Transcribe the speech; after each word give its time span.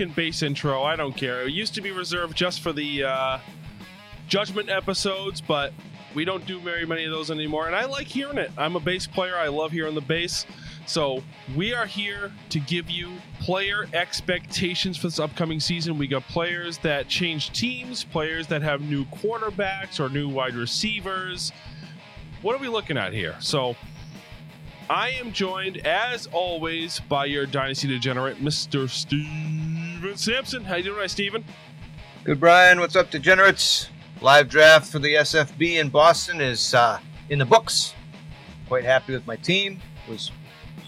in 0.00 0.08
fucking 0.08 0.14
bass 0.14 0.42
intro. 0.42 0.82
I 0.82 0.96
don't 0.96 1.16
care. 1.16 1.42
It 1.42 1.52
used 1.52 1.74
to 1.74 1.80
be 1.80 1.90
reserved 1.90 2.36
just 2.36 2.60
for 2.60 2.72
the 2.72 3.04
uh, 3.04 3.38
judgment 4.28 4.68
episodes, 4.68 5.40
but 5.40 5.72
we 6.14 6.24
don't 6.24 6.46
do 6.46 6.60
very 6.60 6.86
many 6.86 7.04
of 7.04 7.10
those 7.10 7.30
anymore. 7.30 7.66
And 7.66 7.76
I 7.76 7.84
like 7.84 8.06
hearing 8.06 8.38
it. 8.38 8.50
I'm 8.56 8.76
a 8.76 8.80
bass 8.80 9.06
player. 9.06 9.36
I 9.36 9.48
love 9.48 9.72
hearing 9.72 9.94
the 9.94 10.00
bass. 10.00 10.46
So 10.86 11.22
we 11.56 11.74
are 11.74 11.86
here 11.86 12.32
to 12.50 12.60
give 12.60 12.90
you 12.90 13.12
player 13.40 13.86
expectations 13.92 14.96
for 14.96 15.08
this 15.08 15.18
upcoming 15.18 15.60
season. 15.60 15.96
We 15.96 16.06
got 16.06 16.22
players 16.24 16.78
that 16.78 17.08
change 17.08 17.52
teams, 17.52 18.04
players 18.04 18.46
that 18.48 18.62
have 18.62 18.80
new 18.82 19.04
quarterbacks 19.06 19.98
or 19.98 20.08
new 20.08 20.28
wide 20.28 20.54
receivers. 20.54 21.52
What 22.42 22.54
are 22.54 22.58
we 22.58 22.68
looking 22.68 22.98
at 22.98 23.12
here? 23.12 23.34
So 23.40 23.76
I 24.90 25.10
am 25.10 25.32
joined, 25.32 25.78
as 25.86 26.26
always, 26.26 27.00
by 27.08 27.24
your 27.24 27.46
Dynasty 27.46 27.88
Degenerate, 27.88 28.36
Mr. 28.36 28.88
Steven 30.04 30.18
Sampson. 30.18 30.64
How 30.64 30.76
you 30.76 30.82
doing, 30.82 31.08
Steven? 31.08 31.42
Good, 32.24 32.38
Brian. 32.38 32.78
What's 32.78 32.94
up, 32.94 33.10
degenerates? 33.10 33.88
Live 34.20 34.50
draft 34.50 34.92
for 34.92 34.98
the 34.98 35.14
SFB 35.14 35.80
in 35.80 35.88
Boston 35.88 36.42
is 36.42 36.74
uh, 36.74 36.98
in 37.30 37.38
the 37.38 37.46
books. 37.46 37.94
Quite 38.68 38.84
happy 38.84 39.14
with 39.14 39.26
my 39.26 39.36
team. 39.36 39.80
It 40.06 40.10
was 40.10 40.30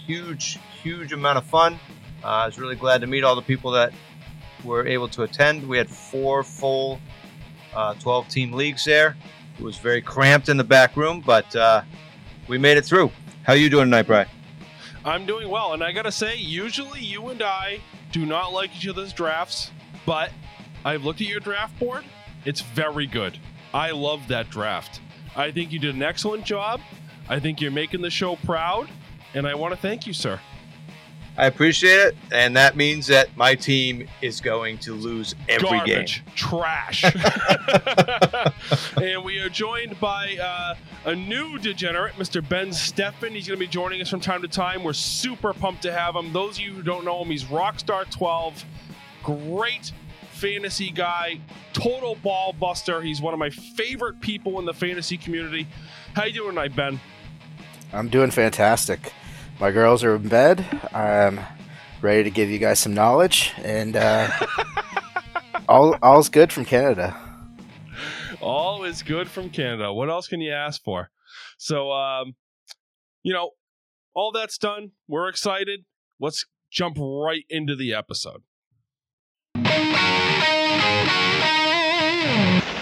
huge, 0.07 0.59
huge 0.83 1.15
amount 1.15 1.39
of 1.39 1.45
fun. 1.47 1.81
Uh, 2.23 2.27
I 2.27 2.47
was 2.47 2.59
really 2.59 2.77
glad 2.77 3.01
to 3.01 3.07
meet 3.07 3.25
all 3.25 3.35
the 3.35 3.41
people 3.41 3.71
that 3.71 3.95
were 4.63 4.87
able 4.87 5.09
to 5.09 5.23
attend. 5.23 5.67
We 5.67 5.79
had 5.79 5.89
four 5.89 6.43
full 6.43 7.01
uh, 7.75 7.95
12 7.95 8.29
team 8.29 8.53
leagues 8.53 8.85
there. 8.85 9.17
It 9.59 9.65
was 9.65 9.79
very 9.79 10.03
cramped 10.03 10.51
in 10.51 10.59
the 10.59 10.65
back 10.65 10.95
room, 10.95 11.23
but 11.25 11.57
uh, 11.57 11.81
we 12.49 12.59
made 12.59 12.77
it 12.77 12.85
through. 12.85 13.11
How 13.45 13.55
you 13.55 13.71
doing 13.71 13.87
tonight, 13.87 14.09
Brian? 14.09 14.29
I'm 15.07 15.25
doing 15.25 15.49
well, 15.49 15.73
and 15.73 15.83
I 15.83 15.93
gotta 15.93 16.13
say, 16.13 16.37
usually 16.37 17.01
you 17.01 17.29
and 17.29 17.41
I 17.41 17.81
do 18.13 18.27
not 18.27 18.53
like 18.53 18.75
each 18.77 18.89
other's 18.89 19.13
drafts, 19.13 19.71
but 20.05 20.31
I've 20.85 21.05
looked 21.05 21.21
at 21.21 21.27
your 21.27 21.41
draft 21.41 21.79
board. 21.79 22.05
It's 22.45 22.61
very 22.61 23.07
good. 23.07 23.39
I 23.75 23.91
love 23.91 24.29
that 24.29 24.51
draft. 24.51 25.01
I 25.35 25.51
think 25.51 25.73
you 25.73 25.79
did 25.79 25.95
an 25.95 26.03
excellent 26.03 26.45
job. 26.45 26.81
I 27.29 27.41
think 27.41 27.61
you're 27.61 27.71
making 27.71 28.03
the 28.03 28.11
show 28.11 28.37
proud, 28.37 28.89
and 29.35 29.47
I 29.47 29.55
want 29.55 29.75
to 29.75 29.81
thank 29.81 30.07
you, 30.07 30.13
sir. 30.13 30.41
I 31.39 31.47
appreciate 31.47 31.99
it, 31.99 32.17
and 32.33 32.57
that 32.57 32.77
means 32.77 33.07
that 33.09 33.37
my 33.37 33.55
team 33.55 34.09
is 34.23 34.41
going 34.41 34.79
to 34.79 34.95
lose 34.95 35.35
every 35.49 35.69
Garbage, 35.69 36.25
game. 36.25 36.35
trash. 36.35 37.05
and 39.03 39.23
we 39.23 39.39
are 39.41 39.51
joined 39.51 40.01
by 40.01 40.37
uh, 40.39 40.75
a 41.05 41.15
new 41.15 41.59
degenerate, 41.59 42.15
Mr. 42.15 42.47
Ben 42.47 42.69
Steffen. 42.69 43.33
He's 43.33 43.47
going 43.47 43.59
to 43.59 43.65
be 43.65 43.67
joining 43.67 44.01
us 44.01 44.09
from 44.09 44.21
time 44.21 44.41
to 44.43 44.49
time. 44.49 44.83
We're 44.83 44.95
super 44.95 45.53
pumped 45.53 45.83
to 45.83 45.93
have 45.93 46.17
him. 46.17 46.33
Those 46.33 46.57
of 46.57 46.65
you 46.65 46.73
who 46.73 46.83
don't 46.83 47.05
know 47.05 47.23
him, 47.23 47.29
he's 47.29 47.45
Rockstar 47.45 48.11
12. 48.11 48.65
Great 49.23 49.93
fantasy 50.31 50.91
guy, 50.91 51.41
total 51.75 52.15
ball 52.17 52.55
buster. 52.55 53.03
He's 53.03 53.21
one 53.21 53.35
of 53.35 53.39
my 53.39 53.51
favorite 53.51 54.21
people 54.21 54.59
in 54.59 54.65
the 54.65 54.75
fantasy 54.75 55.19
community. 55.19 55.67
How 56.15 56.25
you 56.25 56.33
doing 56.33 56.51
tonight, 56.51 56.75
Ben? 56.75 56.99
I'm 57.93 58.09
doing 58.09 58.31
fantastic. 58.31 59.13
My 59.59 59.71
girls 59.71 60.05
are 60.05 60.17
in 60.17 60.29
bed. 60.29 60.67
I'm 60.93 61.41
ready 62.03 62.25
to 62.25 62.31
give 62.31 62.51
you 62.51 62.59
guys 62.59 62.79
some 62.79 62.93
knowledge, 62.93 63.55
and 63.65 63.97
uh, 63.97 64.31
all 65.69 65.97
all's 66.03 66.29
good 66.29 66.53
from 66.53 66.67
Canada. 66.67 67.17
All 68.43 68.85
is 68.85 69.03
good 69.03 69.29
from 69.29 69.49
Canada. 69.49 69.93
What 69.95 70.11
else 70.11 70.29
can 70.29 70.43
you 70.43 70.53
ask 70.53 70.83
for? 70.85 71.11
So, 71.57 71.91
um, 71.91 72.35
you 73.23 73.33
know, 73.33 73.53
all 74.15 74.31
that's 74.31 74.59
done. 74.59 74.93
We're 75.09 75.29
excited. 75.29 75.87
Let's 76.21 76.45
jump 76.71 76.99
right 76.99 77.45
into 77.49 77.75
the 77.75 77.95
episode. 77.95 78.43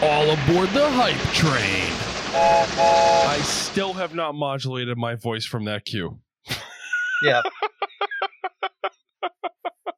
All 0.02 0.30
aboard 0.30 0.70
the 0.70 0.90
hype 0.90 1.32
train. 1.32 1.92
I 2.36 3.40
still 3.44 3.92
have 3.92 4.12
not 4.12 4.34
modulated 4.34 4.98
my 4.98 5.14
voice 5.14 5.46
from 5.46 5.66
that 5.66 5.84
cue. 5.84 6.18
Yeah. 7.24 7.42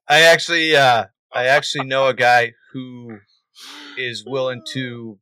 I 0.09 0.21
actually, 0.23 0.77
uh, 0.77 1.07
I 1.35 1.47
actually 1.47 1.87
know 1.87 2.07
a 2.07 2.15
guy 2.15 2.53
who 2.73 3.19
is 3.99 4.25
willing 4.27 4.63
to 4.73 5.19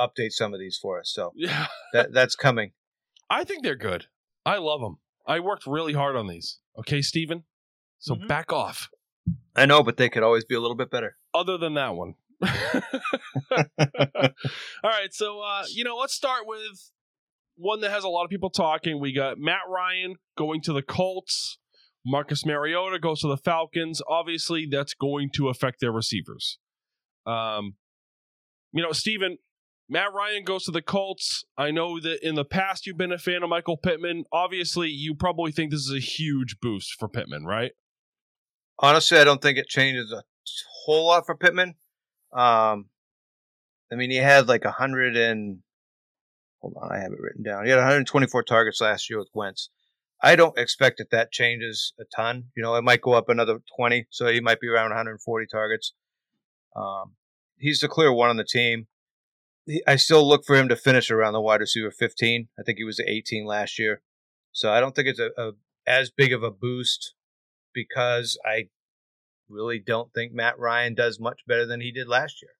update 0.00 0.30
some 0.32 0.54
of 0.54 0.60
these 0.60 0.78
for 0.80 0.98
us. 0.98 1.10
So 1.14 1.32
Yeah, 1.36 1.66
that 1.92 2.12
that's 2.12 2.34
coming. 2.34 2.72
I 3.28 3.44
think 3.44 3.62
they're 3.62 3.76
good. 3.76 4.06
I 4.46 4.56
love 4.56 4.80
them. 4.80 4.98
I 5.26 5.40
worked 5.40 5.66
really 5.66 5.92
hard 5.92 6.16
on 6.16 6.26
these. 6.26 6.58
Okay, 6.78 7.02
Steven? 7.02 7.44
So 7.98 8.14
Mhm. 8.16 8.26
back 8.26 8.52
off. 8.52 8.88
I 9.54 9.66
know, 9.66 9.82
but 9.82 9.96
they 9.98 10.08
could 10.08 10.22
always 10.22 10.44
be 10.44 10.54
a 10.54 10.60
little 10.60 10.76
bit 10.76 10.90
better. 10.90 11.18
other 11.34 11.56
than 11.58 11.74
that 11.74 11.94
one. 11.94 12.14
All 13.50 14.90
right, 14.90 15.12
so 15.12 15.40
uh, 15.40 15.64
you 15.68 15.84
know, 15.84 15.96
let's 15.96 16.14
start 16.14 16.46
with 16.46 16.90
one 17.56 17.80
that 17.80 17.90
has 17.90 18.04
a 18.04 18.08
lot 18.08 18.24
of 18.24 18.30
people 18.30 18.50
talking. 18.50 19.00
We 19.00 19.12
got 19.12 19.38
Matt 19.38 19.68
Ryan 19.68 20.16
going 20.36 20.60
to 20.62 20.72
the 20.72 20.82
Colts. 20.82 21.58
Marcus 22.04 22.44
Mariota 22.44 22.98
goes 22.98 23.20
to 23.20 23.28
the 23.28 23.36
Falcons. 23.36 24.00
Obviously, 24.08 24.66
that's 24.70 24.94
going 24.94 25.30
to 25.34 25.48
affect 25.48 25.80
their 25.80 25.92
receivers. 25.92 26.58
Um, 27.26 27.74
you 28.72 28.82
know, 28.82 28.92
Steven, 28.92 29.38
Matt 29.88 30.12
Ryan 30.12 30.44
goes 30.44 30.64
to 30.64 30.72
the 30.72 30.82
Colts. 30.82 31.44
I 31.56 31.70
know 31.70 32.00
that 32.00 32.26
in 32.26 32.34
the 32.34 32.44
past 32.44 32.86
you've 32.86 32.96
been 32.96 33.12
a 33.12 33.18
fan 33.18 33.42
of 33.42 33.50
Michael 33.50 33.76
Pittman. 33.76 34.24
Obviously, 34.32 34.88
you 34.88 35.14
probably 35.14 35.52
think 35.52 35.70
this 35.70 35.80
is 35.80 35.94
a 35.94 36.00
huge 36.00 36.58
boost 36.60 36.96
for 36.98 37.08
Pittman, 37.08 37.44
right? 37.44 37.72
Honestly, 38.78 39.18
I 39.18 39.24
don't 39.24 39.42
think 39.42 39.58
it 39.58 39.68
changes 39.68 40.10
a 40.10 40.22
whole 40.84 41.06
lot 41.06 41.26
for 41.26 41.36
Pittman. 41.36 41.74
Um, 42.32 42.86
I 43.92 43.96
mean, 43.96 44.10
he 44.10 44.16
had 44.16 44.48
like 44.48 44.64
a 44.64 44.70
hundred 44.70 45.16
and 45.16 45.58
hold 46.62 46.76
on, 46.80 46.90
I 46.90 47.00
have 47.00 47.12
it 47.12 47.20
written 47.20 47.42
down. 47.42 47.64
He 47.64 47.70
had 47.70 47.76
124 47.76 48.44
targets 48.44 48.80
last 48.80 49.10
year 49.10 49.18
with 49.18 49.28
Wentz. 49.34 49.68
I 50.22 50.36
don't 50.36 50.56
expect 50.56 50.98
that 50.98 51.10
that 51.10 51.32
changes 51.32 51.92
a 52.00 52.04
ton. 52.16 52.44
You 52.56 52.62
know, 52.62 52.76
it 52.76 52.84
might 52.84 53.02
go 53.02 53.12
up 53.12 53.28
another 53.28 53.58
20, 53.76 54.06
so 54.10 54.28
he 54.28 54.40
might 54.40 54.60
be 54.60 54.68
around 54.68 54.90
140 54.90 55.46
targets. 55.50 55.92
Um, 56.76 57.16
he's 57.58 57.80
the 57.80 57.88
clear 57.88 58.12
one 58.12 58.30
on 58.30 58.36
the 58.36 58.44
team. 58.44 58.86
He, 59.66 59.82
I 59.86 59.96
still 59.96 60.26
look 60.26 60.44
for 60.46 60.54
him 60.54 60.68
to 60.68 60.76
finish 60.76 61.10
around 61.10 61.32
the 61.32 61.40
wide 61.40 61.60
receiver 61.60 61.90
15. 61.90 62.48
I 62.58 62.62
think 62.62 62.78
he 62.78 62.84
was 62.84 63.00
18 63.00 63.44
last 63.44 63.78
year, 63.78 64.00
so 64.52 64.72
I 64.72 64.78
don't 64.78 64.94
think 64.94 65.08
it's 65.08 65.20
a, 65.20 65.30
a 65.36 65.52
as 65.86 66.10
big 66.10 66.32
of 66.32 66.44
a 66.44 66.50
boost 66.52 67.14
because 67.74 68.38
I 68.46 68.68
really 69.48 69.80
don't 69.84 70.12
think 70.14 70.32
Matt 70.32 70.58
Ryan 70.58 70.94
does 70.94 71.18
much 71.18 71.40
better 71.48 71.66
than 71.66 71.80
he 71.80 71.90
did 71.90 72.06
last 72.06 72.40
year. 72.40 72.52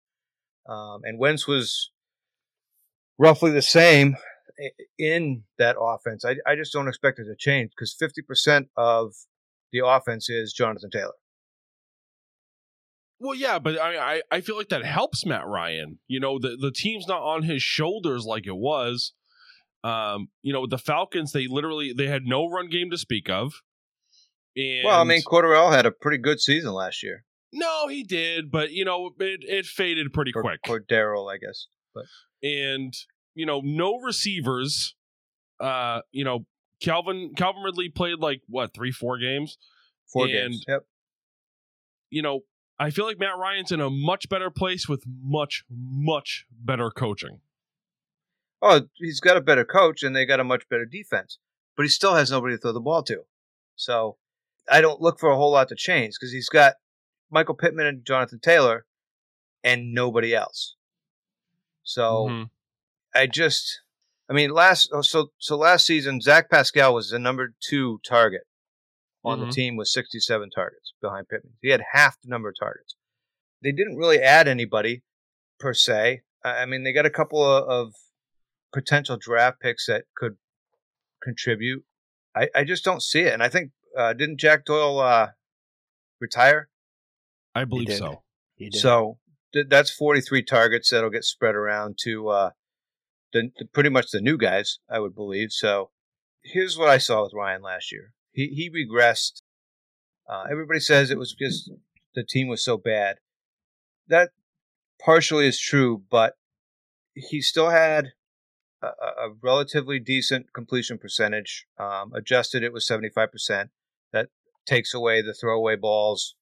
Um, 0.69 1.03
and 1.05 1.19
Wentz 1.19 1.47
was 1.47 1.92
roughly 3.23 3.51
the 3.53 3.63
same 3.63 4.17
in 4.99 5.45
that 5.59 5.77
offense. 5.81 6.25
I, 6.25 6.37
I 6.47 6.57
just 6.57 6.73
don't 6.73 6.89
expect 6.89 7.19
it 7.19 7.25
to 7.25 7.37
change 7.39 7.71
because 7.77 7.97
50% 8.01 8.67
of 8.77 9.13
the 9.73 9.85
offense 9.87 10.29
is 10.29 10.53
Jonathan 10.53 10.91
Taylor. 10.91 11.13
Well, 13.19 13.37
yeah, 13.37 13.61
but 13.61 13.79
I, 13.81 14.15
I 14.17 14.23
I 14.33 14.41
feel 14.41 14.57
like 14.57 14.69
that 14.71 14.85
helps 14.85 15.25
Matt 15.25 15.47
Ryan. 15.47 16.01
You 16.09 16.19
know, 16.19 16.41
the 16.41 16.57
the 16.61 16.73
team's 16.73 17.07
not 17.07 17.23
on 17.23 17.45
his 17.45 17.63
shoulders 17.63 18.25
like 18.25 18.47
it 18.49 18.57
was. 18.57 19.13
Um, 19.85 20.29
you 20.43 20.53
know, 20.53 20.67
the 20.67 20.79
Falcons, 20.79 21.31
they 21.33 21.47
literally 21.47 21.93
they 21.93 22.09
had 22.09 22.25
no 22.25 22.49
run 22.49 22.69
game 22.69 22.91
to 22.91 22.99
speak 22.99 23.31
of. 23.31 23.53
And 24.57 24.85
well, 24.85 25.01
I 25.01 25.05
mean, 25.05 25.23
Cordarrelle 25.23 25.73
had 25.73 25.87
a 25.87 25.93
pretty 25.93 26.19
good 26.19 26.41
season 26.41 26.73
last 26.73 27.03
year. 27.05 27.25
no, 27.53 27.87
he 27.87 28.03
did, 28.03 28.51
but 28.51 28.73
you 28.73 28.85
know, 28.85 29.11
it 29.21 29.41
it 29.45 29.67
faded 29.67 30.13
pretty 30.13 30.33
Or, 30.35 30.43
quick. 30.43 30.61
Cordero, 30.67 31.33
I 31.33 31.39
guess. 31.39 31.69
But 31.95 32.07
and 32.43 32.93
you 33.35 33.47
know, 33.47 33.61
no 33.65 33.99
receivers. 34.01 34.95
Uh, 35.61 36.01
you 36.11 36.25
know, 36.25 36.45
Calvin 36.81 37.33
Calvin 37.37 37.63
Ridley 37.63 37.89
played 37.89 38.19
like 38.19 38.43
what 38.49 38.75
three 38.75 38.93
four 38.93 39.19
games. 39.19 39.59
Four 40.13 40.25
And- 40.25 40.33
games. 40.33 40.65
Yep. 40.69 40.87
You 42.11 42.23
know, 42.23 42.41
I 42.79 42.91
feel 42.91 43.07
like 43.07 43.19
Matt 43.19 43.39
Ryan's 43.39 43.73
in 43.73 43.81
a 43.81 43.89
much 43.89 44.29
better 44.29 44.51
place 44.51 44.89
with 44.89 45.05
much 45.07 45.65
much 45.71 46.47
better 46.51 46.91
coaching. 46.91 47.41
Oh, 48.61 48.83
he's 48.95 49.21
got 49.21 49.37
a 49.37 49.41
better 49.41 49.65
coach 49.65 50.03
and 50.03 50.15
they 50.15 50.25
got 50.27 50.41
a 50.41 50.45
much 50.45 50.69
better 50.69 50.85
defense, 50.85 51.39
but 51.77 51.83
he 51.85 51.89
still 51.89 52.15
has 52.15 52.31
nobody 52.31 52.55
to 52.55 52.61
throw 52.61 52.73
the 52.73 52.81
ball 52.81 53.03
to. 53.05 53.25
So 53.77 54.19
I 54.71 54.81
don't 54.81 55.01
look 55.01 55.19
for 55.19 55.31
a 55.31 55.37
whole 55.37 55.51
lot 55.53 55.69
to 55.71 55.75
change 55.75 56.15
because 56.15 56.33
he's 56.33 56.49
got 56.49 56.75
Michael 57.31 57.55
Pittman 57.57 57.87
and 57.87 58.05
Jonathan 58.05 58.39
Taylor 58.41 58.85
and 59.65 59.93
nobody 59.93 60.35
else. 60.35 60.77
So 61.83 62.27
Mhm. 62.29 62.51
I 63.15 63.27
just, 63.27 63.81
I 64.29 64.33
mean, 64.33 64.51
last 64.51 64.91
oh, 64.93 65.03
so 65.03 65.29
so 65.39 65.57
last 65.57 65.87
season 65.87 66.21
Zach 66.21 66.51
Pascal 66.51 66.95
was 66.95 67.11
the 67.11 67.19
number 67.19 67.55
two 67.61 68.01
target 68.07 68.43
on 69.25 69.39
Mhm. 69.41 69.47
the 69.47 69.53
team 69.53 69.77
with 69.77 69.89
67 69.89 70.51
targets 70.51 70.95
behind 71.01 71.29
Pittman. 71.29 71.55
He 71.63 71.71
had 71.71 71.83
half 71.93 72.21
the 72.23 72.29
number 72.29 72.49
of 72.49 72.55
targets. 72.59 72.97
They 73.63 73.73
didn't 73.73 73.97
really 73.97 74.19
add 74.21 74.49
anybody 74.49 75.03
per 75.61 75.75
se. 75.75 76.23
I 76.45 76.63
I 76.63 76.67
mean, 76.67 76.83
they 76.85 76.93
got 76.93 77.07
a 77.07 77.11
couple 77.11 77.45
of, 77.45 77.69
of 77.69 77.95
potential 78.73 79.17
draft 79.17 79.61
picks 79.61 79.87
that 79.87 80.05
could 80.17 80.37
contribute. 81.23 81.85
I, 82.35 82.49
I 82.55 82.65
just 82.65 82.85
don't 82.85 83.03
see 83.03 83.21
it, 83.21 83.33
and 83.35 83.43
I 83.43 83.49
think 83.49 83.73
uh, 83.97 84.13
didn't 84.15 84.39
Jack 84.41 84.65
Doyle 84.65 84.99
uh, 84.99 85.29
retire? 86.21 86.69
I 87.55 87.65
believe 87.65 87.89
did. 87.89 87.99
so. 87.99 88.23
He 88.57 88.71
did. 88.71 88.81
So 88.81 89.19
th- 89.53 89.67
that's 89.69 89.91
43 89.91 90.43
targets 90.43 90.91
that'll 90.91 91.11
get 91.11 91.25
spread 91.25 91.55
around 91.55 91.99
to 92.05 92.29
uh, 92.31 92.51
the, 93.33 93.51
the 93.59 93.65
pretty 93.67 93.89
much 93.91 94.11
the 94.11 94.21
new 94.21 94.37
guys, 94.39 94.79
I 94.91 94.99
would 94.99 95.15
believe. 95.15 95.53
So 95.53 95.91
here's 96.43 96.77
what 96.79 96.89
I 96.89 96.99
saw 96.99 97.23
with 97.25 97.33
Ryan 97.35 97.63
last 97.63 97.93
year. 97.93 98.13
He 98.33 98.49
he 98.49 98.71
regressed. 98.71 99.43
Uh, 100.29 100.45
everybody 100.51 100.81
says 100.81 101.11
it 101.11 101.19
was 101.19 101.35
because 101.39 101.71
the 102.15 102.25
team 102.25 102.49
was 102.49 102.65
so 102.65 102.77
bad. 102.77 103.17
That 104.09 104.31
partially 105.05 105.47
is 105.47 105.61
true, 105.61 106.03
but 106.11 106.35
he 107.15 107.41
still 107.43 107.71
had 107.71 108.13
a, 108.83 108.87
a 108.87 109.31
relatively 109.43 109.99
decent 109.99 110.53
completion 110.55 110.99
percentage. 110.99 111.67
Um, 111.79 112.13
adjusted, 112.15 112.63
it 112.63 112.73
was 112.73 112.89
75%. 112.89 113.69
That 114.13 114.29
takes 114.67 114.95
away 114.95 115.23
the 115.23 115.35
throwaway 115.35 115.77
balls 115.77 116.35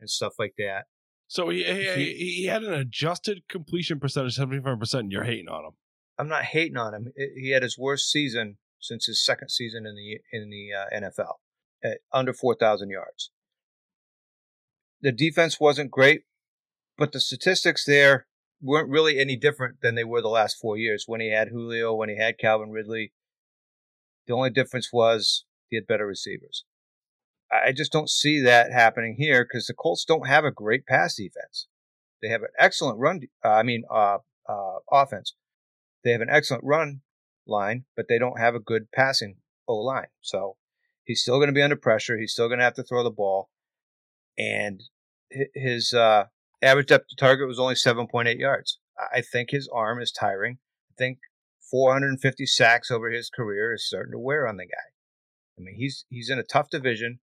and 0.00 0.08
stuff 0.08 0.34
like 0.38 0.54
that. 0.58 0.84
So 1.26 1.48
he 1.50 1.64
he, 1.64 1.84
He- 1.94 2.34
he 2.40 2.44
had 2.46 2.62
an 2.62 2.74
adjusted 2.74 3.42
completion 3.48 3.98
percentage 4.00 4.34
seventy 4.36 4.62
five 4.62 4.78
percent. 4.78 5.04
and 5.04 5.12
You're 5.12 5.24
hating 5.24 5.48
on 5.48 5.64
him. 5.64 5.72
I'm 6.18 6.28
not 6.28 6.44
hating 6.44 6.76
on 6.76 6.94
him. 6.94 7.12
He 7.16 7.50
had 7.50 7.62
his 7.62 7.78
worst 7.78 8.10
season 8.10 8.58
since 8.80 9.06
his 9.06 9.24
second 9.24 9.50
season 9.50 9.86
in 9.86 9.94
the 9.94 10.20
in 10.32 10.50
the 10.50 10.68
uh, 10.72 11.10
NFL 11.10 11.34
at 11.82 11.98
under 12.12 12.32
4,000 12.32 12.90
yards. 12.90 13.30
The 15.00 15.12
defense 15.12 15.60
wasn't 15.60 15.90
great, 15.90 16.22
but 16.96 17.12
the 17.12 17.20
statistics 17.20 17.84
there 17.84 18.26
weren't 18.62 18.88
really 18.88 19.18
any 19.18 19.36
different 19.36 19.80
than 19.82 19.94
they 19.94 20.04
were 20.04 20.22
the 20.22 20.28
last 20.28 20.56
four 20.58 20.78
years 20.78 21.04
when 21.06 21.20
he 21.20 21.30
had 21.30 21.48
Julio, 21.48 21.94
when 21.94 22.08
he 22.08 22.16
had 22.16 22.38
Calvin 22.38 22.70
Ridley. 22.70 23.12
The 24.26 24.34
only 24.34 24.50
difference 24.50 24.90
was 24.92 25.44
he 25.68 25.76
had 25.76 25.86
better 25.86 26.06
receivers. 26.06 26.64
I 27.52 27.72
just 27.72 27.92
don't 27.92 28.08
see 28.08 28.40
that 28.40 28.72
happening 28.72 29.16
here 29.18 29.44
because 29.44 29.66
the 29.66 29.74
Colts 29.74 30.04
don't 30.04 30.26
have 30.26 30.44
a 30.44 30.50
great 30.50 30.86
pass 30.86 31.16
defense. 31.16 31.68
They 32.22 32.28
have 32.28 32.42
an 32.42 32.48
excellent 32.58 32.98
run. 32.98 33.20
Uh, 33.44 33.48
I 33.48 33.62
mean, 33.62 33.84
uh, 33.90 34.18
uh, 34.48 34.78
offense. 34.90 35.34
They 36.04 36.12
have 36.12 36.20
an 36.20 36.30
excellent 36.30 36.64
run 36.64 37.00
line, 37.46 37.84
but 37.96 38.06
they 38.08 38.18
don't 38.18 38.38
have 38.38 38.54
a 38.54 38.60
good 38.60 38.92
passing 38.92 39.36
O 39.66 39.76
line. 39.76 40.08
So 40.20 40.56
he's 41.04 41.22
still 41.22 41.38
going 41.38 41.48
to 41.48 41.54
be 41.54 41.62
under 41.62 41.76
pressure. 41.76 42.18
He's 42.18 42.32
still 42.32 42.48
going 42.48 42.58
to 42.58 42.64
have 42.64 42.74
to 42.74 42.82
throw 42.82 43.02
the 43.02 43.10
ball, 43.10 43.50
and 44.38 44.82
his 45.54 45.92
uh, 45.92 46.26
average 46.62 46.88
depth 46.88 47.08
to 47.08 47.16
target 47.16 47.48
was 47.48 47.58
only 47.58 47.74
7.8 47.74 48.38
yards. 48.38 48.78
I 49.12 49.22
think 49.22 49.50
his 49.50 49.68
arm 49.72 50.00
is 50.00 50.12
tiring. 50.12 50.58
I 50.90 50.94
think 50.96 51.18
450 51.70 52.46
sacks 52.46 52.90
over 52.90 53.10
his 53.10 53.30
career 53.30 53.72
is 53.72 53.86
starting 53.86 54.12
to 54.12 54.18
wear 54.18 54.46
on 54.46 54.56
the 54.56 54.66
guy. 54.66 54.92
I 55.58 55.62
mean, 55.62 55.76
he's 55.76 56.04
he's 56.08 56.30
in 56.30 56.38
a 56.38 56.44
tough 56.44 56.68
division, 56.70 57.20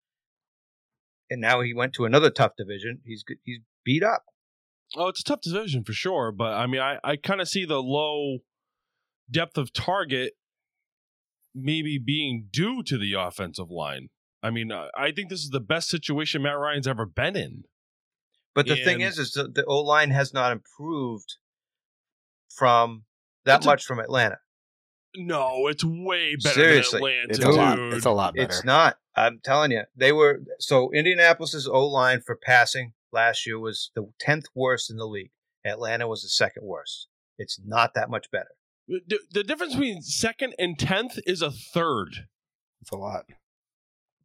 and 1.31 1.41
now 1.41 1.61
he 1.61 1.75
went 1.75 1.93
to 1.95 2.05
another 2.05 2.31
tough 2.31 2.53
division. 2.57 3.01
He's 3.05 3.25
he's 3.45 3.61
beat 3.85 4.03
up. 4.03 4.25
Oh, 4.97 5.09
it's 5.09 5.21
a 5.21 5.25
tough 5.25 5.41
division 5.41 5.85
for 5.85 5.93
sure, 5.93 6.33
but 6.33 6.53
I 6.53 6.67
mean, 6.67 6.81
I, 6.81 6.99
I 7.03 7.17
kind 7.17 7.41
of 7.41 7.49
see 7.49 7.65
the 7.65 7.83
low 7.83 8.39
depth 9.31 9.57
of 9.59 9.73
target 9.73 10.33
maybe 11.55 11.99
being 11.99 12.49
due 12.51 12.83
to 12.83 12.99
the 12.99 13.15
offensive 13.15 13.71
line. 13.71 14.09
I 14.43 14.51
mean, 14.51 14.71
uh, 14.71 14.89
I 14.97 15.11
think 15.13 15.31
this 15.31 15.41
is 15.41 15.51
the 15.51 15.61
best 15.61 15.89
situation 15.89 16.43
Matt 16.43 16.59
Ryan's 16.59 16.87
ever 16.87 17.07
been 17.07 17.35
in. 17.37 17.65
But 18.55 18.67
the 18.67 18.77
thing 18.77 19.01
is, 19.03 19.19
is 19.19 19.33
the, 19.33 19.49
the 19.49 19.65
O 19.67 19.81
line 19.81 20.11
has 20.11 20.33
not 20.33 20.53
improved 20.53 21.37
from 22.55 23.05
that 23.45 23.59
It's 23.59 23.67
a- 23.67 23.69
much 23.69 23.85
from 23.85 23.99
Atlanta. 24.01 24.39
No, 25.19 25.67
it's 25.69 25.83
way 25.83 26.37
better 26.37 26.55
Seriously. 26.55 27.01
than 27.01 27.09
Atlanta. 27.09 27.29
it's 27.31 27.39
Dude. 27.39 27.49
a 27.49 27.53
lot. 27.57 27.79
It's 27.95 28.05
a 28.07 28.11
lot 28.11 28.35
better. 28.35 28.47
It's 28.49 28.65
not. 28.65 28.99
I'm 29.17 29.41
telling 29.43 29.71
you, 29.71 29.85
they 29.97 30.13
were 30.13 30.43
so 30.59 30.91
Indianapolis's 30.93 31.67
O 31.67 31.87
line 31.87 32.21
for 32.21 32.37
passing 32.37 32.93
last 33.13 33.47
year 33.47 33.59
was 33.59 33.91
the 33.95 34.11
tenth 34.21 34.45
worst 34.55 34.91
in 34.91 34.99
the 34.99 35.07
league. 35.07 35.31
Atlanta 35.65 36.07
was 36.07 36.23
the 36.23 36.29
second 36.29 36.65
worst. 36.67 37.09
It's 37.39 37.59
not 37.65 37.95
that 37.95 38.11
much 38.11 38.31
better. 38.31 38.51
The, 38.89 39.19
the 39.33 39.43
difference 39.43 39.75
between 39.75 40.03
second 40.03 40.55
and 40.59 40.79
tenth 40.79 41.19
is 41.27 41.43
a 41.43 41.51
third. 41.51 42.27
It's 42.81 42.93
a 42.93 42.97
lot. 42.97 43.27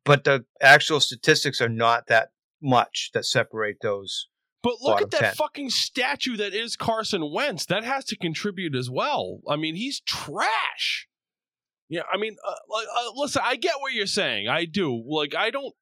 But 0.04 0.24
the 0.24 0.46
actual 0.62 1.00
statistics 1.00 1.62
are 1.62 1.69
not 1.69 2.08
that 2.08 2.31
much 2.62 3.12
that 3.13 3.25
separate 3.25 3.78
those. 3.81 4.28
But 4.63 4.75
look 4.81 5.02
at 5.02 5.12
that 5.12 5.19
10. 5.22 5.34
fucking 5.34 5.69
statue 5.72 6.38
that 6.38 6.54
is 6.54 6.75
Carson 6.75 7.31
Wentz. 7.34 7.66
That 7.66 7.84
has 7.84 8.06
to 8.06 8.16
contribute 8.16 8.75
as 8.75 8.90
well. 8.90 9.40
I 9.50 9.56
mean, 9.56 9.75
he's 9.75 10.00
trash. 10.02 11.08
Yeah, 11.90 12.04
I 12.13 12.18
mean, 12.18 12.38
uh, 12.48 12.52
uh, 12.52 13.12
listen, 13.16 13.42
I 13.44 13.56
get 13.56 13.75
what 13.80 13.94
you're 13.94 14.06
saying. 14.06 14.48
I 14.48 14.66
do. 14.66 15.04
Like, 15.06 15.36
I 15.36 15.50
don't. 15.50 15.74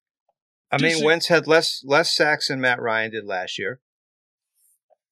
I 0.71 0.77
mean, 0.77 0.95
Dis- 0.95 1.03
Wentz 1.03 1.27
had 1.27 1.45
less 1.45 1.83
less 1.85 2.15
sacks 2.15 2.47
than 2.47 2.61
Matt 2.61 2.81
Ryan 2.81 3.11
did 3.11 3.25
last 3.25 3.59
year. 3.59 3.81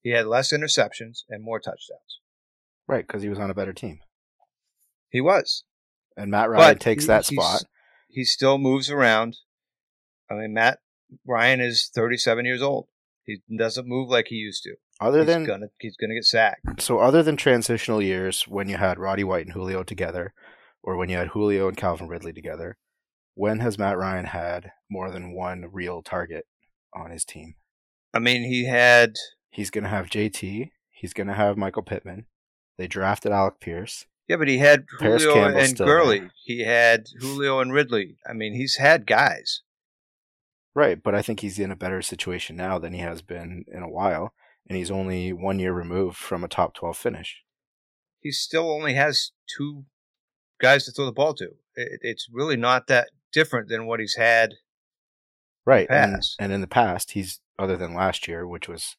He 0.02 0.12
had 0.12 0.28
less 0.28 0.54
interceptions 0.54 1.24
and 1.30 1.44
more 1.44 1.60
touchdowns. 1.60 2.19
Right, 2.88 3.06
because 3.06 3.22
he 3.24 3.30
was 3.30 3.39
on 3.39 3.50
a 3.50 3.54
better 3.56 3.74
team. 3.74 4.00
He 5.10 5.22
was. 5.22 5.63
And 6.16 6.31
Matt 6.31 6.50
Ryan 6.50 6.74
But 6.75 6.80
takes 6.80 7.04
he- 7.04 7.07
that 7.07 7.25
spot. 7.25 7.63
He 8.10 8.24
still 8.24 8.57
moves 8.57 8.89
around. 8.89 9.38
I 10.31 10.36
mean, 10.36 10.54
Matt 10.54 10.80
Ryan 11.25 11.60
is 11.62 11.89
37 11.94 12.45
years 12.45 12.62
old. 12.62 12.88
He 13.24 13.42
doesn't 13.57 13.88
move 13.88 14.10
like 14.10 14.28
he 14.30 14.36
used 14.36 14.63
to. 14.63 14.75
Other 15.00 15.19
he's 15.19 15.28
than 15.28 15.44
gonna 15.45 15.68
he's 15.80 15.95
gonna 15.98 16.16
get 16.16 16.24
sacked. 16.25 16.81
so 16.81 17.00
other 17.00 17.22
than 17.22 17.38
transitional 17.38 18.01
years 18.01 18.44
when 18.48 18.68
you 18.69 18.78
had 18.78 18.98
Roddy 18.98 19.24
White 19.24 19.45
and 19.45 19.54
Julio 19.54 19.83
together, 19.83 20.33
or 20.81 20.95
when 20.98 21.10
you 21.10 21.18
had 21.18 21.28
Julio 21.30 21.68
and 21.68 21.78
Calvin 21.78 22.07
Ridley 22.07 22.33
together, 22.33 22.78
when 23.36 23.60
has 23.60 23.78
Matt 23.78 23.98
Ryan 23.98 24.25
had 24.25 24.72
more 24.90 25.12
than 25.12 25.33
one 25.36 25.66
real 25.72 26.01
target 26.01 26.45
on 26.95 27.12
his 27.12 27.24
team? 27.25 27.56
I 28.13 28.19
mean, 28.19 28.44
he 28.44 28.66
had 28.66 29.13
He's 29.51 29.69
gonna 29.69 29.90
have 29.90 30.07
JT. 30.10 30.72
He's 30.92 31.13
gonna 31.13 31.36
have 31.36 31.57
Michael 31.57 31.83
Pittman. 31.83 32.25
They 32.78 32.88
drafted 32.88 33.32
Alec 33.32 33.60
Pierce. 33.60 34.06
yeah, 34.28 34.36
but 34.38 34.48
he 34.48 34.58
had 34.60 34.86
Paris 35.00 35.24
Julio 35.24 35.42
Campbell's 35.44 35.70
and 35.70 35.78
Gurley. 35.78 36.20
there. 36.20 36.32
He 36.44 36.64
had 36.64 37.08
Julio 37.20 37.60
and 37.60 37.74
Ridley. 37.74 38.18
I 38.28 38.34
mean, 38.34 38.54
he's 38.54 38.78
had 38.78 39.06
guys. 39.08 39.62
Right, 40.76 41.02
but 41.02 41.16
I 41.16 41.22
think 41.24 41.40
he's 41.40 41.58
in 41.58 41.72
a 41.72 41.76
better 41.76 42.02
situation 42.04 42.56
now 42.56 42.78
than 42.78 42.94
he 42.94 43.00
has 43.00 43.22
been 43.24 43.66
in 43.68 43.82
a 43.82 43.90
while, 43.90 44.34
and 44.70 44.78
he's 44.78 44.92
only 44.92 45.34
one 45.34 45.57
year 45.57 45.74
removed 45.74 46.18
from 46.18 46.44
a 46.44 46.48
top 46.48 46.76
twelve 46.76 46.98
finish. 46.98 47.42
He 48.19 48.31
still 48.31 48.69
only 48.72 48.94
has 48.94 49.31
two 49.57 49.86
guys 50.62 50.86
to 50.86 50.92
throw 50.92 51.06
the 51.06 51.12
ball 51.12 51.34
to. 51.36 51.50
It's 51.76 52.28
really 52.31 52.57
not 52.57 52.88
that 52.88 53.10
different 53.31 53.69
than 53.69 53.88
what 53.88 54.00
he's 54.00 54.16
had. 54.16 54.54
Right, 55.66 55.88
and, 55.90 56.14
Past. 56.16 56.36
and 56.40 56.52
in 56.54 56.62
the 56.62 56.68
past, 56.68 57.12
he's 57.12 57.40
other 57.60 57.76
than 57.76 57.94
last 57.94 58.28
year, 58.28 58.48
which 58.48 58.68
was 58.69 58.96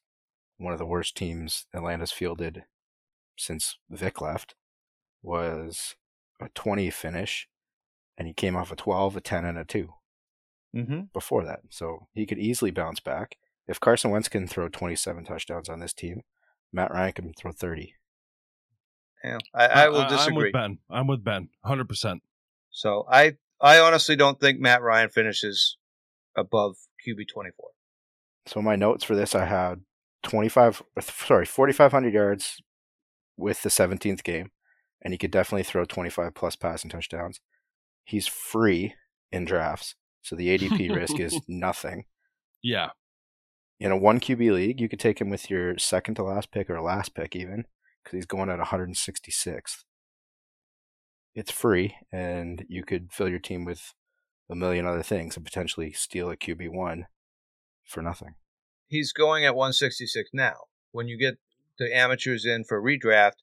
one 0.57 0.73
of 0.73 0.79
the 0.79 0.85
worst 0.85 1.15
teams 1.15 1.65
Atlanta's 1.73 2.11
fielded 2.11 2.63
since 3.39 3.77
Vick 3.89 4.21
left, 4.21 4.55
was 5.21 5.95
a 6.41 6.49
twenty 6.55 6.89
finish, 6.89 7.47
and 8.17 8.27
he 8.27 8.33
came 8.33 8.55
off 8.55 8.71
a 8.71 8.75
twelve, 8.75 9.15
a 9.15 9.21
ten, 9.21 9.45
and 9.45 9.57
a 9.57 9.65
two 9.65 9.93
Mm-hmm. 10.75 10.99
before 11.13 11.43
that. 11.45 11.61
So 11.69 12.07
he 12.13 12.27
could 12.27 12.37
easily 12.37 12.69
bounce 12.69 12.99
back. 12.99 13.37
If 13.67 13.79
Carson 13.79 14.11
Wentz 14.11 14.29
can 14.29 14.45
throw 14.47 14.69
twenty-seven 14.69 15.25
touchdowns 15.25 15.67
on 15.67 15.79
this 15.79 15.93
team, 15.93 16.21
Matt 16.71 16.91
Ryan 16.91 17.13
can 17.13 17.33
throw 17.33 17.51
thirty. 17.51 17.95
Yeah, 19.23 19.39
I, 19.53 19.65
I 19.65 19.89
will 19.89 20.01
I'm 20.01 20.35
with 20.35 20.53
Ben. 20.53 20.77
I'm 20.89 21.07
with 21.07 21.23
Ben. 21.23 21.49
100%. 21.65 22.19
So 22.71 23.05
I 23.11 23.37
I 23.59 23.79
honestly 23.79 24.15
don't 24.15 24.39
think 24.39 24.59
Matt 24.59 24.81
Ryan 24.81 25.09
finishes 25.09 25.77
above 26.37 26.77
QB 27.05 27.27
24. 27.27 27.69
So 28.45 28.61
my 28.61 28.75
notes 28.75 29.03
for 29.03 29.15
this, 29.15 29.35
I 29.35 29.45
had 29.45 29.81
twenty-five, 30.23 30.81
sorry, 31.01 31.45
forty-five 31.45 31.91
hundred 31.91 32.13
yards 32.13 32.61
with 33.39 33.61
the 33.61 33.69
seventeenth 33.69 34.23
game, 34.23 34.51
and 35.01 35.13
he 35.13 35.17
could 35.17 35.31
definitely 35.31 35.63
throw 35.63 35.85
twenty-five 35.85 36.33
plus 36.33 36.55
passing 36.55 36.89
touchdowns. 36.89 37.39
He's 38.03 38.27
free 38.27 38.95
in 39.31 39.45
drafts, 39.45 39.95
so 40.21 40.35
the 40.35 40.57
ADP 40.57 40.95
risk 40.95 41.19
is 41.19 41.39
nothing. 41.47 42.05
Yeah. 42.61 42.89
In 43.79 43.91
a 43.91 43.97
one 43.97 44.19
QB 44.19 44.51
league, 44.53 44.81
you 44.81 44.89
could 44.89 44.99
take 44.99 45.21
him 45.21 45.29
with 45.29 45.49
your 45.49 45.77
second 45.77 46.15
to 46.15 46.23
last 46.23 46.51
pick 46.51 46.69
or 46.69 46.81
last 46.81 47.15
pick 47.15 47.35
even, 47.35 47.65
because 48.03 48.17
he's 48.17 48.25
going 48.25 48.49
at 48.49 48.59
166th. 48.59 49.83
It's 51.33 51.51
free, 51.51 51.95
and 52.11 52.65
you 52.67 52.83
could 52.83 53.13
fill 53.13 53.29
your 53.29 53.39
team 53.39 53.63
with 53.63 53.93
a 54.49 54.55
million 54.55 54.85
other 54.85 55.03
things 55.03 55.35
and 55.37 55.45
potentially 55.45 55.93
steal 55.93 56.29
a 56.29 56.35
QB 56.35 56.69
one 56.69 57.05
for 57.85 58.01
nothing. 58.01 58.35
He's 58.87 59.13
going 59.13 59.45
at 59.45 59.55
166 59.55 60.31
now. 60.33 60.55
When 60.91 61.07
you 61.07 61.17
get 61.17 61.37
the 61.79 61.95
amateurs 61.95 62.45
in 62.45 62.63
for 62.63 62.81
redraft, 62.81 63.37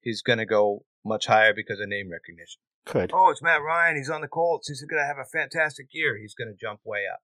he's 0.00 0.22
going 0.22 0.38
to 0.38 0.46
go 0.46 0.84
much 1.04 1.26
higher 1.26 1.54
because 1.54 1.80
of 1.80 1.88
name 1.88 2.10
recognition. 2.10 2.60
Could. 2.84 3.10
Oh, 3.12 3.30
it's 3.30 3.42
Matt 3.42 3.62
Ryan. 3.62 3.96
He's 3.96 4.10
on 4.10 4.20
the 4.20 4.28
Colts. 4.28 4.68
He's 4.68 4.82
going 4.82 5.02
to 5.02 5.06
have 5.06 5.18
a 5.18 5.24
fantastic 5.24 5.88
year. 5.92 6.18
He's 6.18 6.34
going 6.34 6.48
to 6.48 6.54
jump 6.54 6.80
way 6.84 7.04
up. 7.12 7.20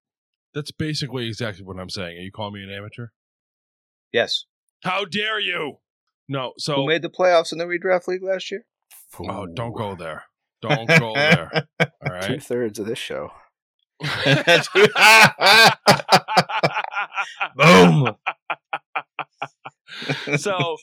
That's 0.54 0.72
basically 0.72 1.28
exactly 1.28 1.64
what 1.64 1.78
I'm 1.78 1.88
saying. 1.88 2.18
Are 2.18 2.22
you 2.22 2.32
calling 2.32 2.54
me 2.54 2.64
an 2.64 2.70
amateur? 2.70 3.08
Yes. 4.12 4.44
How 4.82 5.04
dare 5.04 5.40
you? 5.40 5.78
No. 6.28 6.52
So 6.58 6.76
Who 6.76 6.88
made 6.88 7.02
the 7.02 7.10
playoffs 7.10 7.52
in 7.52 7.58
the 7.58 7.64
redraft 7.64 8.08
league 8.08 8.22
last 8.22 8.50
year? 8.50 8.64
oh, 9.20 9.46
don't 9.46 9.76
go 9.76 9.94
there. 9.94 10.24
Don't 10.60 10.88
go 10.88 11.14
there. 11.14 11.66
All 11.80 12.12
right. 12.12 12.24
Two 12.24 12.40
thirds 12.40 12.78
of 12.78 12.86
this 12.86 12.98
show. 12.98 13.30
Boom. 17.56 18.16
so, 20.36 20.52
all 20.54 20.78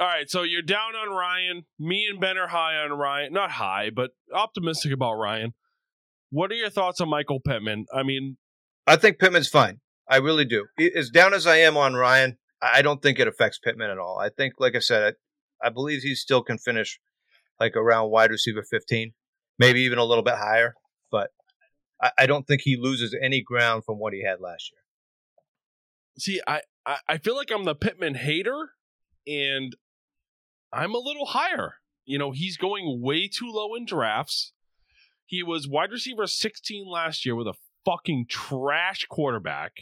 right. 0.00 0.28
So 0.30 0.42
you're 0.42 0.62
down 0.62 0.94
on 0.94 1.14
Ryan. 1.14 1.64
Me 1.78 2.06
and 2.10 2.20
Ben 2.20 2.38
are 2.38 2.48
high 2.48 2.76
on 2.76 2.92
Ryan. 2.92 3.32
Not 3.32 3.50
high, 3.52 3.90
but 3.94 4.10
optimistic 4.32 4.92
about 4.92 5.14
Ryan. 5.14 5.54
What 6.30 6.50
are 6.52 6.56
your 6.56 6.70
thoughts 6.70 7.00
on 7.00 7.08
Michael 7.08 7.40
Pittman? 7.40 7.86
I 7.94 8.02
mean, 8.02 8.36
I 8.86 8.96
think 8.96 9.18
Pittman's 9.18 9.48
fine. 9.48 9.80
I 10.08 10.16
really 10.16 10.44
do. 10.44 10.66
As 10.96 11.10
down 11.10 11.34
as 11.34 11.46
I 11.46 11.56
am 11.56 11.76
on 11.76 11.94
Ryan, 11.94 12.38
I 12.62 12.82
don't 12.82 13.02
think 13.02 13.18
it 13.18 13.28
affects 13.28 13.58
Pittman 13.58 13.90
at 13.90 13.98
all. 13.98 14.18
I 14.18 14.30
think, 14.30 14.54
like 14.58 14.74
I 14.74 14.80
said, 14.80 15.14
I, 15.62 15.66
I 15.66 15.70
believe 15.70 16.02
he 16.02 16.14
still 16.14 16.42
can 16.42 16.58
finish 16.58 16.98
like 17.60 17.76
around 17.76 18.10
wide 18.10 18.30
receiver 18.30 18.62
15, 18.62 19.12
maybe 19.58 19.80
even 19.82 19.98
a 19.98 20.04
little 20.04 20.24
bit 20.24 20.34
higher. 20.34 20.74
But 21.10 21.30
I, 22.02 22.10
I 22.18 22.26
don't 22.26 22.46
think 22.46 22.62
he 22.62 22.76
loses 22.76 23.14
any 23.20 23.42
ground 23.42 23.84
from 23.84 23.98
what 23.98 24.12
he 24.12 24.24
had 24.24 24.40
last 24.40 24.70
year. 24.72 24.80
See, 26.18 26.40
I, 26.46 26.60
I, 26.84 26.96
I 27.08 27.18
feel 27.18 27.36
like 27.36 27.50
I'm 27.50 27.64
the 27.64 27.74
Pittman 27.74 28.14
hater, 28.16 28.70
and 29.26 29.74
I'm 30.72 30.94
a 30.94 30.98
little 30.98 31.26
higher. 31.26 31.74
You 32.04 32.18
know, 32.18 32.32
he's 32.32 32.56
going 32.56 33.00
way 33.02 33.28
too 33.28 33.50
low 33.50 33.74
in 33.74 33.84
drafts. 33.84 34.52
He 35.26 35.42
was 35.42 35.68
wide 35.68 35.90
receiver 35.92 36.26
16 36.26 36.86
last 36.88 37.26
year 37.26 37.36
with 37.36 37.46
a 37.46 37.54
fucking 37.84 38.26
trash 38.28 39.06
quarterback. 39.08 39.72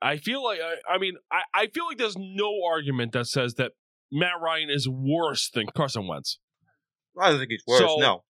I 0.00 0.16
feel 0.16 0.44
like 0.44 0.60
I, 0.60 0.94
I 0.94 0.98
mean 0.98 1.14
I, 1.32 1.40
I 1.52 1.66
feel 1.68 1.86
like 1.86 1.98
there's 1.98 2.16
no 2.16 2.52
argument 2.70 3.12
that 3.12 3.26
says 3.26 3.54
that 3.54 3.72
Matt 4.12 4.40
Ryan 4.40 4.70
is 4.70 4.88
worse 4.88 5.50
than 5.50 5.66
Carson 5.74 6.06
Wentz. 6.06 6.38
I 7.20 7.30
don't 7.30 7.38
think 7.38 7.50
he's 7.50 7.64
worse. 7.66 7.80
So, 7.80 7.96
no, 7.98 8.22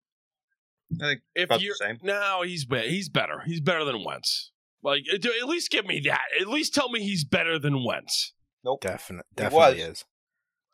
I 1.02 1.06
think 1.06 1.20
If 1.34 1.60
you're 1.60 1.74
same. 1.74 1.98
no, 2.02 2.42
he's 2.42 2.64
be- 2.64 2.88
he's 2.88 3.08
better. 3.08 3.42
He's 3.44 3.60
better 3.60 3.84
than 3.84 4.04
Wentz. 4.04 4.52
Like 4.84 5.04
eh, 5.10 5.16
at 5.16 5.24
at 5.24 5.48
least 5.48 5.70
give 5.70 5.86
me 5.86 6.00
that. 6.04 6.20
At 6.40 6.46
least 6.46 6.74
tell 6.74 6.90
me 6.90 7.00
he's 7.02 7.24
better 7.24 7.58
than 7.58 7.84
Wentz. 7.84 8.32
Nope. 8.64 8.82
Definitely, 8.82 9.24
He 9.36 9.42
definitely 9.42 9.80
was. 9.80 9.90
is. 9.98 10.04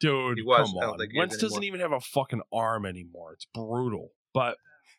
Dude, 0.00 0.38
He 0.38 0.43
was. 0.43 0.69
come 0.71 0.90
on. 0.90 0.99
think 0.99 1.12
he 1.12 1.19
Wentz 1.19 1.37
doesn't 1.37 1.57
anymore. 1.59 1.76
even 1.79 1.81
have 1.81 1.93
a 1.93 2.00
fucking 2.05 2.43
arm 2.52 2.85
anymore. 2.87 3.33
It's 3.33 3.47
brutal. 3.55 4.11
But 4.35 4.57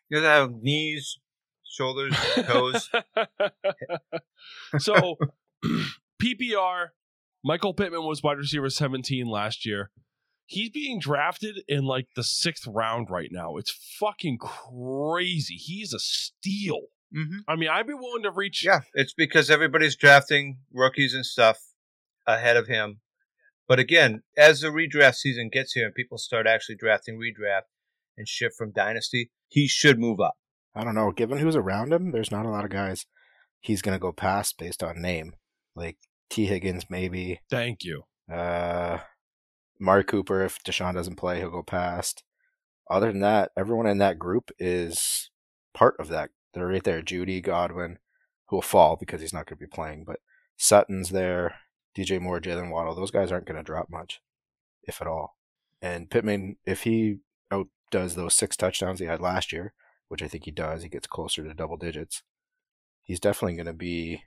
He 0.08 0.16
doesn't 0.16 0.28
have 0.28 0.62
knees, 0.62 1.18
shoulders, 1.64 2.14
toes. 2.46 2.90
so 4.78 5.16
PPR, 6.22 6.88
Michael 7.44 7.74
Pittman 7.74 8.04
was 8.04 8.22
wide 8.22 8.38
receiver 8.38 8.70
17 8.70 9.26
last 9.26 9.66
year. 9.66 9.90
He's 10.46 10.70
being 10.70 10.98
drafted 11.00 11.62
in 11.66 11.84
like 11.84 12.08
the 12.14 12.22
sixth 12.24 12.66
round 12.66 13.08
right 13.10 13.30
now. 13.32 13.56
It's 13.56 13.70
fucking 13.98 14.38
crazy. 14.38 15.54
He's 15.54 15.92
a 15.94 15.98
steal. 15.98 16.82
Mm-hmm. 17.14 17.38
I 17.48 17.56
mean, 17.56 17.68
I'd 17.68 17.86
be 17.86 17.94
willing 17.94 18.22
to 18.22 18.30
reach. 18.30 18.64
Yeah, 18.64 18.80
it's 18.94 19.14
because 19.14 19.50
everybody's 19.50 19.96
drafting 19.96 20.58
rookies 20.72 21.14
and 21.14 21.26
stuff 21.26 21.58
ahead 22.26 22.56
of 22.56 22.68
him. 22.68 23.00
But 23.68 23.78
again, 23.78 24.22
as 24.36 24.60
the 24.60 24.68
redraft 24.68 25.16
season 25.16 25.48
gets 25.50 25.72
here 25.72 25.86
and 25.86 25.94
people 25.94 26.18
start 26.18 26.46
actually 26.46 26.76
drafting 26.76 27.18
redraft 27.18 27.62
and 28.16 28.28
shift 28.28 28.56
from 28.56 28.72
dynasty, 28.72 29.30
he 29.48 29.68
should 29.68 29.98
move 29.98 30.20
up. 30.20 30.34
I 30.74 30.84
don't 30.84 30.94
know. 30.94 31.10
Given 31.12 31.38
who's 31.38 31.56
around 31.56 31.92
him, 31.92 32.12
there's 32.12 32.30
not 32.30 32.46
a 32.46 32.50
lot 32.50 32.64
of 32.64 32.70
guys 32.70 33.06
he's 33.60 33.82
gonna 33.82 33.98
go 33.98 34.12
past 34.12 34.58
based 34.58 34.82
on 34.82 35.00
name. 35.00 35.34
Like 35.74 35.96
Tee 36.28 36.46
Higgins, 36.46 36.86
maybe. 36.90 37.40
Thank 37.50 37.84
you. 37.84 38.04
Uh, 38.30 38.98
Amari 39.80 40.04
Cooper, 40.04 40.42
if 40.42 40.62
Deshaun 40.62 40.94
doesn't 40.94 41.16
play, 41.16 41.38
he'll 41.38 41.50
go 41.50 41.62
past. 41.62 42.22
Other 42.90 43.10
than 43.10 43.20
that, 43.20 43.52
everyone 43.56 43.86
in 43.86 43.98
that 43.98 44.18
group 44.18 44.50
is 44.58 45.30
part 45.72 45.94
of 45.98 46.08
that. 46.08 46.30
They're 46.52 46.66
right 46.66 46.84
there. 46.84 47.02
Jeudy, 47.02 47.42
Godwin, 47.42 47.98
who 48.46 48.56
will 48.56 48.62
fall 48.62 48.96
because 48.96 49.20
he's 49.20 49.32
not 49.32 49.46
going 49.46 49.58
to 49.58 49.66
be 49.66 49.70
playing, 49.70 50.04
but 50.04 50.20
Sutton's 50.56 51.10
there. 51.10 51.56
DJ 51.96 52.20
Moore, 52.20 52.40
Jaylen 52.40 52.70
Waddle, 52.70 52.94
those 52.94 53.10
guys 53.10 53.30
aren't 53.30 53.46
going 53.46 53.58
to 53.58 53.62
drop 53.62 53.90
much, 53.90 54.20
if 54.84 55.00
at 55.00 55.06
all. 55.06 55.36
And 55.82 56.08
Pittman, 56.08 56.56
if 56.64 56.84
he 56.84 57.18
outdoes 57.50 58.14
those 58.14 58.34
six 58.34 58.56
touchdowns 58.56 59.00
he 59.00 59.06
had 59.06 59.20
last 59.20 59.52
year, 59.52 59.74
which 60.08 60.22
I 60.22 60.28
think 60.28 60.44
he 60.44 60.50
does, 60.50 60.82
he 60.82 60.88
gets 60.88 61.06
closer 61.06 61.42
to 61.42 61.54
double 61.54 61.76
digits. 61.76 62.22
He's 63.02 63.20
definitely 63.20 63.56
going 63.56 63.66
to 63.66 63.72
be 63.72 64.22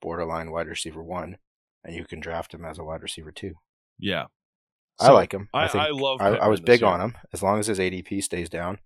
borderline 0.00 0.50
wide 0.50 0.68
receiver 0.68 1.02
one, 1.02 1.36
and 1.84 1.94
you 1.94 2.04
can 2.04 2.20
draft 2.20 2.54
him 2.54 2.64
as 2.64 2.78
a 2.78 2.84
wide 2.84 3.02
receiver 3.02 3.32
two. 3.32 3.54
Yeah. 3.98 4.26
I 4.98 5.12
like 5.12 5.32
him. 5.32 5.48
I, 5.54 5.66
think 5.66 5.82
I 5.82 5.90
love. 5.90 6.20
I, 6.20 6.28
I 6.28 6.48
was 6.48 6.60
big 6.60 6.80
year. 6.80 6.90
on 6.90 7.00
him. 7.00 7.16
As 7.32 7.42
long 7.42 7.58
as 7.58 7.66
his 7.66 7.78
ADP 7.78 8.22
stays 8.22 8.50
down, 8.50 8.78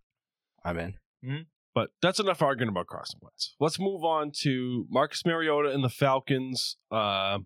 I'm 0.65 0.79
in. 0.79 0.95
Mm-hmm. 1.25 1.43
But 1.75 1.91
that's 2.01 2.21
enough 2.21 2.41
arguing 2.41 2.69
about 2.69 2.87
Carson 2.87 3.19
Wentz. 3.21 3.57
Let's 3.59 3.81
move 3.81 4.05
on 4.05 4.31
to 4.43 4.87
Marcus 4.91 5.27
Mariota 5.27 5.71
and 5.71 5.83
the 5.83 5.89
Falcons. 5.89 6.77
Uh, 6.91 7.39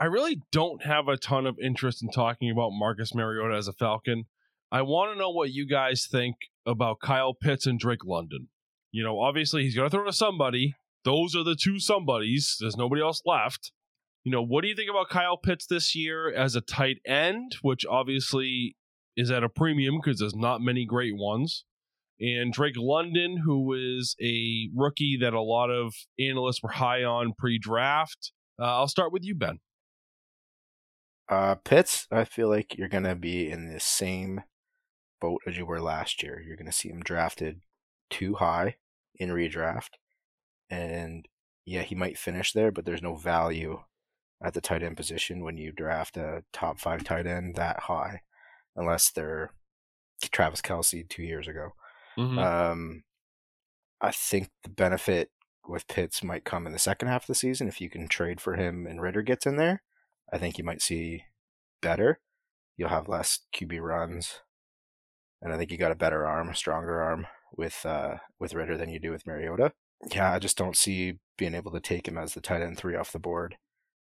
I 0.00 0.06
really 0.06 0.42
don't 0.50 0.84
have 0.84 1.08
a 1.08 1.16
ton 1.16 1.46
of 1.46 1.56
interest 1.62 2.02
in 2.02 2.10
talking 2.10 2.50
about 2.50 2.70
Marcus 2.72 3.14
Mariota 3.14 3.56
as 3.56 3.68
a 3.68 3.72
Falcon. 3.72 4.24
I 4.70 4.82
want 4.82 5.12
to 5.12 5.18
know 5.18 5.30
what 5.30 5.50
you 5.50 5.66
guys 5.66 6.06
think 6.10 6.36
about 6.66 7.00
Kyle 7.00 7.32
Pitts 7.32 7.66
and 7.66 7.78
Drake 7.78 8.04
London. 8.04 8.48
You 8.90 9.04
know, 9.04 9.20
obviously 9.20 9.62
he's 9.62 9.74
going 9.74 9.88
to 9.88 9.90
throw 9.90 10.04
to 10.04 10.12
somebody. 10.12 10.74
Those 11.04 11.34
are 11.34 11.44
the 11.44 11.56
two 11.56 11.78
somebodies. 11.78 12.56
There's 12.60 12.76
nobody 12.76 13.02
else 13.02 13.22
left. 13.24 13.72
You 14.24 14.32
know, 14.32 14.42
what 14.42 14.62
do 14.62 14.68
you 14.68 14.74
think 14.74 14.90
about 14.90 15.08
Kyle 15.08 15.36
Pitts 15.36 15.66
this 15.66 15.94
year 15.94 16.32
as 16.32 16.54
a 16.54 16.60
tight 16.60 16.98
end, 17.06 17.56
which 17.62 17.86
obviously 17.88 18.76
is 19.16 19.30
at 19.30 19.44
a 19.44 19.48
premium 19.48 20.00
because 20.02 20.18
there's 20.18 20.34
not 20.34 20.60
many 20.60 20.84
great 20.84 21.16
ones? 21.16 21.64
And 22.20 22.52
Drake 22.52 22.76
London, 22.76 23.36
who 23.44 23.72
is 23.74 24.16
a 24.20 24.70
rookie 24.74 25.18
that 25.20 25.34
a 25.34 25.40
lot 25.40 25.70
of 25.70 25.94
analysts 26.18 26.62
were 26.62 26.70
high 26.70 27.04
on 27.04 27.32
pre-draft. 27.38 28.32
Uh, 28.60 28.64
I'll 28.64 28.88
start 28.88 29.12
with 29.12 29.24
you, 29.24 29.34
Ben. 29.36 29.60
Uh, 31.28 31.54
Pitts, 31.56 32.06
I 32.10 32.24
feel 32.24 32.48
like 32.48 32.76
you're 32.76 32.88
going 32.88 33.04
to 33.04 33.14
be 33.14 33.50
in 33.50 33.72
the 33.72 33.78
same 33.78 34.42
boat 35.20 35.42
as 35.46 35.56
you 35.56 35.66
were 35.66 35.80
last 35.80 36.22
year. 36.22 36.42
You're 36.44 36.56
going 36.56 36.66
to 36.66 36.72
see 36.72 36.88
him 36.88 37.02
drafted 37.02 37.60
too 38.10 38.36
high 38.36 38.76
in 39.16 39.28
redraft. 39.28 39.90
And 40.70 41.28
yeah, 41.64 41.82
he 41.82 41.94
might 41.94 42.18
finish 42.18 42.52
there, 42.52 42.72
but 42.72 42.84
there's 42.84 43.02
no 43.02 43.14
value 43.14 43.82
at 44.42 44.54
the 44.54 44.60
tight 44.60 44.82
end 44.82 44.96
position 44.96 45.44
when 45.44 45.56
you 45.56 45.72
draft 45.72 46.16
a 46.16 46.44
top 46.52 46.80
five 46.80 47.04
tight 47.04 47.26
end 47.26 47.56
that 47.56 47.80
high, 47.80 48.22
unless 48.74 49.10
they're 49.10 49.52
Travis 50.22 50.62
Kelce 50.62 51.08
two 51.08 51.22
years 51.22 51.46
ago. 51.46 51.72
Mm-hmm. 52.18 52.38
Um, 52.38 53.02
I 54.00 54.10
think 54.10 54.50
the 54.64 54.70
benefit 54.70 55.30
with 55.66 55.86
Pitts 55.86 56.22
might 56.22 56.44
come 56.44 56.66
in 56.66 56.72
the 56.72 56.78
second 56.78 57.08
half 57.08 57.24
of 57.24 57.26
the 57.28 57.34
season 57.34 57.68
if 57.68 57.80
you 57.80 57.90
can 57.90 58.08
trade 58.08 58.40
for 58.40 58.56
him 58.56 58.86
and 58.86 59.00
Ridder 59.00 59.22
gets 59.22 59.46
in 59.46 59.56
there. 59.56 59.82
I 60.32 60.38
think 60.38 60.58
you 60.58 60.64
might 60.64 60.82
see 60.82 61.24
better. 61.80 62.20
You'll 62.76 62.88
have 62.90 63.08
less 63.08 63.40
QB 63.54 63.80
runs, 63.80 64.40
and 65.42 65.52
I 65.52 65.56
think 65.56 65.70
you 65.70 65.78
got 65.78 65.90
a 65.90 65.96
better 65.96 66.26
arm, 66.26 66.48
a 66.48 66.54
stronger 66.54 67.00
arm 67.00 67.26
with 67.56 67.84
uh, 67.84 68.16
with 68.38 68.54
Ridder 68.54 68.76
than 68.76 68.88
you 68.88 69.00
do 69.00 69.10
with 69.10 69.26
Mariota. 69.26 69.72
Yeah, 70.12 70.32
I 70.32 70.38
just 70.38 70.56
don't 70.56 70.76
see 70.76 71.18
being 71.36 71.54
able 71.54 71.72
to 71.72 71.80
take 71.80 72.06
him 72.06 72.16
as 72.16 72.34
the 72.34 72.40
tight 72.40 72.62
end 72.62 72.76
three 72.76 72.94
off 72.94 73.10
the 73.10 73.18
board 73.18 73.56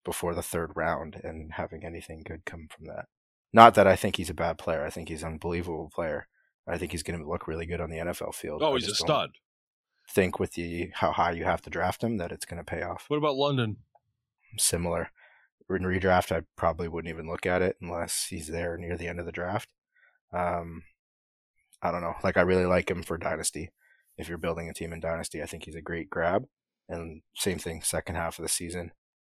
before 0.03 0.33
the 0.33 0.41
third 0.41 0.71
round 0.75 1.21
and 1.23 1.53
having 1.53 1.83
anything 1.83 2.23
good 2.25 2.45
come 2.45 2.67
from 2.75 2.87
that. 2.87 3.05
Not 3.53 3.75
that 3.75 3.87
I 3.87 3.95
think 3.95 4.15
he's 4.15 4.29
a 4.29 4.35
bad 4.35 4.57
player. 4.57 4.83
I 4.83 4.89
think 4.89 5.09
he's 5.09 5.23
an 5.23 5.33
unbelievable 5.33 5.91
player. 5.93 6.27
I 6.67 6.77
think 6.77 6.91
he's 6.91 7.03
going 7.03 7.19
to 7.19 7.27
look 7.27 7.47
really 7.47 7.65
good 7.65 7.81
on 7.81 7.89
the 7.89 7.97
NFL 7.97 8.33
field. 8.33 8.63
oh, 8.63 8.73
I 8.73 8.75
he's 8.75 8.87
a 8.87 8.95
stud. 8.95 9.31
Think 10.09 10.39
with 10.39 10.53
the 10.53 10.91
how 10.93 11.11
high 11.11 11.31
you 11.31 11.45
have 11.45 11.61
to 11.63 11.69
draft 11.69 12.03
him 12.03 12.17
that 12.17 12.31
it's 12.31 12.45
going 12.45 12.59
to 12.59 12.63
pay 12.63 12.81
off. 12.81 13.05
What 13.07 13.17
about 13.17 13.35
London? 13.35 13.77
Similar 14.57 15.09
in 15.69 15.83
redraft, 15.83 16.35
I 16.35 16.43
probably 16.55 16.87
wouldn't 16.87 17.11
even 17.11 17.27
look 17.27 17.45
at 17.45 17.61
it 17.61 17.77
unless 17.81 18.27
he's 18.29 18.47
there 18.47 18.77
near 18.77 18.97
the 18.97 19.07
end 19.07 19.19
of 19.19 19.25
the 19.25 19.31
draft. 19.31 19.69
Um, 20.31 20.83
I 21.81 21.91
don't 21.91 22.01
know. 22.01 22.15
Like 22.23 22.37
I 22.37 22.41
really 22.41 22.65
like 22.65 22.89
him 22.89 23.03
for 23.03 23.17
dynasty. 23.17 23.71
If 24.17 24.29
you're 24.29 24.37
building 24.37 24.69
a 24.69 24.73
team 24.73 24.93
in 24.93 24.99
dynasty, 24.99 25.41
I 25.41 25.45
think 25.45 25.65
he's 25.65 25.75
a 25.75 25.81
great 25.81 26.09
grab. 26.09 26.45
And 26.87 27.21
same 27.35 27.57
thing, 27.57 27.81
second 27.81 28.15
half 28.15 28.37
of 28.37 28.43
the 28.43 28.49
season 28.49 28.91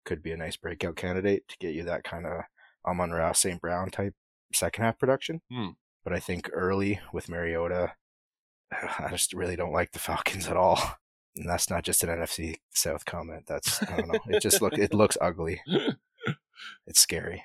could 0.05 0.21
be 0.21 0.31
a 0.31 0.37
nice 0.37 0.57
breakout 0.57 0.95
candidate 0.95 1.47
to 1.47 1.57
get 1.59 1.73
you 1.73 1.83
that 1.83 2.03
kind 2.03 2.25
of 2.25 2.43
Amon 2.85 3.11
Ra 3.11 3.31
St. 3.31 3.59
Brown 3.61 3.89
type 3.89 4.13
second 4.53 4.83
half 4.83 4.99
production. 4.99 5.41
Hmm. 5.51 5.69
But 6.07 6.15
I 6.15 6.21
think 6.21 6.49
early 6.53 7.01
with 7.11 7.27
Mariota, 7.27 7.91
I 8.71 9.09
just 9.09 9.33
really 9.33 9.57
don't 9.57 9.73
like 9.73 9.91
the 9.91 9.99
Falcons 9.99 10.47
at 10.47 10.55
all. 10.55 10.79
And 11.35 11.49
that's 11.49 11.69
not 11.69 11.83
just 11.83 12.01
an 12.01 12.07
NFC 12.09 12.59
South 12.73 13.03
comment. 13.03 13.43
That's 13.45 13.83
I 13.83 13.97
don't 13.97 14.13
know. 14.13 14.19
It 14.29 14.41
just 14.41 14.61
look 14.61 14.77
it 14.77 14.93
looks 14.93 15.17
ugly. 15.19 15.61
It's 16.87 17.01
scary. 17.01 17.43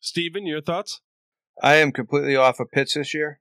Steven, 0.00 0.46
your 0.46 0.62
thoughts? 0.62 1.02
I 1.62 1.76
am 1.76 1.92
completely 1.92 2.34
off 2.34 2.58
of 2.60 2.72
Pitts 2.72 2.94
this 2.94 3.14
year. 3.14 3.40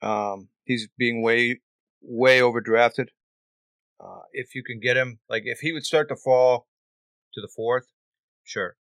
Um, 0.00 0.48
he's 0.64 0.88
being 0.98 1.22
way, 1.22 1.60
way 2.00 2.40
overdrafted. 2.40 3.08
Uh, 4.00 4.22
if 4.32 4.54
you 4.54 4.64
can 4.64 4.80
get 4.80 4.96
him, 4.96 5.20
like 5.28 5.42
if 5.44 5.60
he 5.60 5.72
would 5.72 5.84
start 5.84 6.08
to 6.08 6.16
fall 6.16 6.66
to 7.34 7.40
the 7.40 7.48
fourth, 7.54 7.86
sure, 8.42 8.76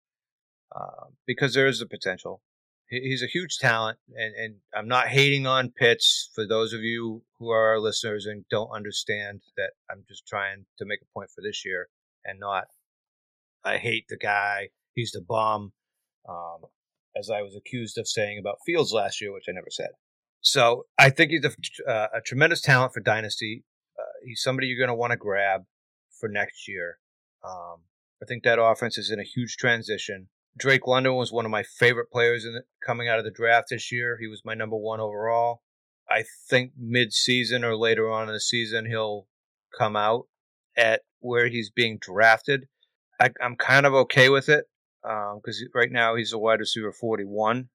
uh, 0.71 1.07
because 1.27 1.55
there 1.55 1.67
is 1.67 1.81
the 1.81 1.87
potential. 1.87 2.41
He, 2.89 3.01
he's 3.01 3.23
a 3.23 3.27
huge 3.27 3.59
talent, 3.59 3.99
and, 4.17 4.35
and 4.35 4.55
I'm 4.75 4.89
not 4.89 5.09
hating 5.09 5.47
on 5.47 5.71
Pitts. 5.71 6.31
For 6.35 6.47
those 6.47 6.73
of 6.73 6.81
you 6.81 7.23
who 7.39 7.51
are 7.51 7.69
our 7.69 7.81
listeners 7.81 8.27
and 8.27 8.45
don't 8.51 8.71
understand 8.71 9.41
that, 9.57 9.71
I'm 9.91 10.05
just 10.09 10.27
trying 10.27 10.67
to 10.79 10.85
make 10.85 11.01
a 11.03 11.13
point 11.15 11.31
for 11.35 11.43
this 11.43 11.65
year 11.65 11.89
and 12.25 12.41
not 12.41 12.65
I 13.65 13.79
hate 13.79 14.07
the 14.09 14.17
guy. 14.17 14.69
He's 14.95 15.11
the 15.11 15.21
bum. 15.21 15.73
Um, 16.29 16.69
as 17.17 17.31
I 17.31 17.43
was 17.43 17.57
accused 17.57 17.99
of 17.99 18.07
saying 18.07 18.39
about 18.39 18.59
Fields 18.65 18.93
last 18.93 19.21
year, 19.21 19.33
which 19.33 19.47
I 19.49 19.53
never 19.53 19.71
said. 19.71 19.91
So 20.41 20.87
I 20.99 21.11
think 21.11 21.33
he's 21.33 21.45
a, 21.45 21.91
uh, 21.91 22.09
a 22.15 22.21
tremendous 22.21 22.61
talent 22.61 22.93
for 22.93 23.01
Dynasty. 23.01 23.65
Uh, 23.99 24.03
he's 24.25 24.43
somebody 24.43 24.69
you're 24.69 24.79
going 24.79 24.95
to 24.95 24.99
want 24.99 25.11
to 25.11 25.17
grab 25.17 25.63
for 26.21 26.29
next 26.29 26.69
year. 26.69 26.99
Um, 27.45 27.79
I 28.23 28.27
think 28.27 28.45
that 28.45 28.63
offense 28.63 28.99
is 28.99 29.11
in 29.11 29.19
a 29.19 29.25
huge 29.25 29.57
transition. 29.57 30.29
Drake 30.59 30.87
London 30.87 31.15
was 31.15 31.33
one 31.33 31.45
of 31.45 31.51
my 31.51 31.63
favorite 31.63 32.11
players 32.11 32.45
in 32.45 32.55
the, 32.55 32.63
coming 32.85 33.09
out 33.09 33.19
of 33.19 33.25
the 33.25 33.31
draft 33.31 33.69
this 33.71 33.93
year. 33.93 34.19
He 34.21 34.27
was 34.27 34.43
my 34.45 34.55
number 34.55 34.77
one 34.77 35.01
overall. 35.01 35.63
I 36.11 36.25
think 36.49 36.73
mid-season 36.77 37.65
or 37.65 37.77
later 37.77 38.11
on 38.11 38.29
in 38.29 38.35
the 38.35 38.41
season 38.41 38.87
he'll 38.87 39.27
come 39.79 39.95
out 39.95 40.27
at 40.77 41.03
where 41.21 41.49
he's 41.49 41.71
being 41.71 41.99
drafted. 42.01 42.67
I, 43.21 43.31
am 43.41 43.57
kind 43.57 43.85
of 43.85 43.95
okay 43.95 44.29
with 44.29 44.49
it 44.49 44.65
because 45.03 45.63
um, 45.63 45.69
right 45.75 45.91
now 45.91 46.15
he's 46.15 46.33
a 46.33 46.39
wide 46.39 46.61
receiver 46.61 46.93
41. 46.93 47.69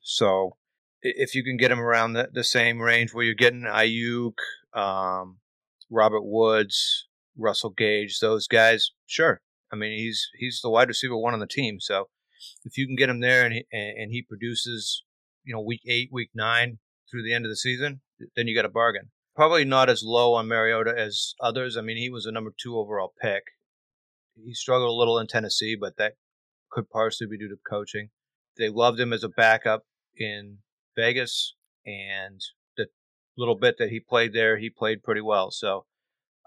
So 0.00 0.56
if 1.02 1.34
you 1.34 1.44
can 1.44 1.56
get 1.56 1.70
him 1.70 1.80
around 1.80 2.12
the, 2.12 2.28
the 2.32 2.44
same 2.44 2.80
range 2.80 3.14
where 3.14 3.24
you're 3.24 3.34
getting 3.34 3.62
Aiyuk, 3.62 4.34
um, 4.74 5.38
Robert 5.90 6.24
Woods, 6.24 7.06
Russell 7.36 7.70
Gage, 7.70 8.18
those 8.20 8.46
guys, 8.46 8.90
sure. 9.06 9.40
I 9.72 9.76
mean, 9.76 9.96
he's 9.98 10.28
he's 10.38 10.60
the 10.62 10.70
wide 10.70 10.88
receiver 10.88 11.16
one 11.16 11.34
on 11.34 11.40
the 11.40 11.46
team. 11.46 11.78
So 11.78 12.08
if 12.64 12.76
you 12.76 12.86
can 12.86 12.96
get 12.96 13.08
him 13.08 13.20
there 13.20 13.44
and 13.44 13.54
he, 13.54 13.64
and 13.72 14.10
he 14.10 14.22
produces, 14.22 15.04
you 15.44 15.54
know, 15.54 15.60
week 15.60 15.82
eight, 15.86 16.10
week 16.12 16.30
nine 16.34 16.78
through 17.10 17.22
the 17.22 17.32
end 17.32 17.44
of 17.44 17.50
the 17.50 17.56
season, 17.56 18.00
then 18.36 18.46
you 18.46 18.54
got 18.54 18.64
a 18.64 18.70
bargain. 18.70 19.10
Probably 19.34 19.64
not 19.64 19.88
as 19.88 20.02
low 20.02 20.34
on 20.34 20.48
Mariota 20.48 20.92
as 20.96 21.34
others. 21.40 21.76
I 21.76 21.80
mean, 21.80 21.96
he 21.96 22.10
was 22.10 22.26
a 22.26 22.32
number 22.32 22.52
two 22.56 22.76
overall 22.76 23.12
pick. 23.20 23.44
He 24.34 24.54
struggled 24.54 24.90
a 24.90 24.98
little 24.98 25.18
in 25.18 25.26
Tennessee, 25.26 25.76
but 25.80 25.96
that 25.96 26.14
could 26.70 26.90
partially 26.90 27.26
be 27.26 27.38
due 27.38 27.48
to 27.48 27.56
coaching. 27.68 28.10
They 28.56 28.68
loved 28.68 28.98
him 28.98 29.12
as 29.12 29.24
a 29.24 29.28
backup 29.28 29.84
in 30.16 30.58
Vegas, 30.96 31.54
and 31.86 32.40
the 32.76 32.86
little 33.36 33.56
bit 33.56 33.76
that 33.78 33.90
he 33.90 34.00
played 34.00 34.32
there, 34.32 34.58
he 34.58 34.70
played 34.70 35.02
pretty 35.02 35.20
well. 35.20 35.50
So 35.50 35.86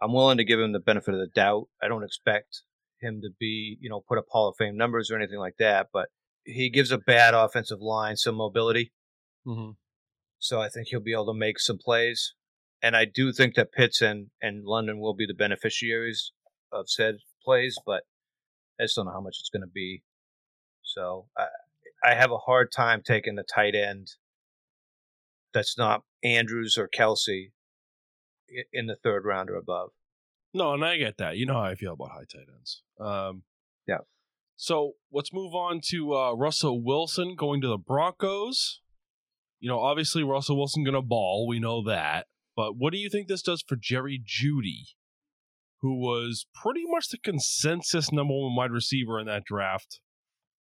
I'm 0.01 0.13
willing 0.13 0.37
to 0.37 0.45
give 0.45 0.59
him 0.59 0.73
the 0.73 0.79
benefit 0.79 1.13
of 1.13 1.19
the 1.19 1.27
doubt. 1.27 1.67
I 1.81 1.87
don't 1.87 2.03
expect 2.03 2.63
him 3.01 3.21
to 3.21 3.29
be, 3.39 3.77
you 3.81 3.89
know, 3.89 4.03
put 4.07 4.17
up 4.17 4.25
Hall 4.29 4.49
of 4.49 4.55
Fame 4.57 4.77
numbers 4.77 5.11
or 5.11 5.17
anything 5.17 5.39
like 5.39 5.57
that, 5.59 5.87
but 5.91 6.07
he 6.43 6.69
gives 6.69 6.91
a 6.91 6.97
bad 6.97 7.33
offensive 7.33 7.81
line 7.81 8.17
some 8.17 8.35
mobility. 8.35 8.91
Mm-hmm. 9.45 9.71
So 10.39 10.61
I 10.61 10.69
think 10.69 10.87
he'll 10.87 10.99
be 10.99 11.13
able 11.13 11.33
to 11.33 11.37
make 11.37 11.59
some 11.59 11.77
plays. 11.77 12.33
And 12.81 12.95
I 12.95 13.05
do 13.05 13.31
think 13.31 13.55
that 13.55 13.71
Pitts 13.71 14.01
and, 14.01 14.27
and 14.41 14.65
London 14.65 14.99
will 14.99 15.13
be 15.13 15.27
the 15.27 15.35
beneficiaries 15.35 16.31
of 16.71 16.89
said 16.89 17.15
plays, 17.43 17.77
but 17.85 18.03
I 18.79 18.85
just 18.85 18.95
don't 18.95 19.05
know 19.05 19.11
how 19.11 19.21
much 19.21 19.37
it's 19.39 19.49
going 19.49 19.61
to 19.61 19.71
be. 19.71 20.03
So 20.81 21.27
I, 21.37 21.45
I 22.03 22.15
have 22.15 22.31
a 22.31 22.37
hard 22.37 22.71
time 22.71 23.01
taking 23.05 23.35
the 23.35 23.43
tight 23.43 23.75
end 23.75 24.07
that's 25.53 25.77
not 25.77 26.01
Andrews 26.23 26.77
or 26.77 26.87
Kelce 26.87 27.51
in 28.73 28.87
the 28.87 28.95
third 28.95 29.25
round 29.25 29.49
or 29.49 29.55
above. 29.55 29.89
No, 30.53 30.73
and 30.73 30.83
I 30.83 30.97
get 30.97 31.17
that. 31.17 31.37
You 31.37 31.45
know 31.45 31.53
how 31.53 31.63
I 31.63 31.75
feel 31.75 31.93
about 31.93 32.11
high 32.11 32.25
tight 32.31 32.47
ends. 32.53 32.83
Um, 32.99 33.43
yeah. 33.87 33.99
So 34.55 34.93
let's 35.11 35.33
move 35.33 35.55
on 35.55 35.81
to 35.89 36.13
uh, 36.13 36.33
Russell 36.33 36.83
Wilson 36.83 37.35
going 37.35 37.61
to 37.61 37.67
the 37.67 37.77
Broncos. 37.77 38.81
You 39.59 39.69
know, 39.69 39.79
obviously 39.79 40.23
Russell 40.23 40.57
Wilson 40.57 40.83
going 40.83 40.95
to 40.95 41.01
ball. 41.01 41.47
We 41.47 41.59
know 41.59 41.83
that. 41.85 42.27
But 42.55 42.73
what 42.77 42.91
do 42.91 42.99
you 42.99 43.09
think 43.09 43.27
this 43.27 43.41
does 43.41 43.63
for 43.65 43.75
Jerry 43.75 44.21
Jeudy, 44.23 44.89
who 45.81 45.99
was 45.99 46.45
pretty 46.53 46.83
much 46.85 47.09
the 47.09 47.17
consensus 47.17 48.11
number 48.11 48.33
one 48.33 48.55
wide 48.55 48.71
receiver 48.71 49.19
in 49.19 49.27
that 49.27 49.45
draft, 49.45 49.99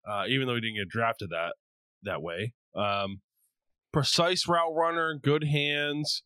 uh, 0.08 0.24
even 0.28 0.46
though 0.46 0.54
he 0.54 0.60
didn't 0.60 0.76
get 0.76 0.88
drafted 0.88 1.30
that 1.30 1.54
that 2.02 2.22
way. 2.22 2.54
Um, 2.74 3.20
precise 3.92 4.48
route 4.48 4.74
runner, 4.74 5.18
good 5.20 5.44
hands. 5.44 6.22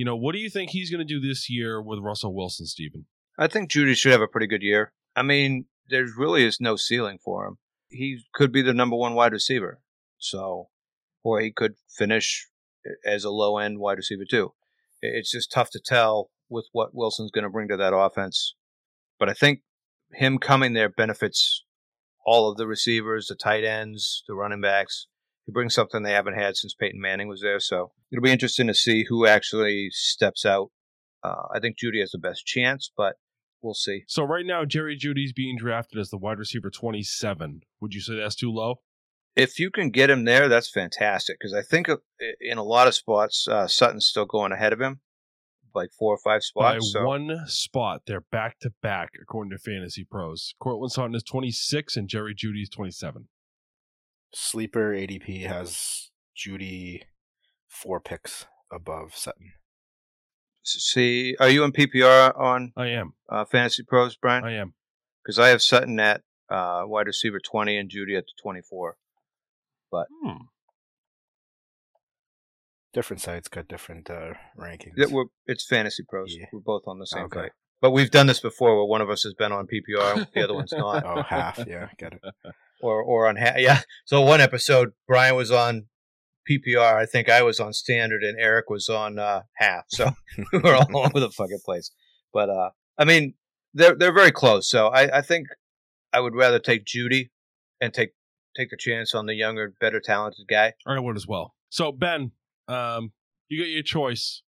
You 0.00 0.06
know, 0.06 0.16
what 0.16 0.32
do 0.32 0.38
you 0.38 0.48
think 0.48 0.70
he's 0.70 0.90
going 0.90 1.06
to 1.06 1.14
do 1.14 1.20
this 1.20 1.50
year 1.50 1.82
with 1.82 1.98
Russell 1.98 2.34
Wilson, 2.34 2.64
Stephen? 2.64 3.04
I 3.38 3.48
think 3.48 3.70
Jeudy 3.70 3.94
should 3.94 4.12
have 4.12 4.22
a 4.22 4.26
pretty 4.26 4.46
good 4.46 4.62
year. 4.62 4.94
I 5.14 5.20
mean, 5.20 5.66
there 5.90 6.06
really 6.16 6.42
is 6.42 6.58
no 6.58 6.76
ceiling 6.76 7.18
for 7.22 7.44
him. 7.44 7.58
He 7.90 8.22
could 8.32 8.50
be 8.50 8.62
the 8.62 8.72
number 8.72 8.96
one 8.96 9.12
wide 9.12 9.34
receiver. 9.34 9.82
So, 10.16 10.70
or 11.22 11.42
he 11.42 11.52
could 11.52 11.74
finish 11.86 12.48
as 13.04 13.24
a 13.24 13.30
low 13.30 13.58
end 13.58 13.78
wide 13.78 13.98
receiver 13.98 14.24
too. 14.24 14.54
It's 15.02 15.32
just 15.32 15.52
tough 15.52 15.68
to 15.72 15.80
tell 15.84 16.30
with 16.48 16.68
what 16.72 16.94
Wilson's 16.94 17.30
going 17.30 17.44
to 17.44 17.50
bring 17.50 17.68
to 17.68 17.76
that 17.76 17.94
offense. 17.94 18.54
But 19.18 19.28
I 19.28 19.34
think 19.34 19.60
him 20.14 20.38
coming 20.38 20.72
there 20.72 20.88
benefits 20.88 21.62
all 22.24 22.50
of 22.50 22.56
the 22.56 22.66
receivers, 22.66 23.26
the 23.26 23.34
tight 23.34 23.64
ends, 23.64 24.24
the 24.26 24.34
running 24.34 24.62
backs 24.62 25.08
he 25.50 25.52
brings 25.52 25.74
something 25.74 26.04
they 26.04 26.12
haven't 26.12 26.38
had 26.38 26.56
since 26.56 26.74
Peyton 26.74 27.00
Manning 27.00 27.26
was 27.26 27.40
there. 27.40 27.58
So 27.58 27.90
it'll 28.12 28.22
be 28.22 28.30
interesting 28.30 28.68
to 28.68 28.74
see 28.74 29.06
who 29.08 29.26
actually 29.26 29.88
steps 29.90 30.46
out. 30.46 30.70
Uh, 31.24 31.48
I 31.52 31.58
think 31.58 31.76
Jeudy 31.76 31.98
has 31.98 32.12
the 32.12 32.18
best 32.18 32.46
chance, 32.46 32.92
but 32.96 33.16
we'll 33.60 33.74
see. 33.74 34.04
So 34.06 34.22
right 34.22 34.46
now, 34.46 34.64
Jerry 34.64 34.96
Jeudy's 34.96 35.32
being 35.32 35.56
drafted 35.58 35.98
as 35.98 36.10
the 36.10 36.18
wide 36.18 36.38
receiver 36.38 36.70
27. 36.70 37.62
Would 37.80 37.94
you 37.94 38.00
say 38.00 38.16
that's 38.16 38.36
too 38.36 38.52
low? 38.52 38.76
If 39.34 39.58
you 39.58 39.72
can 39.72 39.90
get 39.90 40.08
him 40.08 40.24
there, 40.24 40.48
that's 40.48 40.70
fantastic. 40.70 41.38
Because 41.40 41.52
I 41.52 41.62
think 41.62 41.88
in 42.40 42.56
a 42.56 42.62
lot 42.62 42.86
of 42.86 42.94
spots, 42.94 43.48
uh, 43.48 43.66
Sutton's 43.66 44.06
still 44.06 44.26
going 44.26 44.52
ahead 44.52 44.72
of 44.72 44.80
him, 44.80 45.00
like 45.74 45.90
four 45.98 46.14
or 46.14 46.18
five 46.22 46.44
spots. 46.44 46.92
By 46.94 47.00
so. 47.00 47.04
one 47.04 47.40
spot, 47.46 48.02
they're 48.06 48.24
back 48.30 48.60
to 48.60 48.70
back 48.82 49.10
according 49.20 49.50
to 49.50 49.58
Fantasy 49.58 50.04
Pros. 50.04 50.54
Courtland 50.60 50.92
Sutton 50.92 51.16
is 51.16 51.24
26 51.24 51.96
and 51.96 52.08
Jerry 52.08 52.36
Jeudy 52.36 52.62
is 52.62 52.68
27 52.68 53.26
sleeper 54.32 54.92
ADP 54.92 55.46
has 55.46 56.10
Jeudy 56.36 57.02
four 57.68 58.00
picks 58.00 58.46
above 58.72 59.14
Sutton. 59.14 59.52
See, 60.62 61.36
are 61.40 61.48
you 61.48 61.64
in 61.64 61.72
PPR 61.72 62.38
on? 62.38 62.72
I 62.76 62.88
am. 62.88 63.14
Uh, 63.28 63.44
Fantasy 63.44 63.82
Pros, 63.82 64.16
Brian. 64.16 64.44
I 64.44 64.52
am. 64.54 64.74
Because 65.22 65.38
I 65.38 65.48
have 65.48 65.62
Sutton 65.62 65.98
at 65.98 66.22
uh, 66.50 66.82
wide 66.84 67.06
receiver 67.06 67.40
twenty 67.40 67.76
and 67.76 67.90
Jeudy 67.90 68.16
at 68.16 68.24
the 68.24 68.32
twenty-four. 68.42 68.96
But 69.90 70.06
hmm. 70.22 70.44
different 72.92 73.20
sites 73.20 73.48
got 73.48 73.68
different 73.68 74.08
uh, 74.10 74.34
rankings. 74.58 74.92
Yeah, 74.96 75.06
it's 75.46 75.66
Fantasy 75.66 76.04
Pros. 76.08 76.34
Yeah. 76.38 76.46
We're 76.52 76.60
both 76.60 76.82
on 76.86 76.98
the 76.98 77.06
same 77.06 77.24
okay. 77.24 77.40
site. 77.40 77.52
But 77.80 77.92
we've 77.92 78.10
done 78.10 78.26
this 78.26 78.40
before, 78.40 78.76
where 78.76 78.84
one 78.84 79.00
of 79.00 79.08
us 79.08 79.22
has 79.22 79.32
been 79.32 79.52
on 79.52 79.66
PPR, 79.66 80.30
the 80.34 80.44
other 80.44 80.54
one's 80.54 80.72
not. 80.72 81.04
oh, 81.04 81.22
half. 81.22 81.64
Yeah, 81.66 81.88
get 81.98 82.12
it. 82.12 82.20
or 82.80 83.02
or 83.02 83.28
on 83.28 83.36
ha- 83.36 83.56
yeah. 83.58 83.80
So 84.04 84.20
one 84.20 84.40
episode, 84.40 84.92
Brian 85.06 85.36
was 85.36 85.50
on 85.50 85.86
PPR. 86.50 86.94
I 86.94 87.06
think 87.06 87.28
I 87.28 87.42
was 87.42 87.60
on 87.60 87.72
standard, 87.72 88.22
and 88.22 88.38
Eric 88.38 88.70
was 88.70 88.88
on 88.88 89.18
uh, 89.18 89.42
half. 89.54 89.84
So 89.88 90.10
we 90.52 90.58
were 90.58 90.74
all 90.74 90.98
over 90.98 91.20
the 91.20 91.30
fucking 91.30 91.60
place. 91.64 91.90
But 92.32 92.48
uh, 92.48 92.70
I 92.98 93.04
mean, 93.04 93.34
they're 93.74 93.94
they're 93.94 94.14
very 94.14 94.32
close. 94.32 94.68
So 94.68 94.88
I, 94.88 95.18
I 95.18 95.22
think 95.22 95.48
I 96.12 96.20
would 96.20 96.34
rather 96.34 96.58
take 96.58 96.84
Jeudy 96.84 97.30
and 97.80 97.92
take 97.92 98.10
take 98.56 98.70
the 98.70 98.76
chance 98.76 99.14
on 99.14 99.26
the 99.26 99.34
younger, 99.34 99.74
better 99.80 100.00
talented 100.00 100.46
guy. 100.48 100.74
Or 100.86 100.96
I 100.96 101.00
would 101.00 101.16
as 101.16 101.26
well. 101.26 101.54
So 101.68 101.92
Ben, 101.92 102.32
um, 102.68 103.12
you 103.48 103.62
get 103.62 103.70
your 103.70 103.82
choice. 103.82 104.42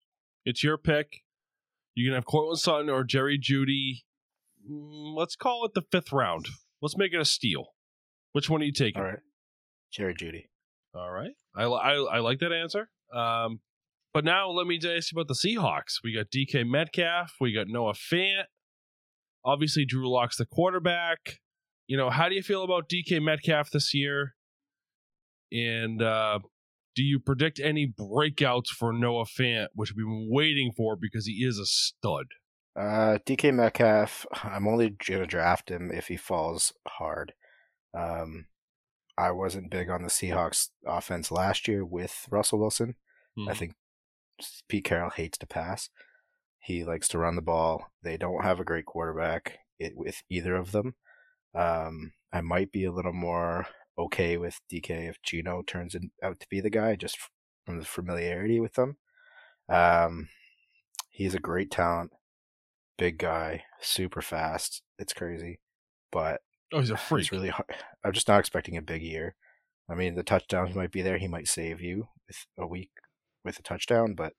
It's 0.44 0.64
your 0.64 0.76
pick. 0.76 1.22
You 1.94 2.08
can 2.08 2.14
have 2.14 2.24
Courtland 2.24 2.58
Sutton 2.58 2.88
or 2.88 3.04
Jerry 3.04 3.38
Jeudy. 3.38 4.04
Mm, 4.68 5.14
let's 5.16 5.36
call 5.36 5.64
it 5.64 5.74
the 5.74 5.82
fifth 5.92 6.12
round. 6.12 6.46
Let's 6.80 6.96
make 6.96 7.12
it 7.12 7.20
a 7.20 7.24
steal. 7.24 7.71
Which 8.32 8.48
one 8.48 8.62
are 8.62 8.64
you 8.64 8.72
taking? 8.72 9.00
All 9.00 9.06
right, 9.06 9.20
Jerry 9.92 10.14
Jeudy. 10.14 10.46
All 10.94 11.10
right, 11.10 11.32
I, 11.56 11.64
I, 11.64 11.94
I 11.94 12.18
like 12.18 12.40
that 12.40 12.52
answer. 12.52 12.88
Um, 13.14 13.60
but 14.14 14.24
now 14.24 14.50
let 14.50 14.66
me 14.66 14.76
ask 14.76 15.12
you 15.12 15.20
about 15.20 15.28
the 15.28 15.34
Seahawks. 15.34 16.02
We 16.04 16.14
got 16.14 16.26
DK 16.30 16.68
Metcalf. 16.68 17.36
We 17.40 17.52
got 17.52 17.68
Noah 17.68 17.94
Fant. 17.94 18.44
Obviously, 19.44 19.84
Drew 19.84 20.10
Lock's 20.10 20.36
the 20.36 20.46
quarterback. 20.46 21.40
You 21.86 21.96
know, 21.96 22.10
how 22.10 22.28
do 22.28 22.34
you 22.34 22.42
feel 22.42 22.62
about 22.62 22.88
DK 22.88 23.22
Metcalf 23.22 23.70
this 23.70 23.94
year? 23.94 24.34
And 25.50 26.02
uh, 26.02 26.40
do 26.94 27.02
you 27.02 27.18
predict 27.18 27.58
any 27.58 27.86
breakouts 27.86 28.68
for 28.68 28.92
Noah 28.92 29.24
Fant, 29.24 29.68
which 29.74 29.94
we've 29.94 30.06
been 30.06 30.28
waiting 30.30 30.72
for 30.76 30.96
because 30.96 31.26
he 31.26 31.44
is 31.44 31.58
a 31.58 31.66
stud? 31.66 32.26
Uh, 32.76 33.18
DK 33.26 33.52
Metcalf, 33.52 34.26
I'm 34.44 34.66
only 34.66 34.90
going 34.90 35.20
to 35.20 35.26
draft 35.26 35.70
him 35.70 35.90
if 35.92 36.08
he 36.08 36.16
falls 36.16 36.72
hard. 36.86 37.32
Um, 37.94 38.46
I 39.16 39.30
wasn't 39.30 39.70
big 39.70 39.90
on 39.90 40.02
the 40.02 40.08
Seahawks 40.08 40.70
offense 40.86 41.30
last 41.30 41.68
year 41.68 41.84
with 41.84 42.26
Russell 42.30 42.58
Wilson. 42.58 42.96
Mm-hmm. 43.38 43.48
I 43.48 43.54
think 43.54 43.74
Pete 44.68 44.84
Carroll 44.84 45.10
hates 45.10 45.38
to 45.38 45.46
pass. 45.46 45.90
He 46.60 46.84
likes 46.84 47.08
to 47.08 47.18
run 47.18 47.36
the 47.36 47.42
ball. 47.42 47.90
They 48.02 48.16
don't 48.16 48.44
have 48.44 48.60
a 48.60 48.64
great 48.64 48.86
quarterback 48.86 49.58
it, 49.78 49.96
with 49.96 50.22
either 50.30 50.56
of 50.56 50.72
them. 50.72 50.94
Um, 51.54 52.12
I 52.32 52.40
might 52.40 52.72
be 52.72 52.84
a 52.84 52.92
little 52.92 53.12
more 53.12 53.66
okay 53.98 54.36
with 54.36 54.60
DK 54.72 55.08
if 55.08 55.20
Geno 55.22 55.62
turns 55.62 55.96
out 56.22 56.40
to 56.40 56.46
be 56.48 56.60
the 56.60 56.70
guy, 56.70 56.96
just 56.96 57.18
from 57.66 57.78
the 57.78 57.84
familiarity 57.84 58.60
with 58.60 58.74
them. 58.74 58.96
Um, 59.68 60.28
he's 61.10 61.34
a 61.34 61.40
great 61.40 61.70
talent, 61.70 62.12
big 62.96 63.18
guy, 63.18 63.64
super 63.80 64.22
fast. 64.22 64.82
It's 64.98 65.12
crazy, 65.12 65.60
but 66.10 66.40
Oh, 66.72 66.80
he's 66.80 66.90
a 66.90 66.96
freak. 66.96 67.24
It's 67.24 67.32
really 67.32 67.48
hard. 67.48 67.74
I'm 68.04 68.12
just 68.12 68.28
not 68.28 68.40
expecting 68.40 68.76
a 68.76 68.82
big 68.82 69.02
year. 69.02 69.34
I 69.88 69.94
mean, 69.94 70.14
the 70.14 70.22
touchdowns 70.22 70.74
might 70.74 70.92
be 70.92 71.02
there. 71.02 71.18
He 71.18 71.28
might 71.28 71.48
save 71.48 71.80
you 71.80 72.08
with 72.26 72.46
a 72.58 72.66
week 72.66 72.90
with 73.44 73.58
a 73.58 73.62
touchdown, 73.62 74.14
but 74.14 74.34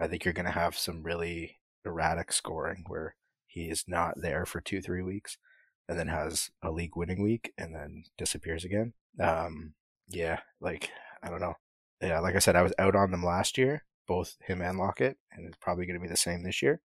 I 0.00 0.06
think 0.06 0.24
you're 0.24 0.34
going 0.34 0.46
to 0.46 0.52
have 0.52 0.76
some 0.76 1.02
really 1.02 1.56
erratic 1.84 2.32
scoring 2.32 2.84
where 2.86 3.14
he 3.46 3.68
is 3.68 3.84
not 3.86 4.14
there 4.16 4.46
for 4.46 4.60
two, 4.60 4.80
three 4.80 5.02
weeks 5.02 5.38
and 5.88 5.98
then 5.98 6.08
has 6.08 6.50
a 6.62 6.70
league 6.70 6.96
winning 6.96 7.22
week 7.22 7.52
and 7.58 7.74
then 7.74 8.04
disappears 8.16 8.64
again. 8.64 8.92
Um, 9.20 9.74
yeah, 10.08 10.40
like, 10.60 10.90
I 11.22 11.30
don't 11.30 11.40
know. 11.40 11.54
Yeah, 12.00 12.20
like 12.20 12.36
I 12.36 12.40
said, 12.40 12.56
I 12.56 12.62
was 12.62 12.74
out 12.78 12.94
on 12.94 13.10
them 13.10 13.24
last 13.24 13.58
year, 13.58 13.84
both 14.06 14.36
him 14.40 14.62
and 14.62 14.78
Lockett, 14.78 15.16
and 15.32 15.46
it's 15.46 15.58
probably 15.60 15.86
going 15.86 15.98
to 15.98 16.02
be 16.02 16.08
the 16.08 16.16
same 16.16 16.42
this 16.42 16.62
year. 16.62 16.80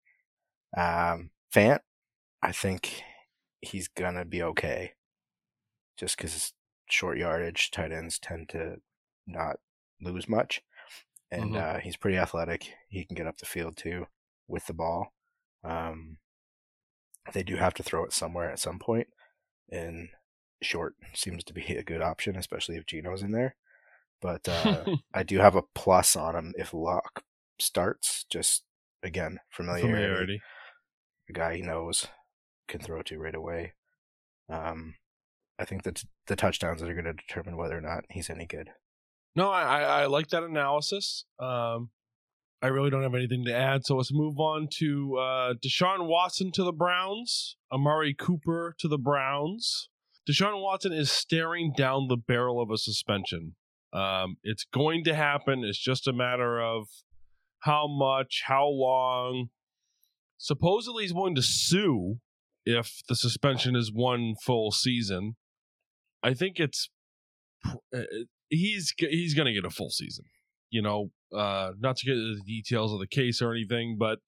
Um, 0.76 1.30
Fant, 1.54 1.80
I 2.42 2.52
think 2.52 3.02
he's 3.62 3.88
going 3.88 4.16
to 4.16 4.24
be 4.26 4.42
okay 4.42 4.92
just 5.96 6.16
because 6.16 6.52
short 6.90 7.16
yardage 7.16 7.70
tight 7.70 7.92
ends 7.92 8.18
tend 8.18 8.48
to 8.50 8.76
not 9.26 9.56
lose 10.00 10.28
much. 10.28 10.60
And 11.30 11.54
Mhm. 11.54 11.56
uh, 11.56 11.78
he's 11.80 11.96
pretty 11.96 12.18
athletic. 12.18 12.74
He 12.90 13.04
can 13.06 13.14
get 13.14 13.26
up 13.26 13.38
the 13.38 13.46
field 13.46 13.76
too 13.76 14.08
with 14.48 14.66
the 14.66 14.74
ball. 14.74 15.14
Um, 15.64 16.18
they 17.32 17.42
do 17.42 17.56
have 17.56 17.74
to 17.74 17.82
throw 17.82 18.04
it 18.04 18.12
somewhere 18.12 18.50
at 18.50 18.58
some 18.58 18.78
point, 18.78 19.08
and 19.70 20.08
short 20.60 20.94
seems 21.14 21.44
to 21.44 21.54
be 21.54 21.62
a 21.76 21.82
good 21.84 22.02
option, 22.02 22.36
especially 22.36 22.76
if 22.76 22.86
Geno's 22.86 23.22
in 23.22 23.30
there. 23.32 23.56
But 24.20 24.48
uh, 24.48 24.84
I 25.14 25.22
do 25.22 25.38
have 25.38 25.54
a 25.56 25.62
plus 25.74 26.16
on 26.16 26.34
him 26.34 26.54
if 26.58 26.74
Lock 26.74 27.24
starts. 27.58 28.24
Just 28.28 28.64
again, 29.02 29.38
familiarity. 29.50 29.86
Familiarity. 29.86 30.40
A 31.30 31.32
guy 31.32 31.56
he 31.56 31.62
knows 31.62 32.08
can 32.68 32.80
throw 32.80 33.02
to 33.02 33.18
right 33.18 33.34
away. 33.34 33.74
Um, 34.48 34.94
I 35.58 35.64
think 35.64 35.82
that 35.84 36.02
the 36.26 36.36
touchdowns 36.36 36.80
that 36.80 36.88
are 36.90 36.94
going 36.94 37.04
to 37.04 37.12
determine 37.12 37.56
whether 37.56 37.76
or 37.76 37.80
not 37.80 38.04
he's 38.10 38.30
any 38.30 38.46
good. 38.46 38.70
No, 39.34 39.50
I, 39.50 39.62
I, 39.62 40.02
I 40.02 40.06
like 40.06 40.28
that 40.28 40.42
analysis. 40.42 41.24
Um, 41.38 41.90
I 42.60 42.68
really 42.68 42.90
don't 42.90 43.02
have 43.02 43.14
anything 43.14 43.44
to 43.46 43.54
add. 43.54 43.84
So 43.84 43.96
let's 43.96 44.12
move 44.12 44.38
on 44.38 44.68
to 44.78 45.16
uh, 45.16 45.54
Deshaun 45.54 46.06
Watson 46.06 46.52
to 46.52 46.62
the 46.62 46.72
Browns, 46.72 47.56
Amari 47.72 48.14
Cooper 48.14 48.74
to 48.78 48.88
the 48.88 48.98
Browns. 48.98 49.88
Deshaun 50.28 50.62
Watson 50.62 50.92
is 50.92 51.10
staring 51.10 51.72
down 51.76 52.06
the 52.08 52.16
barrel 52.16 52.62
of 52.62 52.70
a 52.70 52.78
suspension. 52.78 53.56
Um, 53.92 54.36
it's 54.44 54.64
going 54.64 55.02
to 55.04 55.14
happen. 55.14 55.64
It's 55.64 55.78
just 55.78 56.06
a 56.06 56.12
matter 56.12 56.60
of 56.60 56.86
how 57.60 57.88
much, 57.88 58.42
how 58.46 58.66
long. 58.66 59.48
Supposedly, 60.38 61.04
he's 61.04 61.14
willing 61.14 61.34
to 61.34 61.42
sue 61.42 62.18
if 62.64 63.00
the 63.08 63.16
suspension 63.16 63.76
is 63.76 63.92
one 63.92 64.34
full 64.44 64.70
season. 64.70 65.36
I 66.22 66.34
think 66.34 66.60
it's 66.60 66.88
uh, 67.66 68.02
he's 68.48 68.94
he's 68.96 69.34
going 69.34 69.46
to 69.46 69.52
get 69.52 69.64
a 69.64 69.70
full 69.70 69.90
season. 69.90 70.26
You 70.70 70.82
know, 70.82 71.10
uh, 71.36 71.72
not 71.78 71.96
to 71.96 72.06
get 72.06 72.16
into 72.16 72.36
the 72.36 72.44
details 72.44 72.92
of 72.92 73.00
the 73.00 73.06
case 73.06 73.42
or 73.42 73.52
anything, 73.52 73.96
but 73.98 74.20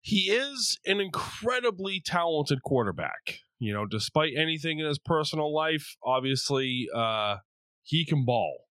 he 0.00 0.30
is 0.30 0.78
an 0.84 1.00
incredibly 1.00 2.00
talented 2.04 2.62
quarterback. 2.62 3.38
You 3.58 3.72
know, 3.72 3.86
despite 3.86 4.32
anything 4.36 4.80
in 4.80 4.86
his 4.86 4.98
personal 4.98 5.54
life, 5.54 5.94
obviously 6.04 6.88
uh, 6.94 7.36
he 7.84 8.04
can 8.04 8.24
ball. 8.24 8.64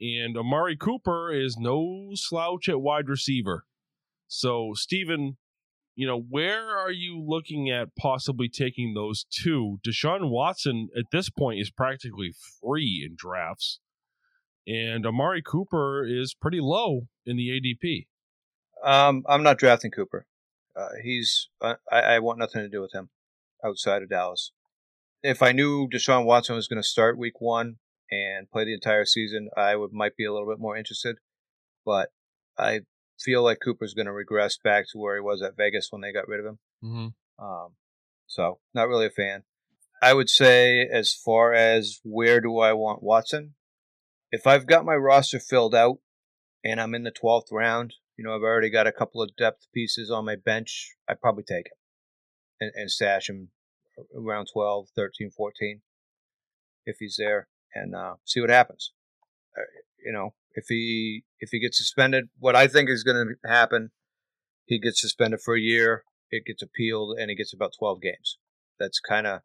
And 0.00 0.38
Amari 0.38 0.76
Cooper 0.76 1.32
is 1.32 1.56
no 1.58 2.10
slouch 2.14 2.68
at 2.68 2.80
wide 2.80 3.08
receiver. 3.08 3.64
So, 4.26 4.72
Steven, 4.74 5.36
you 5.98 6.06
know, 6.06 6.20
where 6.30 6.78
are 6.78 6.92
you 6.92 7.20
looking 7.20 7.70
at 7.70 7.88
possibly 7.96 8.48
taking 8.48 8.94
those 8.94 9.24
two? 9.24 9.80
Deshaun 9.84 10.30
Watson 10.30 10.90
at 10.96 11.06
this 11.10 11.28
point 11.28 11.58
is 11.58 11.72
practically 11.72 12.32
free 12.62 13.04
in 13.04 13.16
drafts, 13.18 13.80
and 14.64 15.04
Amari 15.04 15.42
Cooper 15.42 16.06
is 16.08 16.36
pretty 16.40 16.60
low 16.60 17.08
in 17.26 17.36
the 17.36 17.48
ADP. 17.48 18.06
Um, 18.88 19.24
I'm 19.28 19.42
not 19.42 19.58
drafting 19.58 19.90
Cooper. 19.90 20.24
Uh, 20.76 20.90
he's 21.02 21.48
I, 21.60 21.74
I 21.90 22.18
want 22.20 22.38
nothing 22.38 22.62
to 22.62 22.68
do 22.68 22.80
with 22.80 22.94
him 22.94 23.10
outside 23.64 24.04
of 24.04 24.10
Dallas. 24.10 24.52
If 25.24 25.42
I 25.42 25.50
knew 25.50 25.88
Deshaun 25.88 26.24
Watson 26.24 26.54
was 26.54 26.68
going 26.68 26.80
to 26.80 26.88
start 26.88 27.18
Week 27.18 27.40
One 27.40 27.78
and 28.08 28.48
play 28.48 28.64
the 28.64 28.74
entire 28.74 29.04
season, 29.04 29.48
I 29.56 29.74
would 29.74 29.92
might 29.92 30.14
be 30.14 30.24
a 30.24 30.32
little 30.32 30.48
bit 30.48 30.60
more 30.60 30.76
interested. 30.76 31.16
But 31.84 32.10
I 32.56 32.82
feel 33.18 33.42
like 33.42 33.58
Cooper's 33.62 33.94
going 33.94 34.06
to 34.06 34.12
regress 34.12 34.58
back 34.62 34.86
to 34.90 34.98
where 34.98 35.16
he 35.16 35.20
was 35.20 35.42
at 35.42 35.56
Vegas 35.56 35.88
when 35.90 36.02
they 36.02 36.12
got 36.12 36.28
rid 36.28 36.40
of 36.40 36.46
him. 36.46 36.58
Mm-hmm. 36.84 37.44
Um, 37.44 37.68
so 38.26 38.58
not 38.74 38.88
really 38.88 39.06
a 39.06 39.10
fan. 39.10 39.44
I 40.00 40.14
would 40.14 40.30
say 40.30 40.82
as 40.82 41.12
far 41.12 41.52
as 41.52 42.00
where 42.04 42.40
do 42.40 42.58
I 42.58 42.72
want 42.72 43.02
Watson, 43.02 43.54
if 44.30 44.46
I've 44.46 44.66
got 44.66 44.84
my 44.84 44.94
roster 44.94 45.40
filled 45.40 45.74
out 45.74 45.98
and 46.64 46.80
I'm 46.80 46.94
in 46.94 47.02
the 47.02 47.12
12th 47.12 47.50
round, 47.50 47.94
you 48.16 48.24
know, 48.24 48.34
I've 48.34 48.42
already 48.42 48.70
got 48.70 48.86
a 48.86 48.92
couple 48.92 49.22
of 49.22 49.34
depth 49.36 49.66
pieces 49.74 50.10
on 50.10 50.24
my 50.24 50.36
bench, 50.36 50.94
I'd 51.08 51.20
probably 51.20 51.44
take 51.44 51.66
him 51.66 51.78
and, 52.60 52.72
and 52.74 52.90
stash 52.90 53.28
him 53.28 53.50
around 54.16 54.48
12, 54.52 54.88
13, 54.94 55.30
14 55.30 55.80
if 56.86 56.96
he's 57.00 57.16
there 57.18 57.48
and 57.74 57.94
uh, 57.94 58.14
see 58.24 58.40
what 58.40 58.50
happens. 58.50 58.92
Uh, 59.56 59.62
you 60.04 60.12
know, 60.12 60.34
if 60.54 60.66
he 60.68 61.24
if 61.40 61.50
he 61.50 61.60
gets 61.60 61.78
suspended, 61.78 62.28
what 62.38 62.56
I 62.56 62.66
think 62.66 62.90
is 62.90 63.04
going 63.04 63.36
to 63.42 63.48
happen, 63.48 63.90
he 64.64 64.78
gets 64.78 65.00
suspended 65.00 65.40
for 65.44 65.54
a 65.54 65.60
year, 65.60 66.04
it 66.30 66.44
gets 66.46 66.62
appealed, 66.62 67.16
and 67.18 67.30
he 67.30 67.36
gets 67.36 67.52
about 67.52 67.72
12 67.78 68.00
games. 68.00 68.38
That's 68.78 69.00
kind 69.00 69.26
of 69.26 69.40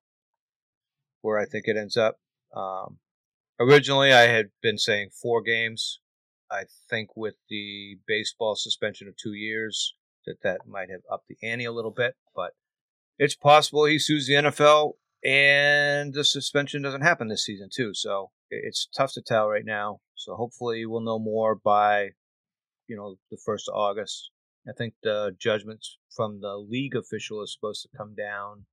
where 1.21 1.39
I 1.39 1.45
think 1.45 1.65
it 1.67 1.77
ends 1.77 1.97
up. 1.97 2.17
Um, 2.55 2.99
originally, 3.59 4.11
I 4.11 4.27
had 4.27 4.47
been 4.61 4.77
saying 4.77 5.09
four 5.21 5.41
games. 5.41 5.99
I 6.51 6.63
think 6.89 7.15
with 7.15 7.35
the 7.49 7.97
baseball 8.07 8.55
suspension 8.55 9.07
of 9.07 9.15
two 9.17 9.33
years, 9.33 9.95
that 10.25 10.41
that 10.43 10.67
might 10.67 10.89
have 10.89 11.01
upped 11.11 11.27
the 11.27 11.37
ante 11.47 11.65
a 11.65 11.71
little 11.71 11.91
bit, 11.91 12.15
but 12.35 12.51
it's 13.17 13.35
possible 13.35 13.85
he 13.85 13.99
sues 13.99 14.27
the 14.27 14.33
NFL 14.33 14.93
and 15.23 16.13
the 16.13 16.23
suspension 16.23 16.81
doesn't 16.81 17.01
happen 17.01 17.27
this 17.27 17.45
season 17.45 17.69
too. 17.73 17.93
So 17.93 18.31
it's 18.49 18.87
tough 18.95 19.13
to 19.13 19.21
tell 19.21 19.47
right 19.47 19.65
now. 19.65 19.99
So 20.15 20.35
hopefully 20.35 20.85
we'll 20.85 21.01
know 21.01 21.19
more 21.19 21.55
by, 21.55 22.09
you 22.87 22.95
know, 22.95 23.17
the 23.31 23.37
first 23.45 23.69
of 23.69 23.75
August. 23.75 24.31
I 24.67 24.71
think 24.77 24.93
the 25.03 25.35
judgments 25.39 25.97
from 26.15 26.39
the 26.41 26.55
league 26.55 26.95
official 26.95 27.43
is 27.43 27.53
supposed 27.53 27.81
to 27.83 27.97
come 27.97 28.15
down 28.15 28.65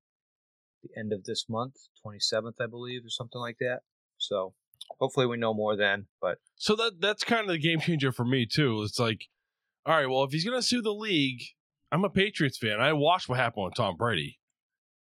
the 0.82 0.90
end 0.98 1.12
of 1.12 1.24
this 1.24 1.46
month, 1.48 1.74
27th, 2.06 2.54
I 2.60 2.66
believe, 2.66 3.04
or 3.04 3.10
something 3.10 3.40
like 3.40 3.56
that. 3.60 3.80
So 4.18 4.54
hopefully 4.98 5.26
we 5.26 5.36
know 5.36 5.54
more 5.54 5.76
then. 5.76 6.06
But 6.20 6.38
So 6.56 6.76
that 6.76 7.00
that's 7.00 7.24
kind 7.24 7.42
of 7.42 7.48
the 7.48 7.58
game 7.58 7.80
changer 7.80 8.12
for 8.12 8.24
me 8.24 8.46
too. 8.46 8.82
It's 8.82 8.98
like, 8.98 9.26
all 9.86 9.94
right, 9.94 10.06
well, 10.06 10.24
if 10.24 10.32
he's 10.32 10.44
gonna 10.44 10.62
sue 10.62 10.82
the 10.82 10.94
league, 10.94 11.42
I'm 11.92 12.04
a 12.04 12.10
Patriots 12.10 12.58
fan. 12.58 12.80
I 12.80 12.92
watched 12.92 13.28
what 13.28 13.38
happened 13.38 13.66
with 13.66 13.74
Tom 13.74 13.96
Brady. 13.96 14.38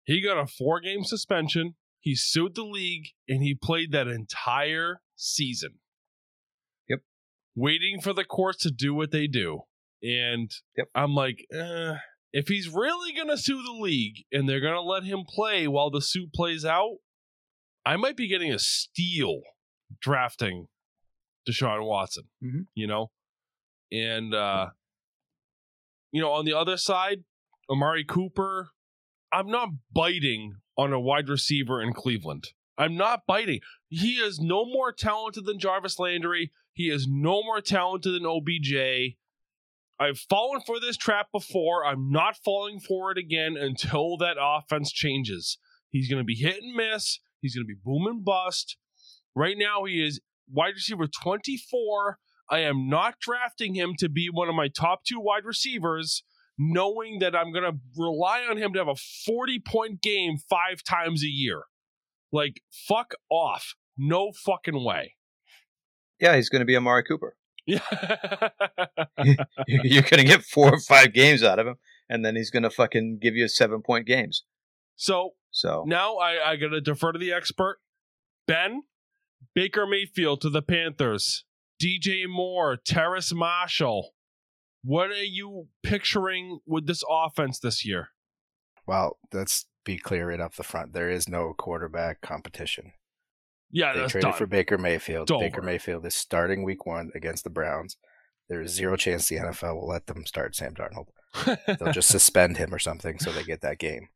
He 0.08 0.22
got 0.22 0.40
a 0.42 0.48
four 0.48 0.80
game 0.80 1.04
suspension. 1.04 1.76
He 2.00 2.16
sued 2.16 2.56
the 2.56 2.64
league 2.64 3.08
and 3.28 3.44
he 3.44 3.54
played 3.54 3.92
that 3.92 4.08
entire 4.08 5.02
season. 5.18 5.80
Yep. 6.88 7.00
Waiting 7.56 8.00
for 8.02 8.14
the 8.14 8.24
courts 8.24 8.64
to 8.64 8.72
do 8.72 8.94
what 8.96 9.12
they 9.12 9.28
do. 9.28 9.64
And 10.02 10.50
Yep. 10.78 10.88
I'm 10.96 11.14
like, 11.14 11.46
eh, 11.52 11.96
if 12.32 12.48
he's 12.48 12.70
really 12.70 13.12
going 13.14 13.28
to 13.28 13.38
sue 13.38 13.62
the 13.62 13.74
league 13.74 14.24
and 14.32 14.48
they're 14.48 14.62
going 14.62 14.76
to 14.76 14.82
let 14.82 15.04
him 15.04 15.26
play 15.28 15.68
while 15.68 15.90
the 15.90 16.02
suit 16.02 16.32
plays 16.34 16.64
out, 16.64 16.98
I 17.86 17.98
might 17.98 18.16
be 18.16 18.28
getting 18.30 18.54
a 18.54 18.60
steal 18.60 19.42
drafting 20.02 20.68
Deshaun 21.50 21.86
Watson, 21.86 22.30
Mhm. 22.42 22.68
you 22.76 22.88
know? 22.88 23.12
And, 23.92 24.34
uh, 24.34 24.70
you 26.12 26.22
know, 26.22 26.32
on 26.32 26.46
the 26.46 26.54
other 26.54 26.78
side, 26.78 27.26
Amari 27.70 28.06
Cooper, 28.06 28.72
I'm 29.32 29.48
not 29.48 29.70
biting 29.94 30.56
on 30.78 30.94
a 30.94 31.00
wide 31.00 31.30
receiver 31.30 31.82
in 31.82 31.94
Cleveland. 31.94 32.50
I'm 32.78 32.96
not 32.96 33.22
biting. 33.28 33.60
He 33.90 34.14
is 34.14 34.40
no 34.40 34.66
more 34.66 34.92
talented 34.92 35.46
than 35.46 35.60
Jarvis 35.60 36.00
Landry. 36.00 36.52
He 36.74 36.90
is 36.90 37.08
no 37.10 37.42
more 37.42 37.60
talented 37.60 38.14
than 38.14 38.26
OBJ. 38.26 39.16
I've 40.00 40.20
fallen 40.20 40.62
for 40.62 40.80
this 40.80 40.96
trap 40.96 41.28
before. 41.32 41.84
I'm 41.84 42.12
not 42.12 42.38
falling 42.46 42.80
for 42.80 43.12
it 43.12 43.18
again 43.18 43.58
until 43.58 44.16
that 44.18 44.38
offense 44.40 44.92
changes. 44.92 45.58
He's 45.90 46.08
going 46.08 46.22
to 46.22 46.26
be 46.26 46.36
hit 46.36 46.62
and 46.62 46.76
miss. 46.76 47.20
He's 47.42 47.56
going 47.56 47.66
to 47.66 47.74
be 47.74 47.80
boom 47.84 48.06
and 48.06 48.24
bust. 48.24 48.78
Right 49.36 49.56
now, 49.58 49.86
he 49.86 50.06
is 50.06 50.20
wide 50.52 50.76
receiver 50.76 51.08
24. 51.08 52.20
I 52.50 52.60
am 52.60 52.88
not 52.88 53.20
drafting 53.20 53.76
him 53.76 53.94
to 53.98 54.08
be 54.08 54.30
one 54.32 54.50
of 54.50 54.56
my 54.56 54.68
top 54.68 55.04
two 55.04 55.20
wide 55.20 55.46
receivers, 55.46 56.24
knowing 56.58 57.20
that 57.20 57.36
I'm 57.36 57.52
going 57.52 57.72
to 57.72 57.78
rely 57.96 58.42
on 58.50 58.58
him 58.58 58.74
to 58.74 58.80
have 58.80 58.88
a 58.88 58.96
40 58.96 59.60
point 59.60 60.02
game 60.02 60.38
five 60.50 60.84
times 60.84 61.24
a 61.24 61.28
year. 61.28 61.64
Like, 62.32 62.62
fuck 62.88 63.14
off. 63.30 63.76
No 63.98 64.32
fucking 64.32 64.84
way. 64.84 65.16
yeah, 66.20 66.36
he's 66.36 66.50
going 66.50 66.60
to 66.60 66.66
be 66.66 66.76
Amari 66.76 67.04
Cooper. 67.04 67.36
Yeah. 67.66 67.80
You're 69.68 70.04
going 70.04 70.20
to 70.20 70.24
get 70.24 70.44
four 70.44 70.74
or 70.74 70.80
five 70.80 71.14
games 71.14 71.44
out 71.44 71.60
of 71.60 71.68
him, 71.68 71.76
and 72.10 72.24
then 72.24 72.36
he's 72.36 72.50
going 72.52 72.64
to 72.64 72.70
fucking 72.70 73.20
give 73.22 73.36
you 73.36 73.48
seven 73.48 73.82
point 73.82 74.06
games. 74.06 74.44
So 74.96 75.32
So 75.52 75.84
now 75.88 76.16
I, 76.18 76.52
I 76.52 76.56
got 76.56 76.70
to 76.70 76.82
defer 76.82 77.12
to 77.12 77.20
the 77.20 77.34
expert. 77.34 77.80
Ben, 78.48 78.84
Baker 79.54 79.86
Mayfield 79.86 80.42
to 80.42 80.50
the 80.50 80.62
Panthers, 80.62 81.44
DJ 81.82 82.28
Moore, 82.28 82.78
Terrace 82.78 83.34
Marshall. 83.34 84.14
What 84.88 85.10
are 85.10 85.22
you 85.22 85.68
picturing 85.84 86.60
with 86.66 86.88
this 86.88 87.04
offense 87.10 87.60
this 87.60 87.84
year? 87.84 88.08
Well, 88.86 89.18
let's 89.34 89.66
be 89.84 89.98
clear 89.98 90.30
right 90.30 90.40
up 90.40 90.56
the 90.56 90.64
front. 90.64 90.94
There 90.94 91.10
is 91.10 91.28
no 91.28 91.54
quarterback 91.58 92.22
competition. 92.22 92.94
Yeah, 93.70 93.92
They 93.92 94.08
traded 94.08 94.22
done. 94.22 94.34
for 94.38 94.46
Baker 94.46 94.78
Mayfield. 94.78 95.30
It's 95.30 95.42
Baker 95.42 95.60
over. 95.60 95.66
Mayfield 95.66 96.06
is 96.06 96.16
starting 96.16 96.64
week 96.64 96.86
one 96.86 97.12
against 97.14 97.44
the 97.44 97.50
Browns. 97.50 97.98
There 98.48 98.62
is 98.62 98.72
zero 98.72 98.96
chance 98.96 99.28
the 99.28 99.36
NFL 99.36 99.76
will 99.76 99.90
let 99.90 100.08
them 100.08 100.26
start 100.26 100.56
Sam 100.56 100.74
Darnold. 100.74 101.08
They'll 101.78 101.92
just 101.92 102.08
suspend 102.18 102.56
him 102.56 102.74
or 102.74 102.80
something 102.80 103.20
so 103.20 103.34
they 103.34 103.44
get 103.44 103.60
that 103.64 103.80
game. 103.80 104.08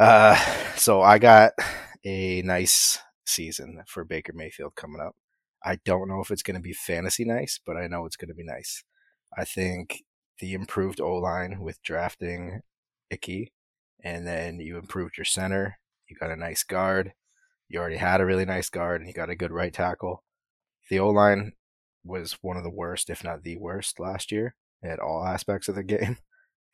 Uh, 0.00 0.34
so 0.74 1.00
I 1.00 1.20
got 1.20 1.52
a 2.04 2.42
nice 2.42 2.98
season 3.24 3.84
for 3.86 4.04
Baker 4.04 4.32
Mayfield 4.34 4.74
coming 4.74 5.00
up. 5.00 5.14
I 5.64 5.78
don't 5.84 6.08
know 6.08 6.20
if 6.20 6.32
it's 6.32 6.42
going 6.42 6.56
to 6.56 6.60
be 6.60 6.72
fantasy 6.72 7.24
nice, 7.24 7.60
but 7.64 7.76
I 7.76 7.86
know 7.86 8.04
it's 8.04 8.16
going 8.16 8.30
to 8.30 8.34
be 8.34 8.44
nice. 8.44 8.82
I 9.36 9.44
think 9.44 10.02
the 10.40 10.54
improved 10.54 11.00
O 11.00 11.14
line 11.16 11.60
with 11.60 11.82
drafting 11.82 12.60
Icky, 13.10 13.52
and 14.02 14.26
then 14.26 14.60
you 14.60 14.78
improved 14.78 15.16
your 15.18 15.24
center. 15.24 15.78
You 16.08 16.16
got 16.16 16.30
a 16.30 16.36
nice 16.36 16.62
guard. 16.62 17.12
You 17.68 17.80
already 17.80 17.96
had 17.96 18.20
a 18.20 18.26
really 18.26 18.44
nice 18.44 18.70
guard, 18.70 19.00
and 19.00 19.08
you 19.08 19.14
got 19.14 19.30
a 19.30 19.36
good 19.36 19.52
right 19.52 19.72
tackle. 19.72 20.22
The 20.88 21.00
O 21.00 21.10
line 21.10 21.52
was 22.04 22.38
one 22.42 22.56
of 22.56 22.62
the 22.62 22.70
worst, 22.70 23.10
if 23.10 23.24
not 23.24 23.42
the 23.42 23.56
worst, 23.56 23.98
last 23.98 24.30
year 24.30 24.54
at 24.82 25.00
all 25.00 25.24
aspects 25.24 25.68
of 25.68 25.74
the 25.74 25.82
game. 25.82 26.18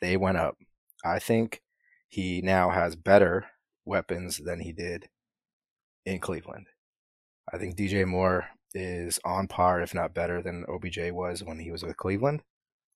They 0.01 0.17
went 0.17 0.37
up. 0.37 0.57
I 1.05 1.19
think 1.19 1.63
he 2.09 2.43
now 2.43 2.71
has 2.71 2.97
better 2.97 3.47
weapons 3.85 4.39
than 4.39 4.61
he 4.61 4.73
did 4.73 5.09
in 6.05 6.19
Cleveland. 6.21 6.67
I 7.53 7.59
think 7.59 7.77
DJ 7.77 8.07
Moore 8.07 8.47
is 8.75 9.19
on 9.25 9.49
par, 9.49 9.81
if 9.81 9.95
not 9.95 10.15
better, 10.15 10.43
than 10.43 10.65
OBJ 10.69 11.11
was 11.11 11.43
when 11.43 11.59
he 11.59 11.71
was 11.71 11.83
with 11.83 11.97
Cleveland. 11.97 12.43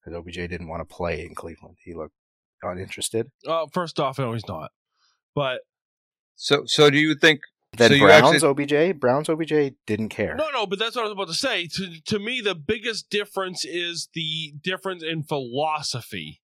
Because 0.06 0.18
OBJ 0.20 0.34
didn't 0.48 0.68
want 0.68 0.88
to 0.88 0.94
play 0.94 1.24
in 1.26 1.34
Cleveland. 1.34 1.76
He 1.84 1.94
looked 1.94 2.14
uninterested. 2.62 3.30
uh, 3.46 3.66
first 3.72 3.98
off, 4.00 4.18
no, 4.18 4.32
he's 4.32 4.46
not. 4.48 4.70
But 5.34 5.62
so 6.36 6.62
so 6.66 6.90
do 6.90 6.98
you 6.98 7.14
think 7.14 7.40
Then 7.76 7.90
So 7.90 7.98
Browns 7.98 8.42
actually- 8.44 8.48
OBJ, 8.90 8.98
Browns 9.00 9.28
OBJ 9.28 9.74
didn't 9.86 10.08
care. 10.10 10.34
no, 10.36 10.48
no, 10.50 10.64
but 10.66 10.78
that's 10.78 10.94
what 10.96 11.02
I 11.02 11.08
was 11.08 11.12
about 11.12 11.28
to 11.28 11.34
say. 11.34 11.66
To 11.66 12.00
to 12.06 12.18
me, 12.18 12.40
the 12.40 12.54
biggest 12.54 13.10
difference 13.10 13.64
is 13.64 14.08
the 14.14 14.54
difference 14.62 15.02
in 15.02 15.24
philosophy. 15.24 16.40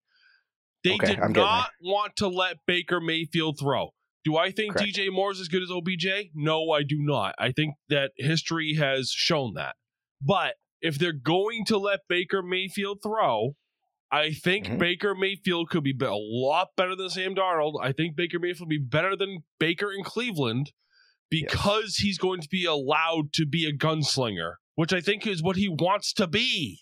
They 0.83 0.95
Okay, 0.95 1.07
did 1.07 1.19
I'm 1.21 1.31
not 1.31 1.69
want 1.81 2.17
to 2.17 2.27
let 2.27 2.57
Baker 2.67 2.99
Mayfield 2.99 3.57
throw. 3.57 3.93
Do 4.25 4.35
I 4.37 4.51
think 4.51 4.73
Correct. 4.73 4.95
DJ 4.95 5.31
is 5.31 5.39
as 5.39 5.47
good 5.47 5.63
as 5.63 5.71
OBJ? 5.71 6.31
No, 6.35 6.71
I 6.71 6.83
do 6.83 6.97
not. 6.99 7.33
I 7.39 7.51
think 7.51 7.75
that 7.89 8.11
history 8.17 8.75
has 8.75 9.09
shown 9.09 9.53
that. 9.55 9.75
But 10.21 10.55
if 10.83 10.99
they're 10.99 11.11
going 11.13 11.65
to 11.65 11.77
let 11.79 12.01
Baker 12.07 12.43
Mayfield 12.43 12.99
throw, 13.01 13.55
I 14.11 14.31
think 14.31 14.67
Mhm. 14.67 14.77
Baker 14.77 15.15
Mayfield 15.15 15.69
could 15.71 15.83
be 15.83 15.93
be- 15.93 16.05
a 16.05 16.13
lot 16.13 16.75
better 16.77 16.95
than 16.95 17.09
Sam 17.09 17.33
Darnold. 17.33 17.79
I 17.81 17.91
think 17.93 18.15
Baker 18.15 18.37
Mayfield 18.37 18.67
would 18.67 18.69
be 18.69 18.77
better 18.77 19.15
than 19.15 19.43
Baker 19.59 19.91
in 19.91 20.03
Cleveland 20.03 20.71
because 21.31 21.95
he's 21.95 22.19
going 22.19 22.41
to 22.41 22.47
be 22.47 22.65
allowed 22.65 23.33
to 23.33 23.47
be 23.47 23.65
a 23.65 23.73
gunslinger, 23.75 24.55
which 24.75 24.93
I 24.93 25.01
think 25.01 25.25
is 25.25 25.41
what 25.41 25.55
he 25.55 25.67
wants 25.67 26.13
to 26.13 26.27
be. 26.27 26.81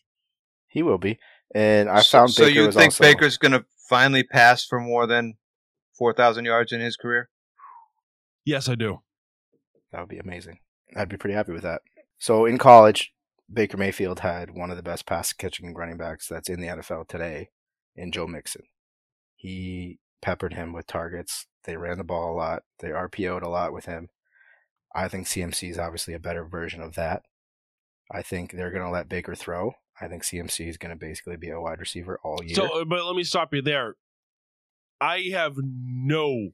He 0.67 0.83
will 0.83 0.97
be. 0.97 1.19
And 1.55 1.89
I 1.89 2.01
so, 2.01 2.17
found 2.17 2.31
so 2.31 2.43
Baker 2.45 2.59
you 2.59 2.65
was 2.65 2.75
think 2.75 2.87
also, 2.87 3.03
Baker's 3.03 3.37
going 3.37 3.53
to 3.53 3.65
finally 3.87 4.23
pass 4.23 4.65
for 4.65 4.79
more 4.81 5.07
than 5.07 5.35
four 5.97 6.13
thousand 6.13 6.45
yards 6.45 6.71
in 6.73 6.81
his 6.81 6.97
career? 6.97 7.29
Yes, 8.43 8.67
I 8.67 8.75
do. 8.75 9.03
That 9.91 9.99
would 9.99 10.09
be 10.09 10.17
amazing. 10.17 10.59
I'd 10.95 11.09
be 11.09 11.17
pretty 11.17 11.35
happy 11.35 11.51
with 11.53 11.63
that. 11.63 11.81
So 12.17 12.45
in 12.45 12.57
college, 12.57 13.13
Baker 13.51 13.77
Mayfield 13.77 14.21
had 14.21 14.51
one 14.51 14.71
of 14.71 14.77
the 14.77 14.83
best 14.83 15.05
pass 15.05 15.33
catching 15.33 15.73
running 15.73 15.97
backs 15.97 16.27
that's 16.27 16.49
in 16.49 16.61
the 16.61 16.67
NFL 16.67 17.07
today 17.07 17.49
in 17.95 18.11
Joe 18.11 18.27
Mixon. 18.27 18.63
He 19.35 19.99
peppered 20.21 20.53
him 20.53 20.73
with 20.73 20.87
targets. 20.87 21.47
They 21.65 21.75
ran 21.75 21.97
the 21.97 22.03
ball 22.03 22.33
a 22.33 22.37
lot. 22.37 22.63
They 22.79 22.89
RPO'd 22.89 23.43
a 23.43 23.49
lot 23.49 23.73
with 23.73 23.85
him. 23.85 24.09
I 24.93 25.07
think 25.07 25.27
CMC 25.27 25.69
is 25.69 25.79
obviously 25.79 26.13
a 26.13 26.19
better 26.19 26.45
version 26.45 26.81
of 26.81 26.95
that. 26.95 27.23
I 28.11 28.21
think 28.21 28.51
they're 28.51 28.71
going 28.71 28.83
to 28.83 28.89
let 28.89 29.09
Baker 29.09 29.35
throw. 29.35 29.73
I 29.99 30.07
think 30.07 30.23
CMC 30.23 30.67
is 30.67 30.77
going 30.77 30.89
to 30.89 30.99
basically 30.99 31.37
be 31.37 31.49
a 31.49 31.61
wide 31.61 31.79
receiver 31.79 32.19
all 32.23 32.43
year. 32.43 32.55
So, 32.55 32.81
uh, 32.81 32.85
but 32.85 33.05
let 33.05 33.15
me 33.15 33.23
stop 33.23 33.53
you 33.53 33.61
there. 33.61 33.95
I 34.99 35.29
have 35.31 35.55
no, 35.57 36.49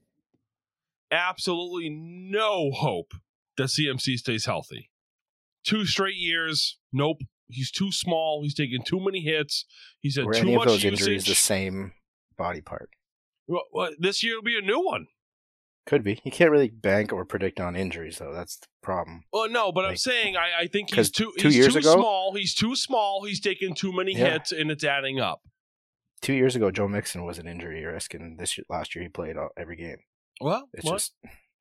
absolutely 1.11 1.89
no 1.89 2.71
hope 2.71 3.13
that 3.57 3.65
CMC 3.65 4.17
stays 4.17 4.45
healthy. 4.45 4.89
Two 5.67 5.85
straight 5.85 6.15
years, 6.15 6.77
nope. 6.93 7.17
He's 7.49 7.71
too 7.71 7.91
small. 7.91 8.41
He's 8.43 8.53
taking 8.55 8.83
too 8.83 8.99
many 9.03 9.21
hits. 9.21 9.65
He's 9.99 10.15
had 10.15 10.25
Were 10.25 10.33
too 10.33 10.39
any 10.41 10.53
of 10.53 10.59
much 10.59 10.67
those 10.67 10.83
usage. 10.83 11.01
injuries 11.01 11.25
the 11.25 11.35
same 11.35 11.91
body 12.37 12.61
part? 12.61 12.89
Well, 13.47 13.63
well, 13.73 13.91
this 13.99 14.23
year 14.23 14.35
will 14.35 14.43
be 14.43 14.57
a 14.57 14.61
new 14.61 14.79
one. 14.83 15.07
Could 15.85 16.03
be. 16.03 16.19
You 16.25 16.31
can't 16.31 16.51
really 16.51 16.69
bank 16.69 17.13
or 17.13 17.23
predict 17.23 17.59
on 17.61 17.75
injuries, 17.75 18.17
though. 18.17 18.33
That's 18.33 18.57
the 18.57 18.67
problem. 18.83 19.23
Well, 19.31 19.49
no, 19.49 19.71
but 19.71 19.85
I'm 19.85 19.95
saying 19.95 20.35
I, 20.35 20.63
I 20.63 20.67
think 20.67 20.93
he's 20.93 21.09
too. 21.11 21.31
two 21.37 21.47
he's 21.47 21.55
years 21.57 21.73
too 21.73 21.79
ago- 21.79 21.93
small. 21.95 22.33
He's 22.35 22.53
too 22.53 22.75
small. 22.75 23.23
He's 23.23 23.39
taking 23.39 23.73
too 23.73 23.93
many 23.93 24.11
Yeah. 24.13 24.31
hits, 24.33 24.51
and 24.51 24.69
it's 24.69 24.83
adding 24.83 25.19
up. 25.21 25.41
Two 26.21 26.33
years 26.33 26.55
ago, 26.57 26.71
Joe 26.71 26.87
Mixon 26.89 27.23
was 27.23 27.37
an 27.39 27.47
injury 27.47 27.85
risk, 27.85 28.13
and 28.13 28.37
this 28.37 28.57
year, 28.57 28.65
last 28.69 28.95
year 28.95 29.03
he 29.03 29.09
played 29.09 29.37
all, 29.37 29.49
every 29.55 29.77
game. 29.77 29.97
Well, 30.41 30.67
It's 30.73 30.83
well, 30.83 30.95
just 30.95 31.13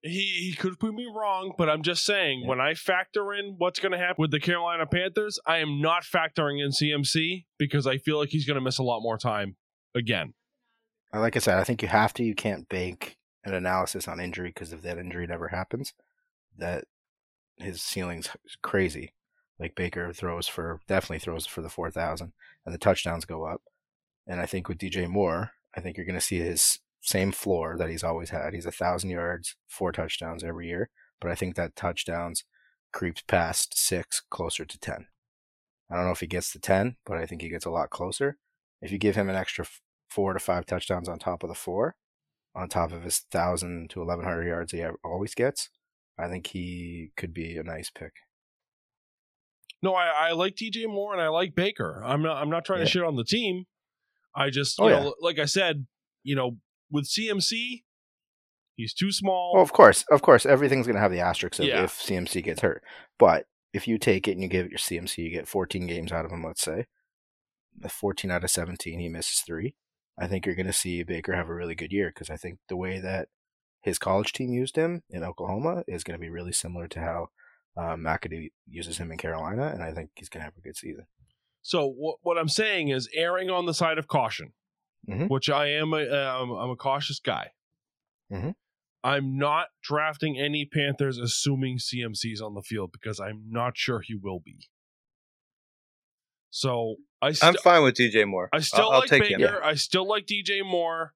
he 0.02 0.50
he 0.50 0.54
could 0.56 0.78
prove 0.78 0.94
me 0.94 1.06
wrong, 1.12 1.52
but 1.58 1.68
I'm 1.68 1.82
just 1.82 2.04
saying 2.04 2.40
Yeah. 2.42 2.48
when 2.48 2.60
I 2.60 2.74
factor 2.74 3.32
in 3.34 3.54
what's 3.58 3.80
going 3.80 3.92
to 3.92 3.98
happen 3.98 4.16
with 4.18 4.30
the 4.30 4.40
Carolina 4.40 4.86
Panthers, 4.86 5.38
I 5.46 5.58
am 5.58 5.80
not 5.80 6.04
factoring 6.04 6.62
in 6.64 6.70
CMC 6.70 7.46
because 7.58 7.86
I 7.86 7.98
feel 7.98 8.18
like 8.18 8.28
he's 8.30 8.46
going 8.46 8.56
to 8.56 8.60
miss 8.60 8.78
a 8.78 8.82
lot 8.84 9.00
more 9.00 9.18
time 9.18 9.56
again. 9.94 10.34
Uh, 11.14 11.20
like 11.20 11.36
I 11.36 11.40
said. 11.40 11.58
I 11.58 11.64
think 11.64 11.82
you 11.82 11.88
have 11.88 12.12
to. 12.14 12.24
You 12.24 12.34
can't 12.34 12.68
bank 12.68 13.16
an 13.44 13.54
analysis 13.54 14.06
on 14.08 14.20
injury 14.20 14.48
because 14.50 14.72
if 14.72 14.82
that 14.82 14.98
injury 14.98 15.26
never 15.26 15.48
happens, 15.48 15.92
that 16.58 16.84
his 17.56 17.80
ceiling's 17.82 18.28
crazy. 18.62 19.12
Like 19.58 19.74
Baker 19.74 20.12
throws 20.12 20.46
for 20.48 20.80
definitely 20.86 21.20
throws 21.20 21.46
for 21.46 21.62
the 21.62 21.70
four 21.70 21.90
thousand, 21.90 22.32
and 22.64 22.74
the 22.74 22.78
touchdowns 22.78 23.24
go 23.24 23.44
up. 23.44 23.62
And 24.26 24.40
I 24.40 24.46
think 24.46 24.68
with 24.68 24.78
DJ 24.78 25.08
Moore, 25.08 25.52
I 25.74 25.80
think 25.80 25.96
you're 25.96 26.04
going 26.06 26.18
to 26.18 26.20
see 26.20 26.38
his 26.40 26.80
same 27.06 27.30
floor 27.32 27.76
that 27.78 27.88
he's 27.88 28.02
always 28.04 28.30
had. 28.30 28.52
He's 28.52 28.66
a 28.66 28.72
thousand 28.72 29.10
yards, 29.10 29.54
four 29.68 29.92
touchdowns 29.92 30.42
every 30.44 30.66
year, 30.66 30.90
but 31.20 31.30
I 31.30 31.34
think 31.36 31.54
that 31.54 31.76
touchdowns 31.76 32.44
creeps 32.92 33.22
past 33.22 33.78
six, 33.78 34.22
closer 34.30 34.64
to 34.64 34.78
ten. 34.78 35.06
I 35.90 35.94
don't 35.96 36.04
know 36.04 36.10
if 36.10 36.20
he 36.20 36.26
gets 36.26 36.50
to 36.52 36.58
ten, 36.58 36.96
but 37.06 37.16
I 37.16 37.24
think 37.26 37.42
he 37.42 37.48
gets 37.48 37.64
a 37.64 37.70
lot 37.70 37.90
closer. 37.90 38.38
If 38.82 38.90
you 38.90 38.98
give 38.98 39.14
him 39.16 39.28
an 39.28 39.36
extra 39.36 39.66
four 40.10 40.32
to 40.32 40.40
five 40.40 40.66
touchdowns 40.66 41.08
on 41.08 41.18
top 41.18 41.42
of 41.44 41.48
the 41.48 41.54
four, 41.54 41.94
on 42.54 42.68
top 42.68 42.90
of 42.92 43.04
his 43.04 43.20
thousand 43.30 43.90
to 43.90 44.02
eleven 44.02 44.24
hundred 44.24 44.46
yards 44.48 44.72
he 44.72 44.84
always 45.04 45.34
gets, 45.34 45.70
I 46.18 46.26
think 46.28 46.48
he 46.48 47.12
could 47.16 47.32
be 47.32 47.56
a 47.56 47.62
nice 47.62 47.88
pick. 47.90 48.12
No, 49.82 49.94
I, 49.94 50.28
I 50.28 50.32
like 50.32 50.56
DJ 50.56 50.86
Moore 50.88 51.12
and 51.12 51.22
I 51.22 51.28
like 51.28 51.54
Baker. 51.54 52.02
I'm 52.04 52.22
not 52.22 52.38
I'm 52.42 52.50
not 52.50 52.64
trying 52.64 52.80
Yeah. 52.80 52.86
to 52.86 52.90
shit 52.90 53.04
on 53.04 53.16
the 53.16 53.24
team. 53.24 53.66
I 54.34 54.50
just 54.50 54.80
Oh, 54.80 54.88
you 54.88 54.94
yeah. 54.94 55.10
like 55.20 55.38
I 55.38 55.44
said, 55.44 55.86
you 56.24 56.34
know, 56.34 56.56
with 56.90 57.06
CMC, 57.08 57.82
he's 58.74 58.94
too 58.94 59.12
small. 59.12 59.52
Well, 59.54 59.62
of 59.62 59.72
course, 59.72 60.04
of 60.10 60.22
course, 60.22 60.46
everything's 60.46 60.86
going 60.86 60.96
to 60.96 61.00
have 61.02 61.12
the 61.12 61.20
asterisk 61.20 61.58
of 61.58 61.66
Yeah. 61.66 61.84
if 61.84 61.92
CMC 61.98 62.42
gets 62.42 62.60
hurt. 62.60 62.82
But 63.18 63.46
if 63.72 63.86
you 63.88 63.98
take 63.98 64.26
it 64.28 64.32
and 64.32 64.42
you 64.42 64.48
give 64.48 64.66
it 64.66 64.70
your 64.70 64.78
CMC, 64.78 65.18
you 65.18 65.30
get 65.30 65.48
14 65.48 65.86
games 65.86 66.12
out 66.12 66.24
of 66.24 66.30
him, 66.32 66.42
let's 66.44 66.62
say. 66.62 66.86
14 67.88 68.30
out 68.30 68.44
of 68.44 68.50
17, 68.50 68.98
he 68.98 69.08
misses 69.08 69.40
three. 69.40 69.74
I 70.18 70.26
think 70.26 70.46
you're 70.46 70.54
going 70.54 70.66
to 70.66 70.72
see 70.72 71.02
Baker 71.02 71.34
have 71.36 71.48
a 71.50 71.54
really 71.54 71.74
good 71.74 71.92
year 71.92 72.08
because 72.08 72.30
I 72.30 72.36
think 72.36 72.58
the 72.68 72.76
way 72.76 72.98
that 73.00 73.28
his 73.82 73.98
college 73.98 74.32
team 74.32 74.50
used 74.50 74.76
him 74.76 75.02
in 75.10 75.22
Oklahoma 75.22 75.84
is 75.86 76.02
going 76.02 76.18
to 76.18 76.20
be 76.20 76.30
really 76.30 76.52
similar 76.52 76.88
to 76.88 77.00
how 77.00 77.28
uh, 77.76 77.96
McAdoo 77.96 78.48
uses 78.66 78.96
him 78.96 79.12
in 79.12 79.18
Carolina, 79.18 79.66
and 79.66 79.82
I 79.82 79.92
think 79.92 80.10
he's 80.14 80.30
going 80.30 80.40
to 80.40 80.44
have 80.44 80.56
a 80.56 80.62
good 80.62 80.76
season. 80.76 81.06
So 81.60 81.86
what 81.86 82.16
what 82.22 82.38
I'm 82.38 82.48
saying 82.48 82.88
is 82.88 83.08
erring 83.12 83.50
on 83.50 83.66
the 83.66 83.74
side 83.74 83.98
of 83.98 84.06
caution, 84.08 84.54
Mhm. 85.08 85.28
which 85.28 85.48
I 85.48 85.68
am. 85.68 85.92
A, 85.92 86.08
um, 86.10 86.50
I'm 86.50 86.70
a 86.70 86.76
cautious 86.76 87.20
guy. 87.20 87.52
Mhm. 88.32 88.54
I'm 89.04 89.38
not 89.38 89.68
drafting 89.82 90.38
any 90.38 90.64
Panthers 90.64 91.18
assuming 91.18 91.78
CMC's 91.78 92.40
on 92.40 92.54
the 92.54 92.62
field 92.62 92.90
because 92.92 93.20
I'm 93.20 93.44
not 93.48 93.76
sure 93.76 94.00
he 94.00 94.14
will 94.16 94.40
be. 94.40 94.68
So 96.50 96.96
I 97.22 97.34
I'm 97.42 97.54
fine 97.54 97.82
with 97.82 97.94
DJ 97.96 98.24
Moore. 98.26 98.48
I 98.52 98.60
still 98.60 98.86
I'll, 98.86 98.92
I'll 98.92 98.98
like 99.00 99.10
take 99.10 99.24
him. 99.24 99.40
Baker. 99.40 99.62
I 99.62 99.74
still 99.74 100.08
like 100.08 100.26
DJ 100.26 100.64
Moore. 100.64 101.14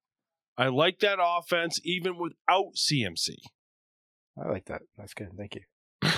I 0.57 0.68
like 0.68 0.98
that 1.00 1.18
offense 1.20 1.81
even 1.85 2.16
without 2.18 2.74
CMC. 2.76 3.37
I 4.37 4.48
like 4.48 4.66
that. 4.66 4.83
That's 4.96 5.14
good. 5.14 5.31
Thank 5.37 5.57
you. 5.57 5.62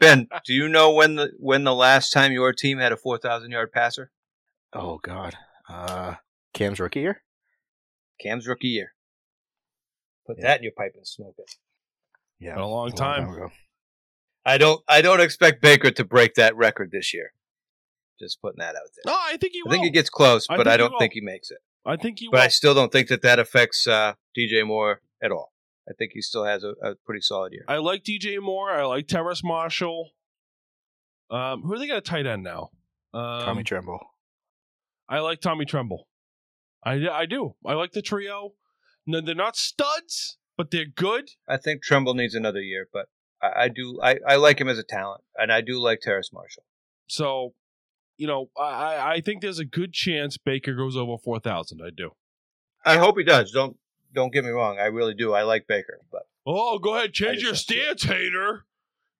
Ben, 0.00 0.28
do 0.46 0.54
you 0.54 0.68
know 0.68 0.92
when 0.92 1.16
the 1.16 1.32
when 1.38 1.64
the 1.64 1.74
last 1.74 2.10
time 2.10 2.32
your 2.32 2.52
team 2.54 2.78
had 2.78 2.92
a 2.92 2.96
four 2.96 3.18
thousand 3.18 3.50
yard 3.50 3.70
passer? 3.72 4.10
Oh, 4.72 4.98
God. 4.98 5.36
Uh, 5.70 6.14
Cam's 6.54 6.80
rookie 6.80 7.00
year? 7.00 7.22
Cam's 8.20 8.46
rookie 8.46 8.68
year. 8.68 8.92
Put 10.26 10.36
Yeah. 10.38 10.44
that 10.48 10.58
in 10.58 10.64
your 10.64 10.72
pipe 10.76 10.92
and 10.96 11.06
smoke 11.06 11.34
it. 11.38 11.50
Yeah, 12.38 12.54
Been 12.54 12.62
a 12.64 12.68
long 12.68 12.88
it's 12.88 12.98
time. 13.00 13.28
ago. 13.30 13.50
I 14.44 14.58
don't. 14.58 14.82
I 14.88 15.02
don't 15.02 15.20
expect 15.20 15.60
Baker 15.62 15.90
to 15.90 16.04
break 16.04 16.34
that 16.34 16.56
record 16.56 16.90
this 16.90 17.12
year. 17.14 17.32
Just 18.18 18.40
putting 18.40 18.58
that 18.58 18.74
out 18.74 18.82
there. 18.96 19.12
No, 19.12 19.14
I 19.18 19.36
think 19.36 19.52
he 19.52 19.60
I 19.60 19.62
will. 19.64 19.70
think 19.72 19.84
he 19.84 19.90
gets 19.90 20.10
close, 20.10 20.46
but 20.46 20.56
think 20.58 20.66
I 20.68 20.76
don't 20.76 20.92
will. 20.92 20.98
think 20.98 21.12
he 21.12 21.20
makes 21.20 21.50
it. 21.50 21.58
I 21.86 21.96
think 21.96 22.18
he 22.18 22.28
But 22.30 22.38
will. 22.38 22.44
I 22.44 22.48
still 22.48 22.74
don't 22.74 22.90
think 22.92 23.08
that 23.08 23.22
that 23.22 23.38
affects 23.38 23.86
uh, 23.86 24.14
DJ 24.36 24.66
Moore 24.66 25.00
at 25.22 25.30
all. 25.32 25.52
I 25.88 25.92
think 25.98 26.12
he 26.14 26.20
still 26.22 26.44
has 26.44 26.62
a, 26.64 26.70
a 26.82 26.94
pretty 27.06 27.20
solid 27.22 27.52
year. 27.52 27.64
I 27.68 27.76
like 27.78 28.02
DJ 28.04 28.38
Moore. 28.40 28.70
I 28.70 28.84
like 28.84 29.06
Terrace 29.08 29.42
Marshall. 29.44 30.10
Um, 31.30 31.62
who 31.62 31.72
are 31.74 31.78
they 31.78 31.86
got 31.86 31.98
a 31.98 32.02
tight 32.02 32.26
end 32.26 32.42
now? 32.42 32.70
Um, 33.14 33.42
Tommy 33.44 33.62
Tremble. 33.64 33.98
I 35.10 35.18
like 35.18 35.40
Tommy 35.40 35.64
Tremble. 35.66 36.06
I, 36.84 37.06
I 37.08 37.26
do. 37.26 37.56
I 37.66 37.74
like 37.74 37.92
the 37.92 38.00
trio. 38.00 38.54
No, 39.06 39.20
they're 39.20 39.34
not 39.34 39.56
studs, 39.56 40.38
but 40.56 40.70
they're 40.70 40.86
good. 40.86 41.28
I 41.48 41.56
think 41.58 41.82
Tremble 41.82 42.14
needs 42.14 42.34
another 42.34 42.62
year, 42.62 42.86
but 42.92 43.08
I, 43.42 43.64
I 43.64 43.68
do. 43.68 43.98
I, 44.02 44.18
I 44.26 44.36
like 44.36 44.60
him 44.60 44.68
as 44.68 44.78
a 44.78 44.82
talent, 44.84 45.22
and 45.36 45.52
I 45.52 45.60
do 45.62 45.78
like 45.80 46.00
Terrace 46.00 46.30
Marshall. 46.32 46.62
So, 47.08 47.54
you 48.16 48.26
know, 48.28 48.50
I, 48.58 49.14
I- 49.16 49.20
think 49.20 49.42
there's 49.42 49.58
a 49.58 49.64
good 49.64 49.92
chance 49.92 50.38
Baker 50.38 50.74
goes 50.74 50.96
over 50.96 51.18
four 51.18 51.40
thousand. 51.40 51.80
I 51.84 51.90
do. 51.90 52.12
I 52.86 52.96
hope 52.98 53.18
he 53.18 53.24
does. 53.24 53.50
Don't 53.50 53.76
don't 54.14 54.32
get 54.32 54.44
me 54.44 54.50
wrong. 54.50 54.78
I 54.78 54.84
really 54.86 55.14
do. 55.14 55.32
I 55.34 55.42
like 55.42 55.66
Baker, 55.66 55.98
but 56.12 56.22
Oh, 56.46 56.78
go 56.78 56.94
ahead, 56.96 57.12
change 57.12 57.42
your 57.42 57.50
don't 57.52 57.58
see 57.58 57.74
it. 57.74 57.98
stance, 58.00 58.04
hater. 58.04 58.64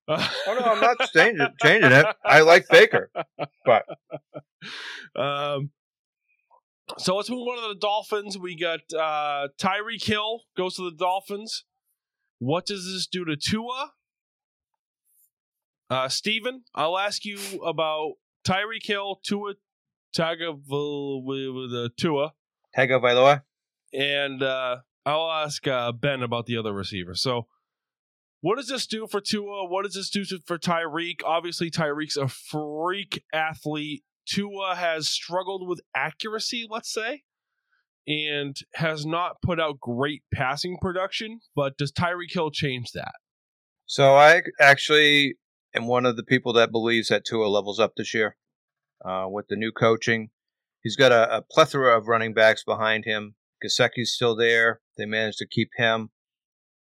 Oh 0.07 0.57
no, 0.59 0.65
I'm 0.65 0.79
not 0.81 0.97
changing 1.13 1.47
changing 1.61 1.91
it. 1.91 2.05
I 2.25 2.41
like 2.41 2.67
Baker. 2.69 3.11
But 3.65 3.85
um, 5.15 5.69
so 6.97 7.15
let's 7.15 7.29
move 7.29 7.47
on 7.47 7.61
to 7.61 7.73
the 7.73 7.79
Dolphins. 7.79 8.37
We 8.37 8.55
got 8.55 8.79
uh, 8.97 9.47
Tyreek 9.59 10.03
Hill 10.03 10.41
goes 10.57 10.75
to 10.75 10.89
the 10.89 10.95
Dolphins. 10.95 11.63
What 12.39 12.65
does 12.65 12.85
this 12.85 13.07
do 13.07 13.25
to 13.25 13.35
Tua? 13.35 13.91
Uh, 15.89 16.07
Steven, 16.09 16.63
I'll 16.73 16.97
ask 16.97 17.25
you 17.25 17.37
about 17.65 18.13
Tyreek 18.45 18.85
Hill, 18.85 19.19
Tua 19.23 19.55
Tagovailoa, 20.15 21.89
Tua, 21.97 22.33
Tagovailoa. 22.77 23.43
and 23.93 24.41
uh, 24.41 24.77
I'll 25.05 25.31
ask 25.31 25.67
uh, 25.67 25.91
Ben 25.91 26.21
about 26.21 26.45
the 26.45 26.57
other 26.57 26.73
receiver. 26.73 27.15
So, 27.15 27.47
what 28.41 28.55
does 28.57 28.67
this 28.67 28.87
do 28.87 29.07
for 29.07 29.21
Tua? 29.21 29.67
What 29.67 29.83
does 29.83 29.93
this 29.93 30.09
do 30.09 30.23
for 30.45 30.57
Tyreek? 30.57 31.21
Obviously, 31.25 31.69
Tyreek's 31.69 32.17
a 32.17 32.27
freak 32.27 33.23
athlete. 33.33 34.03
Tua 34.33 34.75
has 34.75 35.09
struggled 35.09 35.67
with 35.67 35.81
accuracy, 35.95 36.67
let's 36.69 36.93
say, 36.93 37.23
and 38.07 38.55
has 38.75 39.05
not 39.05 39.41
put 39.43 39.59
out 39.59 39.79
great 39.79 40.23
passing 40.33 40.77
production. 40.81 41.41
But 41.55 41.77
does 41.77 41.91
Tyreek 41.91 42.31
Hill 42.33 42.51
change 42.51 42.91
that? 42.93 43.13
So 43.85 44.15
I 44.15 44.43
actually 44.59 45.35
am 45.75 45.87
one 45.87 46.05
of 46.05 46.15
the 46.15 46.23
people 46.23 46.53
that 46.53 46.71
believes 46.71 47.09
that 47.09 47.25
Tua 47.25 47.47
levels 47.47 47.79
up 47.79 47.93
this 47.97 48.13
year 48.13 48.37
uh, 49.03 49.25
with 49.29 49.47
the 49.47 49.55
new 49.55 49.71
coaching. 49.71 50.29
He's 50.81 50.95
got 50.95 51.11
a, 51.11 51.37
a 51.37 51.41
plethora 51.41 51.97
of 51.97 52.07
running 52.07 52.33
backs 52.33 52.63
behind 52.63 53.05
him. 53.05 53.35
Gesicki's 53.63 54.13
still 54.13 54.35
there. 54.35 54.81
They 54.97 55.05
managed 55.05 55.37
to 55.39 55.47
keep 55.47 55.69
him. 55.75 56.09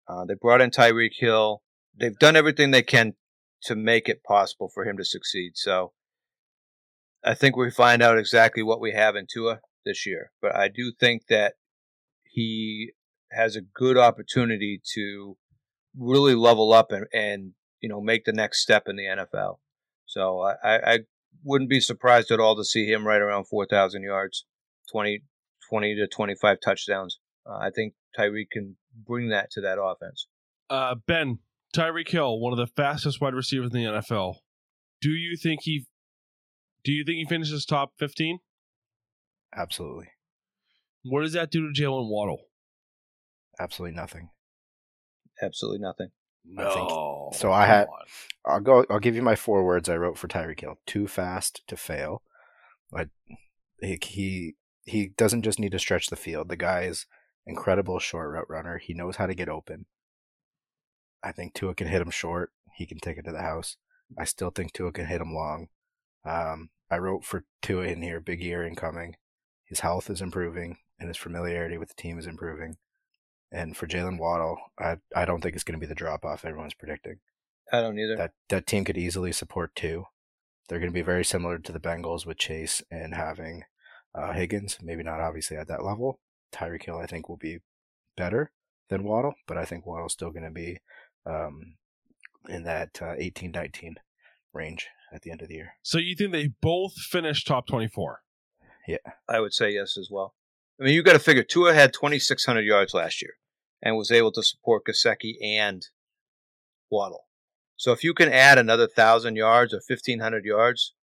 Uh, 0.08 0.25
they 0.25 0.36
brought 0.36 0.62
in 0.62 0.71
Tyreek 0.71 1.13
Hill. 1.19 1.62
They've 1.97 2.17
done 2.17 2.36
everything 2.36 2.71
they 2.71 2.84
can 2.84 3.13
to 3.63 3.75
make 3.75 4.08
it 4.08 4.23
possible 4.23 4.69
for 4.73 4.86
him 4.86 4.97
to 4.97 5.06
succeed. 5.06 5.54
So 5.56 5.93
I 7.24 7.34
think 7.34 7.56
we 7.56 7.70
find 7.72 8.02
out 8.02 8.18
exactly 8.18 8.64
what 8.64 8.80
we 8.80 8.94
have 8.94 9.16
in 9.16 9.28
Tua 9.32 9.60
this 9.86 10.06
year. 10.06 10.32
But 10.42 10.56
I 10.56 10.68
do 10.68 10.92
think 10.98 11.24
that 11.30 11.56
he 12.24 12.92
has 13.32 13.56
a 13.56 13.62
good 13.62 13.98
opportunity 13.98 14.82
to 14.96 15.38
really 15.98 16.36
level 16.36 16.74
up 16.74 16.92
and, 16.92 17.06
and 17.14 17.54
you 17.82 17.90
know 17.90 18.02
make 18.02 18.26
the 18.26 18.34
next 18.34 18.62
step 18.62 18.84
in 18.88 18.96
the 18.96 19.04
NFL. 19.04 19.58
So 20.06 20.42
I, 20.42 20.94
I, 20.94 21.00
wouldn't 21.44 21.70
be 21.70 21.80
surprised 21.80 22.32
at 22.32 22.40
all 22.40 22.56
to 22.56 22.66
see 22.66 22.92
him 22.92 23.08
right 23.08 23.22
around 23.22 23.46
4,000 23.46 24.04
yards, 24.04 24.46
20, 24.92 25.24
20 25.70 25.96
to 25.96 26.08
25 26.08 26.58
touchdowns. 26.64 27.20
Uh, 27.50 27.58
I 27.58 27.70
think 27.74 27.94
Tyreek 28.18 28.50
can 28.52 28.76
bring 29.08 29.30
that 29.30 29.52
to 29.52 29.62
that 29.62 29.80
offense. 29.82 30.28
Uh, 30.70 30.96
ben 31.08 31.40
Tyreek 31.76 32.10
Hill, 32.10 32.40
one 32.40 32.52
of 32.52 32.58
the 32.58 32.68
fastest 32.68 33.22
wide 33.22 33.34
receivers 33.34 33.72
in 33.74 33.84
the 33.84 33.90
NFL. 33.90 34.36
Do 35.02 35.12
you 35.12 35.38
think 35.38 35.62
he? 35.64 35.86
Do 36.84 36.92
you 36.92 37.04
think 37.04 37.18
he 37.18 37.26
finishes 37.26 37.65
top 37.65 37.94
fifteen? 37.98 38.39
Absolutely, 39.56 40.10
What 41.04 41.22
does 41.22 41.34
that 41.34 41.52
do 41.52 41.72
to 41.72 41.82
Jaylen 41.82 42.10
Waddle? 42.10 42.46
absolutely 43.60 43.96
nothing. 43.96 44.30
Absolutely 45.42 45.80
nothing. 45.80 46.10
I 46.58 46.74
think- 46.74 46.89
No. 46.89 47.30
so 47.34 47.52
I 47.52 47.62
Come 47.65 47.70
had- 47.76 47.88
I'll 48.46 48.60
go. 48.62 48.86
I'll 48.89 49.00
give 49.00 49.15
you 49.15 49.22
my 49.22 49.36
four 49.36 49.63
words 49.65 49.89
I 49.89 49.98
wrote 49.98 50.18
for 50.18 50.28
Tyreek 50.28 50.62
Hill: 50.62 50.80
too 50.86 51.08
fast 51.08 51.62
to 51.68 51.76
fail. 51.78 52.24
Like 52.92 53.10
he 53.82 53.98
he 54.04 54.56
he 54.86 55.08
doesn't 55.10 55.44
just 55.44 55.60
need 55.60 55.72
to 55.74 55.80
stretch 55.80 56.08
the 56.08 56.15
field. 56.15 56.48
The 56.50 56.56
guy 56.56 56.84
is 56.84 57.06
incredible 57.46 58.00
short 58.00 58.32
route 58.32 58.50
runner. 58.50 58.78
He 58.78 58.94
knows 58.94 59.18
how 59.18 59.26
to 59.28 59.36
get 59.36 59.50
open. 59.50 59.86
I 61.22 61.32
think 61.34 61.54
Tua 61.54 61.76
can 61.76 61.88
hit 61.88 62.02
him 62.02 62.12
short. 62.12 62.54
He 62.76 62.86
can 62.86 63.00
take 63.00 63.18
it 63.18 63.24
to 63.26 63.32
the 63.32 63.42
house. 63.42 63.76
I 64.18 64.24
still 64.24 64.50
think 64.52 64.72
Tua 64.74 64.92
can 64.94 65.06
hit 65.08 65.22
him 65.22 65.34
long. 65.34 65.68
Um, 66.26 66.70
I 66.92 66.98
wrote 66.98 67.24
for 67.24 67.46
Tua 67.62 67.86
in 67.86 68.02
here: 68.02 68.20
big 68.20 68.42
year 68.42 68.66
incoming. 68.66 69.16
His 69.66 69.82
health 69.82 70.10
is 70.10 70.22
improving, 70.22 70.78
and 71.00 71.08
his 71.08 71.18
familiarity 71.18 71.78
with 71.78 71.90
the 71.90 72.02
team 72.02 72.18
is 72.18 72.26
improving. 72.26 72.78
And 73.52 73.76
for 73.76 73.88
Jaylen 73.88 74.20
Waddle, 74.20 74.58
I 74.80 74.98
I 75.16 75.26
don't 75.26 75.42
think 75.42 75.56
it's 75.56 75.64
going 75.64 75.80
to 75.80 75.86
be 75.86 75.90
the 75.90 75.96
drop 75.96 76.26
off 76.26 76.46
everyone's 76.46 76.74
predicting 76.74 77.20
I 77.72 77.82
don't 77.82 77.98
either. 78.00 78.16
that 78.16 78.32
that 78.50 78.68
team 78.68 78.86
could 78.86 78.98
easily 78.98 79.32
support 79.32 79.76
two. 79.76 80.06
They're 80.68 80.80
going 80.80 80.92
to 80.92 80.94
be 80.94 81.02
very 81.02 81.26
similar 81.26 81.58
to 81.58 81.72
the 81.72 81.80
Bengals 81.80 82.26
with 82.26 82.38
Chase 82.38 82.84
and 82.92 83.16
having 83.16 83.64
uh, 84.14 84.34
Higgins. 84.34 84.78
Maybe 84.82 85.04
not 85.04 85.20
obviously 85.20 85.58
at 85.58 85.68
that 85.68 85.84
level. 85.84 86.20
Tyreek 86.52 86.84
Hill, 86.84 87.00
I 87.00 87.08
think, 87.08 87.28
will 87.28 87.38
be 87.38 87.60
better 88.16 88.52
than 88.90 89.04
Waddle, 89.04 89.34
but 89.48 89.58
I 89.58 89.66
think 89.66 89.86
Waddle's 89.86 90.14
still 90.14 90.32
going 90.32 90.44
to 90.44 90.52
be 90.52 90.80
um, 91.26 91.76
in 92.48 92.64
that 92.64 93.00
uh, 93.02 93.14
18 93.18 93.52
19 93.52 93.96
range 94.54 94.88
at 95.13 95.22
the 95.22 95.32
end 95.32 95.41
of 95.41 95.48
the 95.50 95.56
year. 95.56 95.74
So 95.82 95.98
you 95.98 96.15
think 96.15 96.32
they 96.32 96.50
both 96.62 96.93
finished 96.95 97.48
top 97.48 97.67
twenty-four? 97.67 98.22
Yeah. 98.88 98.98
I 99.28 99.39
would 99.39 99.54
say 99.54 99.72
yes 99.72 99.98
as 99.98 100.10
well. 100.12 100.36
I 100.80 100.86
mean, 100.86 100.93
you 100.93 101.04
got 101.04 101.13
to 101.13 101.19
figure 101.19 101.43
Tua 101.43 101.74
had 101.74 101.93
2,600 101.93 102.62
yards 102.62 102.93
last 102.93 103.22
year 103.22 103.34
and 103.82 103.98
was 103.98 104.12
able 104.12 104.32
to 104.32 104.41
support 104.41 104.84
Gesicki 104.88 105.34
and 105.43 105.86
Waddle. 106.89 107.26
So 107.76 107.91
if 107.91 108.04
you 108.04 108.13
can 108.13 108.30
add 108.32 108.58
another 108.58 108.88
thousand 108.88 109.36
yards 109.36 109.74
or 109.74 109.82
1,500 109.88 110.43
yards, 110.45 110.93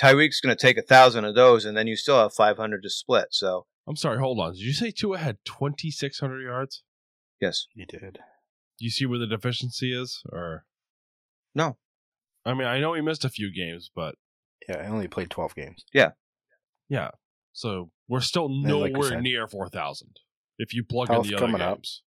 Tyreek's 0.00 0.40
going 0.40 0.54
to 0.54 0.60
take 0.60 0.76
a 0.76 0.82
thousand 0.82 1.24
of 1.24 1.34
those, 1.34 1.64
and 1.64 1.76
then 1.76 1.86
you 1.86 1.96
still 1.96 2.18
have 2.18 2.34
500 2.34 2.82
to 2.82 2.90
split. 2.90 3.28
So 3.30 3.66
I'm 3.86 3.96
sorry. 3.96 4.18
Hold 4.18 4.40
on. 4.40 4.52
Did 4.52 4.60
you 4.62 4.72
say 4.72 4.90
Tua 4.90 5.18
had 5.18 5.38
twenty-six 5.44 6.18
hundred 6.20 6.42
yards? 6.42 6.82
yes, 7.40 7.66
You 7.74 7.86
did. 7.86 8.18
Do 8.78 8.84
you 8.84 8.90
see 8.90 9.06
where 9.06 9.18
the 9.18 9.26
deficiency 9.26 9.98
is, 9.98 10.22
or 10.30 10.66
no, 11.54 11.78
I 12.46 12.54
mean, 12.54 12.66
I 12.66 12.78
know 12.80 12.94
he 12.94 13.02
missed 13.02 13.24
a 13.24 13.28
few 13.28 13.52
games, 13.52 13.90
but 13.94 14.14
Yeah, 14.68 14.76
I 14.78 14.86
only 14.86 15.08
played 15.08 15.30
12 15.30 15.54
games. 15.54 15.84
yeah. 15.92 16.12
Yeah. 16.88 17.10
So 17.52 17.90
we're 18.08 18.20
still 18.20 18.44
like 18.48 18.88
you 18.88 18.92
nowhere 18.94 19.08
said. 19.10 19.22
near 19.22 19.48
four 19.48 19.68
thousand. 19.68 20.16
If 20.58 20.72
you 20.72 20.84
plug 20.84 21.08
Health 21.08 21.24
in 21.26 21.30
the 21.32 21.36
other 21.36 21.46
coming 21.46 21.60
up. 21.60 21.78
games, 21.78 22.02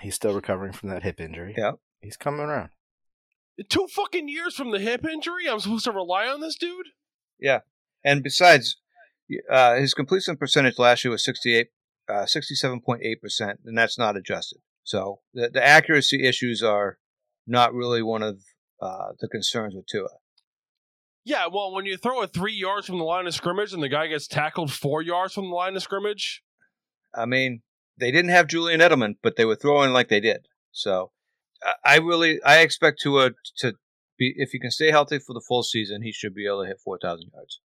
He's 0.00 0.14
still 0.14 0.34
recovering 0.34 0.72
from 0.72 0.88
that 0.90 1.02
hip 1.02 1.20
injury. 1.20 1.54
Yeah. 1.58 1.72
He's 2.00 2.16
coming 2.16 2.40
around. 2.40 2.70
two 3.68 3.86
fucking 3.88 4.28
years 4.28 4.54
from 4.54 4.70
the 4.70 4.78
hip 4.78 5.04
injury, 5.04 5.48
I'm 5.48 5.58
supposed 5.60 5.84
to 5.84 5.92
rely 5.92 6.28
on 6.28 6.40
this 6.40 6.54
dude. 6.56 6.86
Yeah. 7.40 7.60
And 8.04 8.22
besides, 8.22 8.76
uh, 9.50 9.74
his 9.76 9.92
completion 9.94 10.36
percentage 10.36 10.78
last 10.78 11.04
year 11.04 11.10
was 11.10 11.24
68, 11.24 11.68
uh, 12.08 12.12
67.8 12.26 13.20
percent, 13.20 13.60
and 13.64 13.76
that's 13.76 13.98
not 13.98 14.16
adjusted. 14.16 14.60
So 14.84 15.20
the, 15.34 15.50
the 15.52 15.64
accuracy 15.66 16.24
issues 16.24 16.62
are 16.62 16.98
not 17.46 17.74
really 17.74 18.02
one 18.02 18.22
of 18.22 18.40
uh, 18.80 19.12
the 19.20 19.28
concerns 19.28 19.74
with 19.74 19.86
Tua. 19.86 20.08
Yeah, 21.24 21.46
well, 21.52 21.72
when 21.72 21.84
you 21.84 21.96
throw 21.96 22.22
it 22.22 22.32
three 22.32 22.54
yards 22.54 22.86
from 22.86 22.98
the 22.98 23.04
line 23.04 23.26
of 23.26 23.34
scrimmage 23.34 23.72
and 23.72 23.82
the 23.82 23.88
guy 23.88 24.06
gets 24.06 24.26
tackled 24.26 24.72
four 24.72 25.02
yards 25.02 25.34
from 25.34 25.50
the 25.50 25.54
line 25.54 25.76
of 25.76 25.82
scrimmage, 25.82 26.42
I 27.14 27.26
mean, 27.26 27.62
they 27.98 28.10
didn't 28.10 28.30
have 28.30 28.46
Julian 28.46 28.80
Edelman, 28.80 29.16
but 29.22 29.36
they 29.36 29.44
were 29.44 29.56
throwing 29.56 29.92
like 29.92 30.08
they 30.08 30.20
did. 30.20 30.48
So 30.72 31.12
I- 31.84 31.98
really 31.98 32.42
I 32.42 32.60
expect 32.60 33.00
Tua 33.02 33.32
to 33.58 33.74
be 34.18 34.32
if 34.36 34.50
he 34.52 34.58
can 34.58 34.70
stay 34.70 34.90
healthy 34.90 35.18
for 35.18 35.34
the 35.34 35.42
full 35.46 35.62
season, 35.62 36.02
he 36.02 36.12
should 36.12 36.34
be 36.34 36.46
able 36.46 36.62
to 36.62 36.68
hit 36.68 36.78
four 36.82 36.98
thousand 36.98 37.30
yards. 37.34 37.60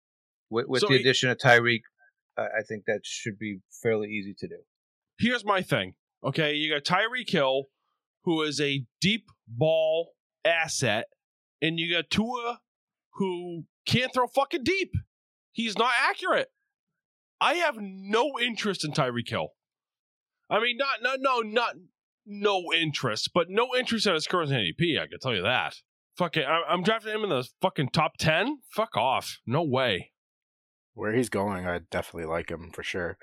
With, 0.50 0.68
with 0.68 0.82
So 0.82 0.88
the 0.88 0.96
he- 0.96 1.00
addition 1.02 1.30
of 1.30 1.38
Tyreek, 1.38 1.82
I 2.38 2.42
I 2.60 2.62
think 2.68 2.84
that 2.88 3.02
should 3.06 3.40
be 3.40 3.60
fairly 3.82 4.10
easy 4.10 4.34
to 4.40 4.48
do. 4.48 4.58
here's 5.18 5.46
my 5.46 5.62
thing. 5.62 5.94
Okay, 6.24 6.54
you 6.56 6.74
got 6.74 6.84
Tyreek 6.84 7.30
Hill, 7.30 7.66
who 8.26 8.42
is 8.42 8.60
a 8.60 8.84
deep 9.00 9.28
ball 9.48 10.10
asset, 10.46 11.06
and 11.62 11.80
you 11.80 11.94
got 11.96 12.10
Tua, 12.10 12.60
who 13.14 13.64
can't 13.86 14.14
throw 14.14 14.28
fucking 14.28 14.64
deep. 14.64 14.92
He's 15.52 15.78
not 15.78 15.92
accurate. 16.10 16.50
I 17.42 17.56
have 17.56 17.76
no 17.80 18.40
interest 18.40 18.84
in 18.86 18.92
Tyreek 18.92 19.30
Hill. 19.30 19.50
I 20.50 20.60
mean, 20.62 20.78
not 20.78 21.02
no 21.02 21.16
no 21.18 21.40
not 21.42 21.76
no 22.26 22.64
interest, 22.74 23.32
but 23.34 23.50
no 23.50 23.76
interest 23.76 24.08
at 24.08 24.14
his 24.14 24.28
current 24.28 24.52
ADP. 24.52 25.00
I 25.02 25.08
can 25.08 25.20
tell 25.20 25.34
you 25.34 25.42
that. 25.44 25.76
Fuck 26.18 26.38
it, 26.38 26.46
I, 26.46 26.62
I'm 26.70 26.82
drafting 26.84 27.14
him 27.14 27.24
in 27.24 27.30
the 27.30 27.48
fucking 27.62 27.90
top 27.90 28.14
ten. 28.18 28.60
Fuck 28.72 28.96
off. 28.96 29.40
No 29.46 29.64
way. 29.64 30.12
Where 30.94 31.14
he's 31.14 31.30
going, 31.30 31.68
I 31.68 31.80
definitely 31.92 32.30
like 32.30 32.50
him 32.50 32.72
for 32.74 32.84
sure. 32.84 33.18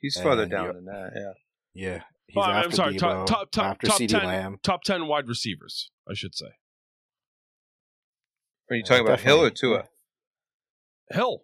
He's 0.00 0.18
further 0.18 0.46
down 0.46 0.66
you- 0.68 0.72
than 0.72 0.84
that. 0.86 1.10
Yeah. 1.14 1.32
Yeah, 1.72 2.02
he's 2.26 2.36
Oh, 2.38 2.42
after 2.42 2.64
I'm 2.66 2.72
sorry. 2.72 2.96
Top 2.96 3.12
Deebo, 3.12 3.26
top 3.26 3.50
top 3.52 3.66
after 3.66 3.86
top 3.86 3.98
ten. 3.98 4.24
Lamb. 4.24 4.56
Top 4.62 4.82
ten 4.82 5.06
wide 5.06 5.28
receivers, 5.28 5.90
I 6.08 6.14
should 6.14 6.34
say. 6.34 6.46
Are 8.70 8.76
you 8.76 8.82
Uh, 8.82 8.86
talking 8.86 9.04
about 9.06 9.20
Hill 9.20 9.40
or 9.40 9.50
definitely, 9.50 9.76
Tua? 9.76 9.88
Hill. 11.10 11.42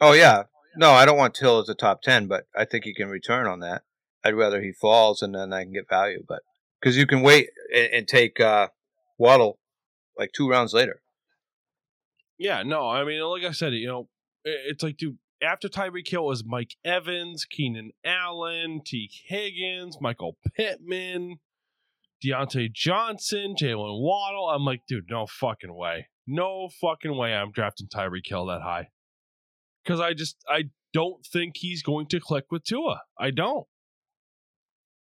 Oh 0.00 0.12
yeah. 0.12 0.44
No, 0.76 0.90
I 0.92 1.04
don't 1.04 1.16
want 1.16 1.36
Hill 1.36 1.58
as 1.58 1.68
a 1.68 1.74
top 1.74 2.02
ten, 2.02 2.26
but 2.26 2.46
I 2.54 2.64
think 2.64 2.84
he 2.84 2.94
can 2.94 3.08
return 3.08 3.46
on 3.46 3.60
that. 3.60 3.82
I'd 4.24 4.34
rather 4.34 4.62
he 4.62 4.72
falls 4.72 5.22
and 5.22 5.34
then 5.34 5.52
I 5.52 5.64
can 5.64 5.72
get 5.72 5.88
value, 5.88 6.22
but 6.26 6.42
because 6.80 6.96
you 6.96 7.06
can 7.06 7.22
wait 7.22 7.50
and, 7.74 7.92
and 7.92 8.08
take 8.08 8.38
uh, 8.40 8.68
Waddle 9.18 9.58
like 10.18 10.32
two 10.32 10.48
rounds 10.48 10.72
later. 10.72 11.00
Yeah, 12.38 12.62
no, 12.62 12.88
I 12.88 13.04
mean, 13.04 13.20
like 13.22 13.44
I 13.44 13.52
said, 13.52 13.72
you 13.72 13.86
know, 13.86 14.08
it's 14.44 14.82
like, 14.82 14.98
dude, 14.98 15.16
after 15.42 15.68
Tyreek 15.68 16.06
Hill 16.08 16.26
was 16.26 16.44
Mike 16.44 16.76
Evans, 16.84 17.46
Keenan 17.46 17.92
Allen, 18.04 18.82
Tee 18.84 19.10
Higgins, 19.26 19.98
Michael 20.00 20.36
Pittman, 20.54 21.38
Diontae 22.24 22.72
Johnson, 22.72 23.54
Jaylen 23.60 24.00
Waddle. 24.00 24.48
I'm 24.48 24.64
like, 24.64 24.82
dude, 24.88 25.10
no 25.10 25.26
fucking 25.26 25.74
way. 25.74 26.08
No 26.26 26.68
fucking 26.80 27.16
way 27.16 27.34
I'm 27.34 27.52
drafting 27.52 27.88
Tyreek 27.88 28.26
Hill 28.26 28.46
that 28.46 28.62
high. 28.62 28.88
Because 29.84 30.00
I 30.00 30.14
just, 30.14 30.36
I 30.48 30.64
don't 30.92 31.24
think 31.24 31.54
he's 31.56 31.82
going 31.82 32.06
to 32.08 32.20
click 32.20 32.46
with 32.50 32.64
Tua. 32.64 33.02
I 33.18 33.30
don't. 33.30 33.66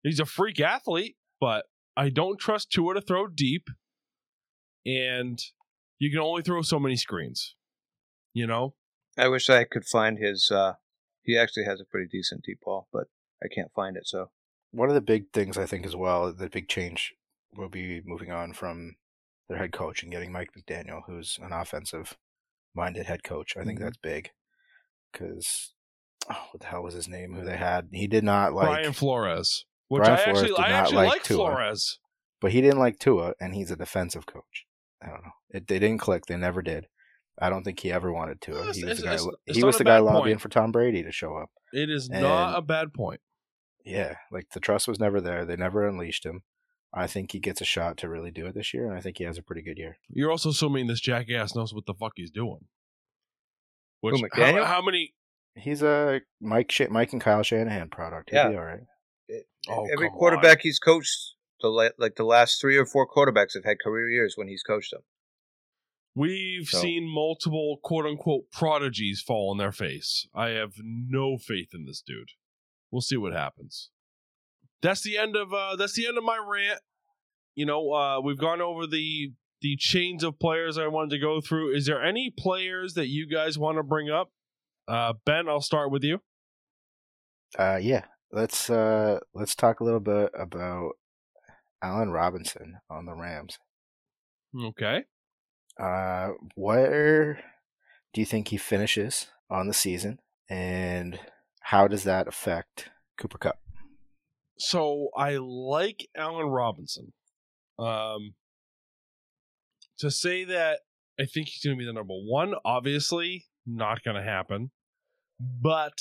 He's 0.04 0.20
a 0.20 0.26
freak 0.26 0.60
athlete, 0.60 1.18
but 1.40 1.66
I 1.98 2.10
don't 2.10 2.40
trust 2.40 2.72
Tua 2.72 2.94
to 2.94 3.02
throw 3.02 3.28
deep. 3.28 3.68
And 4.86 5.40
you 6.00 6.10
can 6.10 6.20
only 6.20 6.42
throw 6.42 6.62
so 6.62 6.80
many 6.80 6.96
screens. 6.96 7.56
You 8.34 8.48
know? 8.48 8.76
I 9.18 9.28
wish 9.28 9.50
I 9.50 9.66
could 9.66 9.86
find 9.86 10.18
his. 10.18 10.50
Uh, 10.50 10.74
he 11.22 11.38
actually 11.38 11.66
has 11.66 11.82
a 11.82 11.86
pretty 11.86 12.08
decent 12.10 12.44
deep 12.44 12.62
ball, 12.64 12.88
but 12.94 13.08
I 13.44 13.48
can't 13.54 13.72
find 13.76 13.98
it. 13.98 14.08
So 14.08 14.32
One 14.72 14.90
of 14.90 14.96
the 14.96 15.02
big 15.02 15.32
things 15.34 15.58
I 15.58 15.66
think 15.66 15.86
as 15.86 15.96
well, 15.96 16.32
the 16.34 16.50
big 16.50 16.68
change 16.70 17.14
will 17.56 17.70
be 17.70 18.02
moving 18.06 18.32
on 18.32 18.54
from 18.54 18.96
their 19.50 19.58
head 19.58 19.72
coach 19.74 20.02
and 20.04 20.12
getting 20.12 20.32
Mike 20.32 20.52
McDaniel, 20.58 21.02
who's 21.08 21.38
an 21.42 21.52
offensive 21.52 22.18
minded 22.74 23.06
head 23.08 23.24
coach. 23.24 23.58
I 23.58 23.64
think 23.66 23.80
Mhm. 23.80 23.84
that's 23.84 23.98
big 23.98 24.32
because 25.12 25.74
oh, 26.30 26.48
what 26.52 26.62
the 26.62 26.68
hell 26.68 26.84
was 26.84 26.94
his 26.94 27.08
name? 27.08 27.34
Who 27.34 27.44
they 27.44 27.58
had? 27.58 27.90
He 27.92 28.08
did 28.08 28.24
not 28.24 28.54
like, 28.54 28.68
Brian 28.68 28.94
Flores. 28.94 29.66
Which 29.88 30.04
Brian 30.04 30.14
I 30.20 30.24
Flores 30.24 30.38
actually 30.40 30.56
did 30.56 30.60
I 30.66 30.70
not 30.70 30.80
actually 30.84 30.96
like 30.98 31.08
like 31.10 31.24
Tua. 31.24 31.38
Flores. 31.38 32.00
but 32.40 32.52
he 32.52 32.62
didn't 32.62 32.80
like 32.80 32.98
Tua, 33.00 33.34
and 33.42 33.54
he's 33.54 33.72
a 33.72 33.76
defensive 33.76 34.26
coach. 34.26 34.66
I 35.04 35.08
don't 35.08 35.24
know. 35.24 35.32
It, 35.50 35.68
they 35.68 35.80
didn't 35.80 36.00
click. 36.00 36.28
They 36.28 36.38
never 36.38 36.62
did. 36.62 36.88
I 37.40 37.50
don't 37.50 37.64
think 37.64 37.80
he 37.80 37.92
ever 37.92 38.12
wanted 38.14 38.40
Tua. 38.40 38.60
It's- 38.62 38.76
He 38.78 38.86
was 38.86 39.00
the 39.00 39.04
guy. 39.06 39.14
it's- 39.16 39.28
it's 39.48 39.58
he 39.58 39.64
was 39.64 39.78
the 39.78 39.84
guy 39.84 39.98
lobbying 39.98 40.36
point. 40.36 40.42
for 40.42 40.50
Tom 40.50 40.72
Brady 40.72 41.04
to 41.04 41.12
show 41.12 41.36
up. 41.38 41.50
It 41.74 41.90
is 41.90 42.10
And- 42.10 42.22
not 42.22 42.58
a 42.58 42.62
bad 42.62 42.94
point. 42.94 43.20
Yeah, 43.86 44.16
like 44.32 44.50
the 44.54 44.60
trust 44.60 44.88
was 44.88 45.00
never 45.00 45.20
there. 45.22 45.46
They 45.46 45.56
never 45.56 45.88
unleashed 45.88 46.26
him. 46.26 46.42
I 46.94 47.08
think 47.08 47.32
he 47.32 47.40
gets 47.40 47.62
a 47.62 47.66
shot 47.66 47.98
to 47.98 48.10
really 48.10 48.32
do 48.32 48.46
it 48.48 48.54
this 48.56 48.74
year, 48.74 48.86
and 48.88 48.98
I 48.98 49.02
think 49.02 49.18
he 49.18 49.24
has 49.24 49.38
a 49.38 49.42
pretty 49.44 49.62
good 49.62 49.78
year. 49.78 49.98
You're 50.10 50.30
also 50.32 50.50
assuming 50.50 50.88
this 50.88 51.00
jackass 51.00 51.56
knows 51.56 51.74
what 51.74 51.86
the 51.86 51.94
fuck 51.94 52.14
he's 52.16 52.32
doing. 52.32 52.68
Which 54.02 54.16
Who, 54.20 54.28
how, 54.34 54.42
McDaniel? 54.52 54.66
how 54.66 54.82
many 54.82 55.14
He's 55.56 55.82
a 55.84 56.22
Mike 56.40 56.72
Sh- 56.72 56.90
Mike 56.90 57.12
and 57.12 57.22
Kyle 57.22 57.44
Shanahan 57.44 57.90
product. 57.90 58.30
He'll 58.30 58.44
Yeah. 58.44 58.50
be 58.50 58.56
all 58.56 58.64
right. 58.64 58.80
Oh, 59.70 59.86
every 59.92 60.08
come 60.10 60.18
quarterback 60.18 60.62
he's 60.62 60.80
coached, 60.80 61.36
the 61.62 61.68
la- 61.68 61.90
like 61.98 62.16
the 62.16 62.24
last 62.24 62.60
three 62.62 62.78
or 62.78 62.86
four 62.86 63.08
quarterbacks 63.08 63.54
have 63.56 63.66
had 63.66 63.78
career 63.84 64.10
years 64.10 64.34
when 64.38 64.48
he's 64.48 64.64
coached 64.64 64.92
them. 64.92 65.02
We've 66.16 66.68
So- 66.68 66.80
seen 66.82 67.08
multiple 67.08 67.80
quote 67.84 68.06
unquote 68.06 68.50
prodigies 68.52 69.22
fall 69.22 69.50
on 69.52 69.58
their 69.58 69.72
face. 69.74 70.28
I 70.34 70.50
have 70.50 70.74
no 70.84 71.38
faith 71.38 71.70
in 71.74 71.86
this 71.86 72.02
dude. 72.02 72.32
We'll 72.92 73.02
see 73.02 73.18
what 73.18 73.34
happens. 73.34 73.90
That's 74.82 75.02
the 75.02 75.18
end 75.18 75.36
of 75.36 75.54
uh 75.54 75.76
that's 75.76 75.94
the 75.94 76.08
end 76.08 76.18
of 76.18 76.24
my 76.24 76.38
rant. 76.38 76.80
You 77.56 77.66
know, 77.66 77.92
uh 77.94 78.20
we've 78.22 78.38
gone 78.38 78.62
over 78.62 78.86
the 78.88 79.34
the 79.62 79.76
chains 79.78 80.24
of 80.24 80.40
players 80.40 80.78
I 80.78 80.88
wanted 80.88 81.12
to 81.12 81.20
go 81.20 81.40
through. 81.40 81.76
Is 81.76 81.86
there 81.86 82.04
any 82.04 82.34
players 82.36 82.96
that 82.96 83.08
you 83.08 83.28
guys 83.28 83.58
want 83.58 83.78
to 83.78 83.84
bring 83.84 84.10
up? 84.10 84.32
Uh 84.88 85.14
Ben, 85.26 85.48
I'll 85.48 85.62
start 85.62 85.92
with 85.92 86.04
you. 86.04 86.20
Uh, 87.58 87.80
yeah. 87.82 88.06
Let's 88.32 88.70
uh 88.70 89.20
let's 89.34 89.56
talk 89.56 89.82
a 89.82 89.84
little 89.84 90.00
bit 90.00 90.32
about 90.38 90.94
Allen 91.82 92.12
Robinson 92.12 92.78
on 92.90 93.06
the 93.06 93.14
Rams. 93.14 93.60
Okay. 94.58 95.04
Uh, 95.80 96.30
where 96.56 97.44
do 98.14 98.22
you 98.22 98.26
think 98.26 98.50
he 98.50 98.58
finishes 98.58 99.28
on 99.50 99.68
the 99.68 99.74
season, 99.74 100.20
and 100.50 101.20
how 101.62 101.88
does 101.88 102.04
that 102.04 102.28
affect 102.28 102.90
Cooper 103.18 103.38
Kupp? 103.38 103.60
So 104.58 105.10
I 105.16 105.38
like 105.38 106.08
Allen 106.16 106.48
Robinson. 106.48 107.14
Um, 107.80 108.36
to 109.98 110.12
say 110.12 110.44
that 110.44 110.80
I 111.20 111.26
think 111.26 111.48
he's 111.48 111.64
going 111.64 111.78
to 111.78 111.80
be 111.80 111.86
the 111.86 111.94
number 111.94 112.14
one, 112.14 112.54
obviously 112.66 113.46
not 113.66 114.04
going 114.04 114.18
to 114.18 114.24
happen. 114.24 114.72
But 115.40 115.94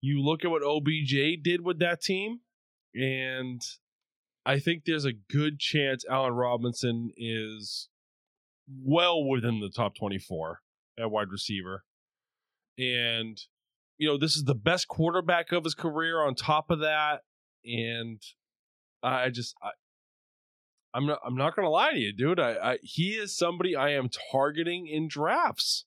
you 0.00 0.20
look 0.20 0.44
at 0.44 0.50
what 0.50 0.62
OBJ 0.62 1.42
did 1.42 1.62
with 1.64 1.78
that 1.80 2.00
team, 2.00 2.40
and 2.94 3.60
I 4.44 4.58
think 4.58 4.84
there's 4.84 5.04
a 5.04 5.12
good 5.12 5.58
chance 5.58 6.04
Allen 6.08 6.34
Robinson 6.34 7.12
is 7.16 7.88
well 8.84 9.24
within 9.24 9.60
the 9.60 9.70
top 9.70 9.94
24 9.94 10.60
at 10.98 11.10
wide 11.10 11.30
receiver. 11.30 11.84
And, 12.78 13.40
you 13.98 14.08
know, 14.08 14.18
this 14.18 14.36
is 14.36 14.44
the 14.44 14.54
best 14.54 14.88
quarterback 14.88 15.52
of 15.52 15.64
his 15.64 15.74
career 15.74 16.20
on 16.20 16.34
top 16.34 16.70
of 16.70 16.80
that 16.80 17.20
and 17.64 18.20
I 19.02 19.30
just 19.30 19.54
I, 19.62 19.70
I'm 20.94 21.06
not 21.06 21.18
I'm 21.24 21.36
not 21.36 21.56
gonna 21.56 21.70
lie 21.70 21.92
to 21.92 21.98
you, 21.98 22.12
dude. 22.12 22.38
I, 22.38 22.72
I 22.72 22.78
he 22.82 23.10
is 23.10 23.36
somebody 23.36 23.74
I 23.74 23.90
am 23.90 24.08
targeting 24.30 24.86
in 24.86 25.08
drafts. 25.08 25.84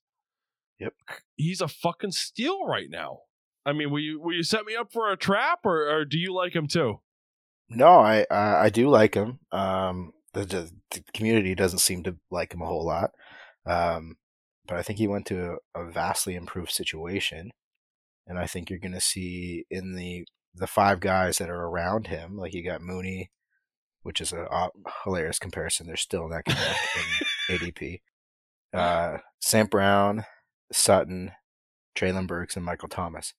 Yep. 0.79 0.93
He's 1.35 1.61
a 1.61 1.67
fucking 1.67 2.11
steal 2.11 2.65
right 2.65 2.89
now. 2.89 3.19
I 3.65 3.73
mean, 3.73 3.91
will 3.91 3.99
you 3.99 4.19
will 4.21 4.33
you 4.33 4.43
set 4.43 4.65
me 4.65 4.75
up 4.75 4.91
for 4.91 5.11
a 5.11 5.17
trap 5.17 5.59
or, 5.63 5.89
or 5.89 6.05
do 6.05 6.17
you 6.17 6.33
like 6.33 6.53
him 6.53 6.67
too? 6.67 6.99
No, 7.69 7.99
I 7.99 8.25
I, 8.29 8.65
I 8.65 8.69
do 8.69 8.89
like 8.89 9.15
him. 9.15 9.39
Um, 9.51 10.11
the, 10.33 10.45
the 10.45 10.71
the 10.91 11.03
community 11.13 11.55
doesn't 11.55 11.79
seem 11.79 12.03
to 12.03 12.17
like 12.29 12.53
him 12.53 12.61
a 12.61 12.65
whole 12.65 12.85
lot. 12.85 13.11
Um, 13.65 14.17
but 14.67 14.77
I 14.77 14.81
think 14.81 14.99
he 14.99 15.07
went 15.07 15.25
to 15.27 15.57
a, 15.75 15.81
a 15.81 15.91
vastly 15.91 16.35
improved 16.35 16.71
situation, 16.71 17.51
and 18.27 18.39
I 18.39 18.47
think 18.47 18.69
you're 18.69 18.79
going 18.79 18.93
to 18.93 19.01
see 19.01 19.65
in 19.69 19.95
the 19.95 20.25
the 20.53 20.67
five 20.67 20.99
guys 20.99 21.37
that 21.37 21.49
are 21.49 21.65
around 21.67 22.07
him, 22.07 22.37
like 22.37 22.53
you 22.53 22.63
got 22.63 22.81
Mooney, 22.81 23.29
which 24.03 24.21
is 24.21 24.31
a 24.31 24.43
uh, 24.43 24.69
hilarious 25.03 25.39
comparison. 25.39 25.87
They're 25.87 25.97
still 25.97 26.29
neck 26.29 26.43
and 26.47 26.55
neck 26.55 26.77
in 27.49 27.57
ADP. 27.57 28.01
Uh, 28.73 29.17
Sam 29.39 29.67
Brown, 29.67 30.25
Sutton, 30.71 31.31
Treylon 31.95 32.27
Burks, 32.27 32.55
and 32.55 32.65
Michael 32.65 32.87
Thomas. 32.87 33.33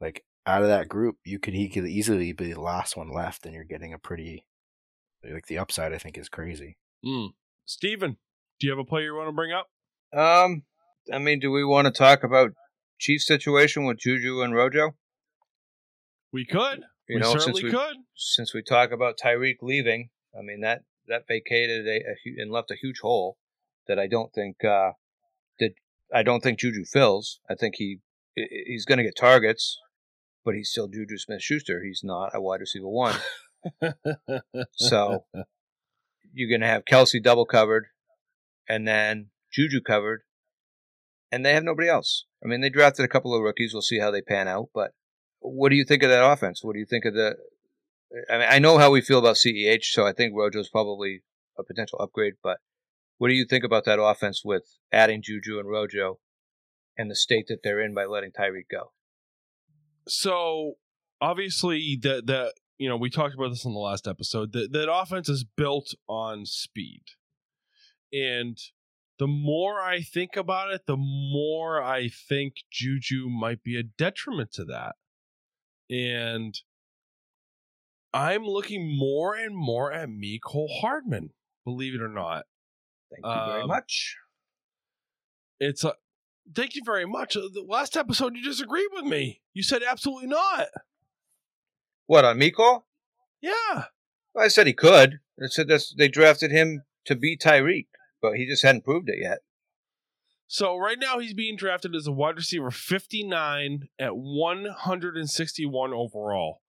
Like 0.00 0.24
out 0.46 0.62
of 0.62 0.68
that 0.68 0.88
group, 0.88 1.16
you 1.24 1.38
could 1.38 1.54
he 1.54 1.68
could 1.68 1.86
easily 1.86 2.32
be 2.32 2.52
the 2.52 2.60
last 2.60 2.96
one 2.96 3.10
left, 3.10 3.46
and 3.46 3.54
you're 3.54 3.64
getting 3.64 3.92
a 3.92 3.98
pretty 3.98 4.44
like 5.24 5.46
the 5.46 5.58
upside. 5.58 5.92
I 5.92 5.98
think 5.98 6.18
is 6.18 6.28
crazy. 6.28 6.76
Mm. 7.04 7.30
Steven, 7.66 8.16
do 8.58 8.66
you 8.66 8.72
have 8.72 8.78
a 8.78 8.84
player 8.84 9.06
you 9.06 9.14
want 9.14 9.28
to 9.28 9.32
bring 9.32 9.52
up? 9.52 9.68
Um, 10.12 10.62
I 11.12 11.18
mean, 11.18 11.40
do 11.40 11.50
we 11.50 11.64
want 11.64 11.86
to 11.86 11.92
talk 11.92 12.24
about 12.24 12.50
Chiefs 13.00 13.26
situation 13.26 13.84
with 13.84 13.98
Juju 13.98 14.42
and 14.42 14.54
Rojo? 14.54 14.94
We 16.32 16.44
could. 16.44 16.84
You 17.08 17.16
we 17.16 17.20
know, 17.20 17.36
since 17.38 17.62
we 17.62 17.70
could. 17.70 17.96
since 18.14 18.54
we 18.54 18.62
talk 18.62 18.92
about 18.92 19.18
Tyreek 19.18 19.56
leaving, 19.62 20.10
I 20.38 20.42
mean 20.42 20.60
that 20.60 20.82
that 21.08 21.26
vacated 21.26 21.88
a, 21.88 21.96
a 21.96 22.40
and 22.40 22.52
left 22.52 22.70
a 22.70 22.76
huge 22.76 23.00
hole 23.00 23.36
that 23.88 23.98
I 23.98 24.06
don't 24.06 24.32
think 24.32 24.62
uh, 24.64 24.92
that 25.58 25.72
I 26.14 26.22
don't 26.22 26.42
think 26.42 26.60
Juju 26.60 26.84
fills. 26.84 27.40
I 27.50 27.54
think 27.54 27.76
he 27.76 27.98
he's 28.34 28.84
going 28.84 28.98
to 28.98 29.04
get 29.04 29.16
targets, 29.16 29.78
but 30.44 30.54
he's 30.54 30.70
still 30.70 30.86
Juju 30.86 31.18
Smith 31.18 31.42
Schuster. 31.42 31.82
He's 31.82 32.02
not 32.04 32.30
a 32.34 32.40
wide 32.40 32.60
receiver 32.60 32.88
one. 32.88 33.16
So 34.72 35.24
you're 36.32 36.48
going 36.48 36.60
to 36.60 36.66
have 36.66 36.84
Kelce 36.84 37.22
double 37.22 37.46
covered, 37.46 37.86
and 38.68 38.86
then 38.86 39.30
Juju 39.52 39.80
covered, 39.80 40.22
and 41.30 41.44
they 41.44 41.54
have 41.54 41.64
nobody 41.64 41.88
else. 41.88 42.26
I 42.44 42.48
mean, 42.48 42.60
they 42.60 42.70
drafted 42.70 43.04
a 43.04 43.08
couple 43.08 43.34
of 43.34 43.42
rookies. 43.42 43.72
We'll 43.72 43.82
see 43.82 43.98
how 43.98 44.10
they 44.10 44.22
pan 44.22 44.48
out. 44.48 44.68
But 44.74 44.92
what 45.40 45.70
do 45.70 45.76
you 45.76 45.84
think 45.84 46.02
of 46.02 46.10
that 46.10 46.24
offense? 46.24 46.62
What 46.62 46.74
do 46.74 46.78
you 46.78 46.86
think 46.86 47.04
of 47.04 47.14
the? 47.14 47.36
I 48.28 48.38
mean, 48.38 48.48
I 48.50 48.58
know 48.58 48.78
how 48.78 48.90
we 48.90 49.00
feel 49.00 49.18
about 49.20 49.36
Ceh, 49.36 49.78
so 49.82 50.06
I 50.06 50.12
think 50.12 50.34
Rojo's 50.34 50.68
probably 50.68 51.22
a 51.58 51.62
potential 51.62 52.00
upgrade. 52.00 52.34
But 52.42 52.58
what 53.18 53.28
do 53.28 53.34
you 53.34 53.44
think 53.44 53.64
about 53.64 53.84
that 53.84 54.00
offense 54.00 54.42
with 54.44 54.64
adding 54.92 55.22
Juju 55.22 55.58
and 55.58 55.68
Rojo, 55.68 56.18
and 56.96 57.10
the 57.10 57.14
state 57.14 57.46
that 57.48 57.60
they're 57.62 57.80
in 57.80 57.94
by 57.94 58.06
letting 58.06 58.32
Tyreek 58.32 58.68
go? 58.70 58.92
so 60.08 60.74
obviously 61.20 61.98
the 62.00 62.22
the 62.24 62.52
you 62.78 62.88
know, 62.88 62.96
we 62.96 63.10
talked 63.10 63.34
about 63.34 63.50
this 63.50 63.66
in 63.66 63.74
the 63.74 63.78
last 63.78 64.08
episode. 64.08 64.52
That 64.52 64.72
that 64.72 64.90
offense 64.90 65.28
is 65.28 65.44
built 65.44 65.94
on 66.08 66.46
speed, 66.46 67.02
and 68.12 68.56
the 69.20 69.28
more 69.28 69.80
I 69.80 70.00
think 70.00 70.34
about 70.34 70.72
it, 70.72 70.86
the 70.86 70.96
more 70.96 71.80
I 71.80 72.08
think 72.08 72.54
Juju 72.72 73.28
might 73.28 73.62
be 73.62 73.78
a 73.78 73.84
detriment 73.84 74.50
to 74.54 74.64
that, 74.64 74.96
and 75.88 76.58
I'm 78.12 78.44
looking 78.44 78.96
more 78.98 79.34
and 79.36 79.54
more 79.56 79.92
at 79.92 80.08
Mecole 80.08 80.80
Hardman. 80.80 81.30
Believe 81.64 81.94
it 81.94 82.02
or 82.02 82.08
not, 82.08 82.46
Thank 83.12 83.24
you 83.24 83.46
very 83.52 83.62
Um, 83.62 83.68
much. 83.68 84.16
it's 85.60 85.84
a. 85.84 85.94
Thank 86.54 86.74
you 86.74 86.82
very 86.84 87.06
much. 87.06 87.36
Uh, 87.36 87.42
The 87.52 87.64
last 87.68 87.96
episode, 87.96 88.34
you 88.34 88.42
disagreed 88.42 88.88
with 88.92 89.04
me. 89.04 89.42
You 89.52 89.62
said 89.62 89.82
absolutely 89.88 90.26
not. 90.28 90.66
What 92.06 92.24
on 92.24 92.38
Mecole? 92.40 92.84
Yeah. 93.40 93.84
I 94.36 94.48
said 94.48 94.66
he 94.66 94.72
could. 94.72 95.20
I 95.40 95.46
said 95.46 95.68
that's, 95.68 95.94
they 95.94 96.08
drafted 96.08 96.50
him 96.50 96.82
to 97.04 97.14
be 97.14 97.36
Tyreek, 97.36 97.86
but 98.20 98.34
he 98.36 98.46
just 98.46 98.62
hadn't 98.62 98.84
proved 98.84 99.08
it 99.08 99.18
yet. 99.20 99.38
So 100.46 100.76
right 100.76 100.98
now 100.98 101.18
he's 101.20 101.34
being 101.34 101.56
drafted 101.56 101.94
as 101.94 102.06
a 102.08 102.12
wide 102.12 102.36
receiver 102.36 102.70
59 102.72 103.88
at 103.98 104.16
161 104.16 105.92
overall. 105.92 106.62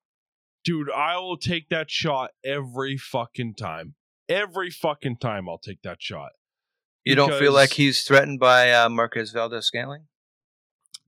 Dude, 0.64 0.92
I 0.92 1.18
will 1.18 1.38
take 1.38 1.70
that 1.70 1.90
shot 1.90 2.32
every 2.46 2.96
fucking 2.96 3.56
time. 3.56 3.96
Every 4.30 4.70
fucking 4.70 5.18
time 5.18 5.50
I'll 5.50 5.58
take 5.58 5.82
that 5.82 5.98
shot. 6.00 6.34
You 7.04 7.16
don't 7.16 7.34
feel 7.40 7.54
like 7.54 7.74
he's 7.74 8.04
threatened 8.04 8.40
by 8.40 8.72
uh, 8.72 8.88
Marcus 8.88 9.32
Valdes 9.32 9.66
Scantling? 9.66 10.04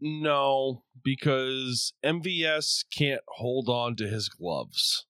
No, 0.02 0.84
because 1.04 1.94
MVS 2.04 2.86
can't 2.92 3.22
hold 3.28 3.70
on 3.70 3.96
to 3.98 4.08
his 4.08 4.28
gloves. 4.28 5.06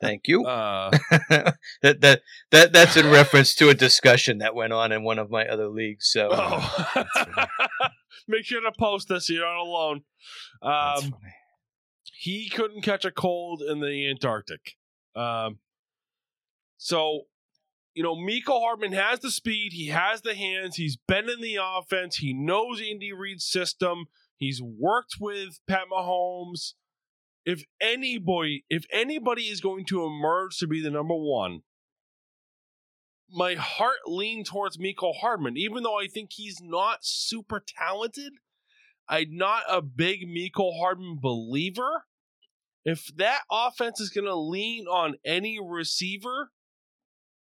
Thank 0.00 0.28
you. 0.28 0.44
Uh, 0.44 0.90
that 1.82 2.00
that 2.00 2.22
that 2.50 2.72
that's 2.72 2.96
in 2.96 3.10
reference 3.10 3.54
to 3.56 3.68
a 3.68 3.74
discussion 3.74 4.38
that 4.38 4.54
went 4.54 4.72
on 4.72 4.92
in 4.92 5.02
one 5.02 5.18
of 5.18 5.30
my 5.30 5.46
other 5.46 5.68
leagues. 5.68 6.08
So 6.10 6.28
oh. 6.32 6.94
Make 8.28 8.44
sure 8.44 8.60
to 8.60 8.72
post 8.76 9.08
this. 9.08 9.28
You're 9.30 9.44
not 9.44 9.60
alone. 9.60 10.02
Um, 10.62 11.14
he 12.12 12.48
couldn't 12.48 12.82
catch 12.82 13.04
a 13.04 13.10
cold 13.10 13.62
in 13.62 13.80
the 13.80 14.08
Antarctic. 14.08 14.72
Um, 15.14 15.58
so, 16.76 17.22
you 17.94 18.02
know, 18.02 18.16
Mecole 18.16 18.60
Hardman 18.60 18.92
has 18.92 19.20
the 19.20 19.30
speed, 19.30 19.72
he 19.72 19.88
has 19.88 20.22
the 20.22 20.34
hands, 20.34 20.76
he's 20.76 20.96
been 20.96 21.28
in 21.30 21.40
the 21.40 21.58
offense, 21.62 22.16
he 22.16 22.34
knows 22.34 22.80
Andy 22.80 23.12
Reid's 23.12 23.46
system, 23.46 24.06
he's 24.36 24.60
worked 24.60 25.14
with 25.20 25.60
Pat 25.66 25.84
Mahomes. 25.90 26.74
If 27.46 27.62
anybody, 27.80 28.64
if 28.68 28.84
anybody 28.92 29.44
is 29.44 29.60
going 29.60 29.84
to 29.86 30.04
emerge 30.04 30.58
to 30.58 30.66
be 30.66 30.82
the 30.82 30.90
number 30.90 31.14
one, 31.14 31.62
my 33.30 33.54
heart 33.54 34.00
leaned 34.06 34.46
towards 34.46 34.78
Mecole 34.78 35.20
Hardman, 35.20 35.56
even 35.56 35.84
though 35.84 35.98
I 35.98 36.08
think 36.08 36.30
he's 36.32 36.58
not 36.60 36.98
super 37.02 37.62
talented. 37.64 38.32
I'm 39.08 39.36
not 39.36 39.62
a 39.70 39.80
big 39.80 40.26
Mecole 40.28 40.78
Hardman 40.78 41.18
believer. 41.20 42.04
If 42.84 43.10
that 43.16 43.42
offense 43.50 44.00
is 44.00 44.10
going 44.10 44.26
to 44.26 44.34
lean 44.34 44.86
on 44.86 45.14
any 45.24 45.58
receiver, 45.60 46.50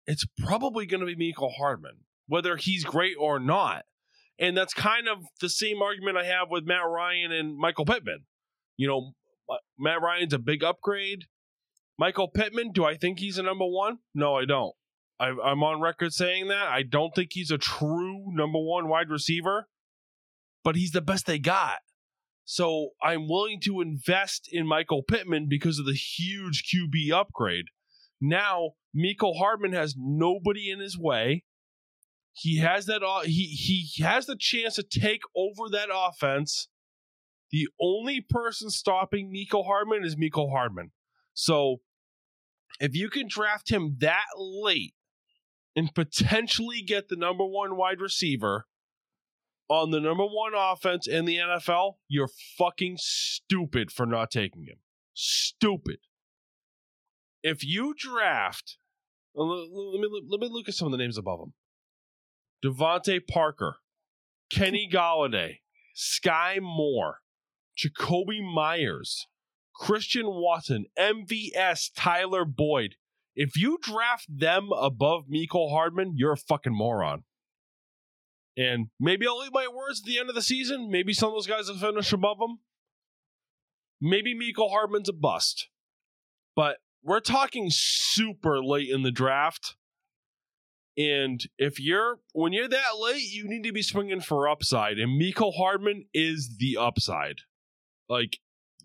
it's 0.08 0.26
probably 0.38 0.86
going 0.86 1.06
to 1.06 1.16
be 1.16 1.34
Mecole 1.34 1.56
Hardman, 1.58 2.06
whether 2.28 2.56
he's 2.56 2.84
great 2.86 3.16
or 3.20 3.40
not. 3.40 3.84
And 4.40 4.58
that's 4.58 4.74
kind 4.74 5.08
of 5.08 5.20
the 5.40 5.50
same 5.50 5.82
argument 5.82 6.18
I 6.18 6.26
have 6.26 6.50
with 6.50 6.66
Matt 6.66 6.88
Ryan 6.88 7.32
and 7.32 7.58
Michael 7.58 7.86
Pittman. 7.86 8.26
You 8.78 8.88
know, 8.88 9.14
Uh, 9.52 9.58
Matt 9.78 10.02
Ryan's 10.02 10.34
a 10.34 10.40
big 10.40 10.64
upgrade. 10.64 11.26
Michael 12.00 12.30
Pittman, 12.30 12.72
do 12.72 12.86
I 12.86 12.96
think 12.96 13.20
he's 13.20 13.38
a 13.38 13.44
number 13.44 13.66
one? 13.66 14.00
No, 14.16 14.36
I 14.36 14.46
don't. 14.46 14.74
I, 15.20 15.36
I'm 15.44 15.62
on 15.62 15.82
record 15.82 16.14
saying 16.14 16.48
that. 16.48 16.68
I 16.68 16.82
don't 16.82 17.14
think 17.14 17.30
he's 17.34 17.52
a 17.52 17.58
true 17.58 18.24
number 18.34 18.60
one 18.60 18.88
wide 18.88 19.10
receiver, 19.10 19.68
but 20.64 20.76
he's 20.76 20.92
the 20.92 21.02
best 21.02 21.28
they 21.28 21.38
got. 21.38 21.80
So 22.44 22.90
I'm 23.04 23.30
willing 23.30 23.60
to 23.62 23.82
invest 23.82 24.50
in 24.52 24.66
Michael 24.66 25.04
Pittman 25.04 25.48
because 25.48 25.78
of 25.78 25.86
the 25.86 25.94
huge 25.94 26.64
QB 26.64 27.12
upgrade. 27.14 27.66
Now, 28.20 28.72
Mecole 28.96 29.38
Hardman 29.38 29.74
has 29.74 29.96
nobody 29.98 30.70
in 30.70 30.80
his 30.80 30.98
way. 30.98 31.44
He 32.34 32.58
has 32.58 32.86
that 32.88 33.02
he 33.26 33.46
he 33.46 34.04
has 34.04 34.26
the 34.26 34.38
chance 34.38 34.76
to 34.76 34.84
take 34.84 35.22
over 35.36 35.70
that 35.72 35.90
offense. 35.94 36.68
The 37.52 37.68
only 37.80 38.22
person 38.22 38.70
stopping 38.70 39.32
Mecole 39.32 39.66
Hardman 39.66 40.06
is 40.06 40.16
Mecole 40.16 40.52
Hardman. 40.52 40.92
So 41.34 41.82
if 42.80 42.96
you 42.96 43.10
can 43.10 43.28
draft 43.28 43.70
him 43.70 43.98
that 44.00 44.26
late 44.38 44.94
and 45.76 45.94
potentially 45.94 46.82
get 46.82 47.10
the 47.10 47.16
number 47.16 47.46
one 47.46 47.76
wide 47.76 48.00
receiver 48.00 48.68
on 49.70 49.92
the 49.92 50.00
number 50.00 50.26
one 50.26 50.54
offense 50.56 51.08
in 51.08 51.26
the 51.26 51.38
NFL, 51.38 51.96
you're 52.08 52.30
fucking 52.58 52.98
stupid 53.00 53.92
for 53.92 54.06
not 54.06 54.32
taking 54.32 54.64
him. 54.64 54.78
Stupid. 55.14 56.00
If 57.44 57.64
you 57.64 57.94
draft, 57.98 58.78
uh, 59.38 59.44
let 59.44 59.70
let 59.72 60.02
me 60.02 60.22
let 60.28 60.40
me 60.42 60.50
look 60.50 60.68
at 60.68 60.76
some 60.76 60.88
of 60.88 60.92
the 60.92 60.98
names 60.98 61.18
above 61.18 61.40
him: 61.40 61.54
DeVante 62.64 63.22
Parker, 63.28 63.78
Kenny 64.52 64.90
Golladay, 64.94 65.60
Sky 65.96 66.60
Moore, 66.62 67.21
Jakobi 67.82 68.42
Meyers, 68.42 69.28
Christian 69.74 70.26
Watson, 70.28 70.86
MVS, 70.98 71.90
Tyler 71.96 72.46
Boyd. 72.46 72.96
If 73.36 73.56
you 73.56 73.78
draft 73.82 74.28
them 74.30 74.70
above 74.78 75.26
Mecole 75.30 75.72
Hardman, 75.72 76.14
you're 76.16 76.34
a 76.34 76.38
fucking 76.38 76.76
moron. 76.76 77.24
And 78.58 78.88
maybe 79.00 79.26
I'll 79.26 79.44
eat 79.46 79.54
my 79.54 79.68
words 79.68 80.02
at 80.02 80.06
the 80.06 80.20
end 80.20 80.30
of 80.30 80.36
the 80.36 80.42
season. 80.42 80.92
Maybe 80.92 81.14
some 81.14 81.30
of 81.30 81.36
those 81.36 81.48
guys 81.48 81.70
will 81.70 81.78
finish 81.78 82.12
above 82.12 82.40
them. 82.40 82.60
Maybe 84.02 84.36
Mecole 84.36 84.72
Hardman's 84.72 85.10
a 85.10 85.14
bust. 85.14 85.70
But 86.56 86.78
we're 87.04 87.22
talking 87.22 87.68
super 87.70 88.64
late 88.64 88.90
in 88.90 89.04
the 89.04 89.12
draft. 89.12 89.76
And 90.98 91.42
if 91.58 91.80
you're 91.80 92.20
when 92.34 92.52
you're 92.52 92.68
that 92.68 92.98
late, 93.00 93.32
you 93.32 93.48
need 93.48 93.64
to 93.64 93.72
be 93.72 93.82
swinging 93.82 94.20
for 94.20 94.50
upside. 94.50 95.00
And 95.00 95.20
Mecole 95.20 95.56
Hardman 95.56 96.06
is 96.14 96.58
the 96.60 96.78
upside. 96.78 97.42
Like 98.12 98.40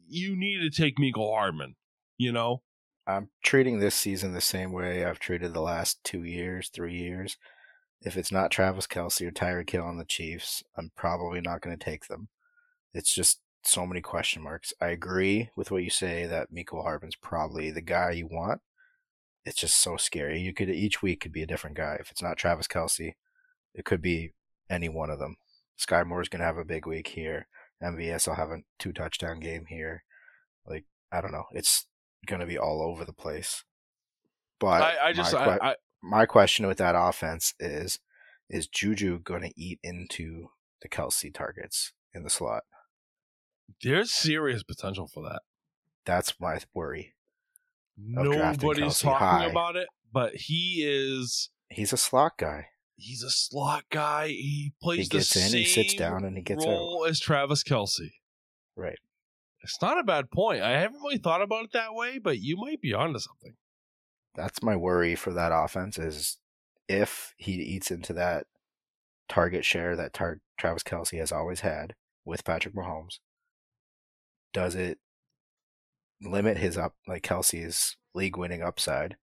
you 0.09 0.37
need 0.37 0.61
to 0.61 0.71
take 0.71 0.99
Mecole 0.99 1.35
Hardman. 1.35 1.75
You 2.17 2.31
know, 2.31 2.63
I'm 3.09 3.29
treating 3.43 3.81
this 3.81 3.97
season 3.97 4.33
the 4.33 4.41
same 4.41 4.71
way 4.71 5.05
I've 5.05 5.19
treated 5.19 5.53
the 5.53 5.61
last 5.61 5.99
two 6.05 6.23
years, 6.23 6.69
three 6.69 6.97
years. 6.97 7.37
If 8.01 8.17
it's 8.17 8.31
not 8.31 8.53
Travis 8.53 8.87
Kelce 8.87 9.27
or 9.27 9.33
Tyreek 9.33 9.69
Hill 9.69 9.83
on 9.83 9.99
the 9.99 10.05
Chiefs, 10.05 10.63
I'm 10.77 10.93
probably 10.97 11.41
not 11.41 11.61
going 11.61 11.77
to 11.77 11.85
take 11.85 12.07
them. 12.07 12.29
It's 12.95 13.13
just 13.13 13.41
so 13.65 13.85
many 13.85 14.01
question 14.01 14.43
marks. 14.43 14.73
I 14.81 14.89
agree 14.89 15.51
with 15.57 15.73
what 15.73 15.83
you 15.83 15.91
say 15.91 16.27
that 16.27 16.53
Mecole 16.53 16.85
Hardman's 16.85 17.17
probably 17.17 17.73
the 17.73 17.83
guy 17.83 18.13
you 18.13 18.29
want. 18.29 18.61
It's 19.45 19.61
just 19.61 19.83
so 19.83 19.97
scary. 19.97 20.41
You 20.41 20.55
could 20.55 20.71
each 20.71 21.03
week 21.03 21.21
could 21.21 21.33
be 21.33 21.43
a 21.43 21.49
different 21.49 21.77
guy. 21.77 21.97
If 21.99 22.13
it's 22.13 22.23
not 22.23 22.37
Travis 22.37 22.69
Kelce, 22.69 23.15
it 23.75 23.85
could 23.85 24.03
be 24.03 24.35
any 24.71 24.89
one 24.89 25.11
of 25.11 25.19
them. 25.19 25.37
Sky 25.77 26.05
Moore's 26.05 26.29
gonna 26.29 26.45
have 26.45 26.59
a 26.59 26.65
big 26.65 26.87
week 26.87 27.09
here. 27.09 27.49
MVS 27.83 28.27
will 28.27 28.35
have 28.35 28.51
a 28.51 28.59
two 28.79 28.93
touchdown 28.93 29.41
game 29.41 29.67
here. 29.69 30.05
Like 30.67 30.85
I 31.13 31.21
don't 31.21 31.33
know. 31.33 31.45
It's 31.53 31.87
gonna 32.27 32.47
be 32.47 32.59
all 32.59 32.83
over 32.83 33.05
the 33.05 33.13
place. 33.13 33.65
But 34.59 34.83
I, 34.83 35.09
I 35.09 35.13
just 35.13 35.35
my, 35.35 35.41
I, 35.41 35.71
I, 35.71 35.75
my 36.03 36.27
question 36.27 36.67
with 36.67 36.79
that 36.79 36.95
offense 36.97 37.55
is 37.61 37.99
is 38.49 38.67
Juju 38.67 39.21
gonna 39.21 39.51
eat 39.57 39.79
into 39.83 40.49
the 40.83 40.89
Kelce 40.89 41.33
targets 41.35 41.93
in 42.15 42.23
the 42.23 42.31
slot? 42.31 42.63
there's 43.83 44.13
serious 44.13 44.63
potential 44.63 45.07
for 45.07 45.23
that. 45.25 45.43
That's 46.05 46.35
my 46.41 46.59
worry. 46.75 47.15
Nobody's 47.99 49.01
talking 49.01 49.27
high. 49.27 49.47
about 49.47 49.77
it, 49.77 49.89
but 50.13 50.35
he 50.35 50.85
is. 50.87 51.51
He's 51.69 51.93
a 51.93 51.97
slot 51.97 52.39
guy. 52.39 52.69
He's 52.97 53.23
a 53.23 53.31
slot 53.31 53.85
guy. 53.91 54.29
He 54.29 54.73
plays 54.83 55.01
He 55.01 55.09
gets 55.09 55.35
the 55.35 55.41
in, 55.41 55.49
same 55.51 55.59
he 55.59 55.65
sits 55.67 55.95
down, 55.95 56.25
and 56.25 56.37
he 56.37 56.43
gets 56.43 56.65
out. 56.65 56.71
role 56.71 57.05
as 57.07 57.21
Travis 57.21 57.63
Kelce. 57.63 58.11
Right. 58.75 58.99
It's 59.63 59.81
not 59.83 59.99
a 59.99 60.05
bad 60.05 60.31
point. 60.31 60.63
I 60.63 60.79
haven't 60.81 61.01
really 61.03 61.19
thought 61.19 61.43
about 61.43 61.65
it 61.65 61.73
that 61.73 61.95
way, 61.95 62.19
but 62.19 62.39
you 62.39 62.57
might 62.57 62.81
be 62.81 62.95
onto 62.95 63.19
something. 63.19 63.55
That's 64.35 64.63
my 64.63 64.77
worry 64.77 65.15
for 65.15 65.33
that 65.33 65.53
offense 65.53 65.99
is 65.99 66.39
if 66.89 67.35
he 67.37 67.53
eats 67.53 67.91
into 67.91 68.13
that 68.15 68.47
target 69.29 69.65
share 69.65 69.97
that 69.97 70.13
tar- 70.13 70.41
Travis 70.59 70.83
Kelce 70.83 71.19
has 71.19 71.33
always 71.33 71.61
had 71.61 71.95
with 72.25 72.45
Patrick 72.45 72.75
Mahomes, 72.75 73.19
does 74.53 74.75
it 74.75 74.99
limit 76.23 76.57
his 76.59 76.79
up 76.79 76.95
like 77.07 77.23
Kelce's 77.23 77.97
league 78.15 78.37
winning 78.37 78.63
upside 78.63 79.17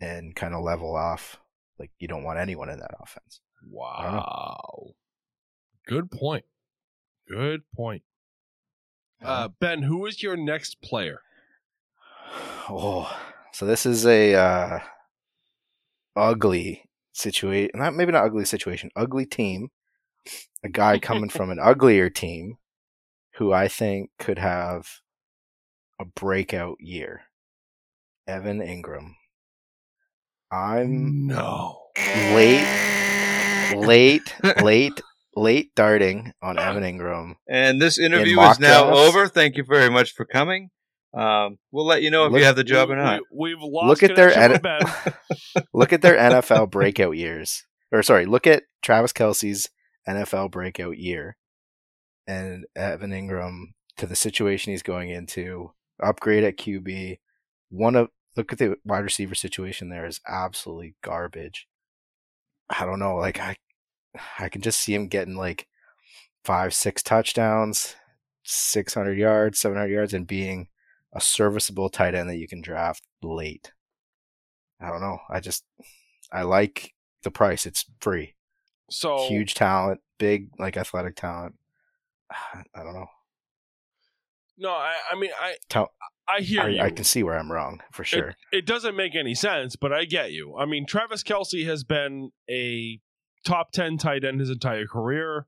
and 0.00 0.34
kind 0.36 0.54
of 0.54 0.62
level 0.62 0.94
off? 0.94 1.38
Like 1.78 1.90
you 1.98 2.08
don't 2.08 2.24
want 2.24 2.38
anyone 2.38 2.68
in 2.68 2.78
that 2.78 2.94
offense. 3.00 3.40
Wow. 3.68 4.94
Good 5.86 6.10
point. 6.10 6.44
Good 7.28 7.62
point. 7.74 8.02
Uh, 9.22 9.48
ben, 9.60 9.82
who 9.82 10.06
is 10.06 10.22
your 10.22 10.36
next 10.36 10.80
player? 10.80 11.20
Oh, 12.66 13.14
so 13.52 13.66
this 13.66 13.84
is 13.84 14.06
a 14.06 14.34
uh, 14.34 14.78
ugly 16.16 16.88
situation. 17.12 17.72
Not 17.74 17.94
maybe 17.94 18.10
not 18.10 18.24
ugly 18.24 18.46
situation. 18.46 18.90
Ugly 18.96 19.26
team. 19.26 19.68
A 20.62 20.70
guy 20.70 20.98
coming 20.98 21.28
from 21.28 21.50
an 21.50 21.58
uglier 21.58 22.08
team, 22.08 22.56
who 23.34 23.52
I 23.52 23.68
think 23.68 24.10
could 24.18 24.38
have 24.38 25.00
a 26.00 26.06
breakout 26.06 26.78
year. 26.80 27.24
Evan 28.26 28.60
Engram. 28.60 29.16
I'm 30.54 31.26
No. 31.26 31.80
late, 32.32 32.64
late, 33.76 34.34
late, 34.62 35.00
late 35.34 35.74
darting 35.74 36.32
on 36.40 36.58
Evan 36.58 36.84
Engram. 36.84 37.34
And 37.48 37.82
this 37.82 37.98
interview 37.98 38.36
mock 38.36 38.52
is 38.52 38.60
now 38.60 38.84
drafts? 38.84 39.00
over. 39.00 39.28
Thank 39.28 39.56
you 39.56 39.64
very 39.64 39.90
much 39.90 40.12
for 40.12 40.24
coming. 40.24 40.70
Um, 41.12 41.58
we'll 41.72 41.86
let 41.86 42.02
you 42.02 42.10
know 42.10 42.26
if 42.26 42.32
Look- 42.32 42.38
you 42.40 42.44
have 42.44 42.56
the 42.56 42.62
job 42.64 42.90
or 42.90 42.96
not. 42.96 43.22
We, 43.32 43.50
have 43.50 43.58
lost 43.62 43.88
Look 43.88 44.02
at 44.04 44.14
their 44.16 44.30
connection 44.30 44.52
with 44.62 44.66
edit- 45.56 45.66
Look 45.74 45.92
at 45.92 46.02
their 46.02 46.16
NFL 46.16 46.70
breakout 46.70 47.16
years. 47.16 47.64
Or 47.90 48.02
sorry, 48.02 48.26
look 48.26 48.46
at 48.46 48.64
Travis 48.82 49.12
Kelce's 49.12 49.68
NFL 50.08 50.50
breakout 50.50 50.98
year 50.98 51.36
and 52.26 52.64
Evan 52.76 53.10
Engram 53.10 53.66
to 53.96 54.06
the 54.06 54.16
situation 54.16 54.72
he's 54.72 54.82
going 54.82 55.10
into. 55.10 55.72
Upgrade 56.02 56.42
at 56.44 56.56
QB. 56.58 57.18
One 57.70 57.94
of 57.96 58.08
look 58.36 58.52
at 58.52 58.58
the 58.58 58.76
wide 58.84 59.04
receiver 59.04 59.34
situation 59.34 59.88
there 59.88 60.06
is 60.06 60.20
absolutely 60.28 60.94
garbage. 61.02 61.68
I 62.68 62.84
don't 62.84 62.98
know, 62.98 63.16
like 63.16 63.40
I 63.40 63.56
I 64.38 64.48
can 64.48 64.62
just 64.62 64.80
see 64.80 64.94
him 64.94 65.08
getting 65.08 65.36
like 65.36 65.66
five, 66.44 66.74
six 66.74 67.02
touchdowns, 67.02 67.96
six 68.42 68.94
hundred 68.94 69.18
yards, 69.18 69.58
seven 69.58 69.76
hundred 69.76 69.92
yards, 69.92 70.14
and 70.14 70.26
being 70.26 70.68
a 71.12 71.20
serviceable 71.20 71.88
tight 71.88 72.14
end 72.14 72.28
that 72.28 72.38
you 72.38 72.48
can 72.48 72.60
draft 72.60 73.02
late. 73.22 73.72
I 74.80 74.88
don't 74.88 75.00
know. 75.00 75.18
I 75.30 75.40
just 75.40 75.64
I 76.32 76.42
like 76.42 76.94
the 77.22 77.30
price. 77.30 77.66
It's 77.66 77.84
free. 78.00 78.34
So 78.90 79.28
Huge 79.28 79.54
talent, 79.54 80.00
big 80.18 80.50
like 80.58 80.76
athletic 80.76 81.16
talent. 81.16 81.54
I 82.30 82.82
don't 82.82 82.94
know. 82.94 83.06
No, 84.56 84.70
I, 84.70 84.94
I 85.10 85.16
mean, 85.16 85.30
I 85.40 85.56
Tell, 85.68 85.92
I 86.28 86.40
hear 86.40 86.68
you. 86.68 86.80
I, 86.80 86.86
I 86.86 86.90
can 86.90 87.04
see 87.04 87.22
where 87.22 87.38
I'm 87.38 87.52
wrong 87.52 87.80
for 87.92 88.04
sure. 88.04 88.34
It 88.52 88.66
doesn't 88.66 88.96
make 88.96 89.14
any 89.14 89.34
sense, 89.34 89.76
but 89.76 89.92
I 89.92 90.04
get 90.04 90.32
you. 90.32 90.56
I 90.56 90.64
mean, 90.64 90.86
Travis 90.86 91.22
Kelce 91.22 91.66
has 91.66 91.84
been 91.84 92.30
a 92.50 93.00
top 93.44 93.72
10 93.72 93.98
tight 93.98 94.24
end 94.24 94.40
his 94.40 94.50
entire 94.50 94.86
career, 94.86 95.46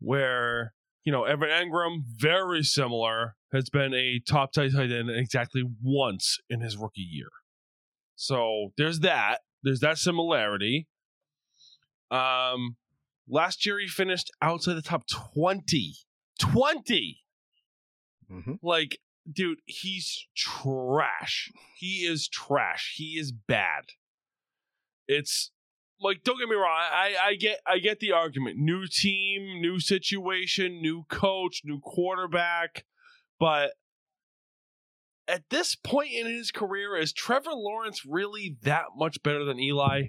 where, 0.00 0.72
you 1.04 1.12
know, 1.12 1.24
Evan 1.24 1.48
Engram, 1.50 2.02
very 2.04 2.62
similar, 2.62 3.36
has 3.52 3.70
been 3.70 3.94
a 3.94 4.20
top 4.28 4.52
tight 4.52 4.72
tight 4.72 4.90
end 4.90 5.10
exactly 5.10 5.62
once 5.82 6.38
in 6.48 6.60
his 6.60 6.76
rookie 6.76 7.00
year. 7.08 7.28
So 8.16 8.72
there's 8.76 9.00
that. 9.00 9.38
There's 9.62 9.80
that 9.80 9.98
similarity. 9.98 10.88
Um, 12.10 12.76
last 13.28 13.64
year 13.64 13.78
he 13.78 13.86
finished 13.86 14.30
outside 14.42 14.74
the 14.74 14.82
top 14.82 15.04
20. 15.34 15.94
20! 16.40 17.20
hmm 18.28 18.52
Like, 18.62 18.98
dude, 19.30 19.58
he's 19.66 20.26
trash. 20.36 21.50
He 21.76 22.06
is 22.06 22.28
trash. 22.28 22.94
He 22.96 23.18
is 23.18 23.32
bad. 23.32 23.84
It's 25.08 25.50
like, 26.00 26.22
don't 26.24 26.38
get 26.38 26.48
me 26.48 26.54
wrong. 26.54 26.70
I, 26.70 27.14
I 27.22 27.34
get, 27.34 27.60
I 27.66 27.78
get 27.78 28.00
the 28.00 28.12
argument. 28.12 28.56
New 28.58 28.86
team, 28.86 29.60
new 29.60 29.80
situation, 29.80 30.80
new 30.80 31.04
coach, 31.08 31.62
new 31.64 31.80
quarterback, 31.80 32.84
but 33.38 33.72
at 35.28 35.42
this 35.50 35.76
point 35.76 36.10
in 36.12 36.26
his 36.26 36.50
career, 36.50 36.96
is 36.96 37.12
Trevor 37.12 37.52
Lawrence 37.52 38.04
really 38.06 38.56
that 38.62 38.86
much 38.96 39.22
better 39.22 39.44
than 39.44 39.60
Eli? 39.60 40.08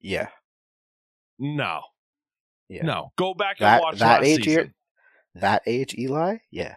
Yeah, 0.00 0.28
No, 1.38 1.80
yeah. 2.68 2.84
no. 2.84 3.12
Go 3.16 3.34
back 3.34 3.56
and 3.60 3.66
that 3.66 3.82
watch 3.82 3.98
that 3.98 4.22
age 4.24 4.44
season. 4.44 4.52
year, 4.52 4.74
that 5.34 5.62
age 5.66 5.94
Eli. 5.98 6.36
Yeah, 6.50 6.76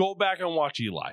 Go 0.00 0.14
back 0.14 0.40
and 0.40 0.54
watch 0.54 0.80
Eli. 0.80 1.12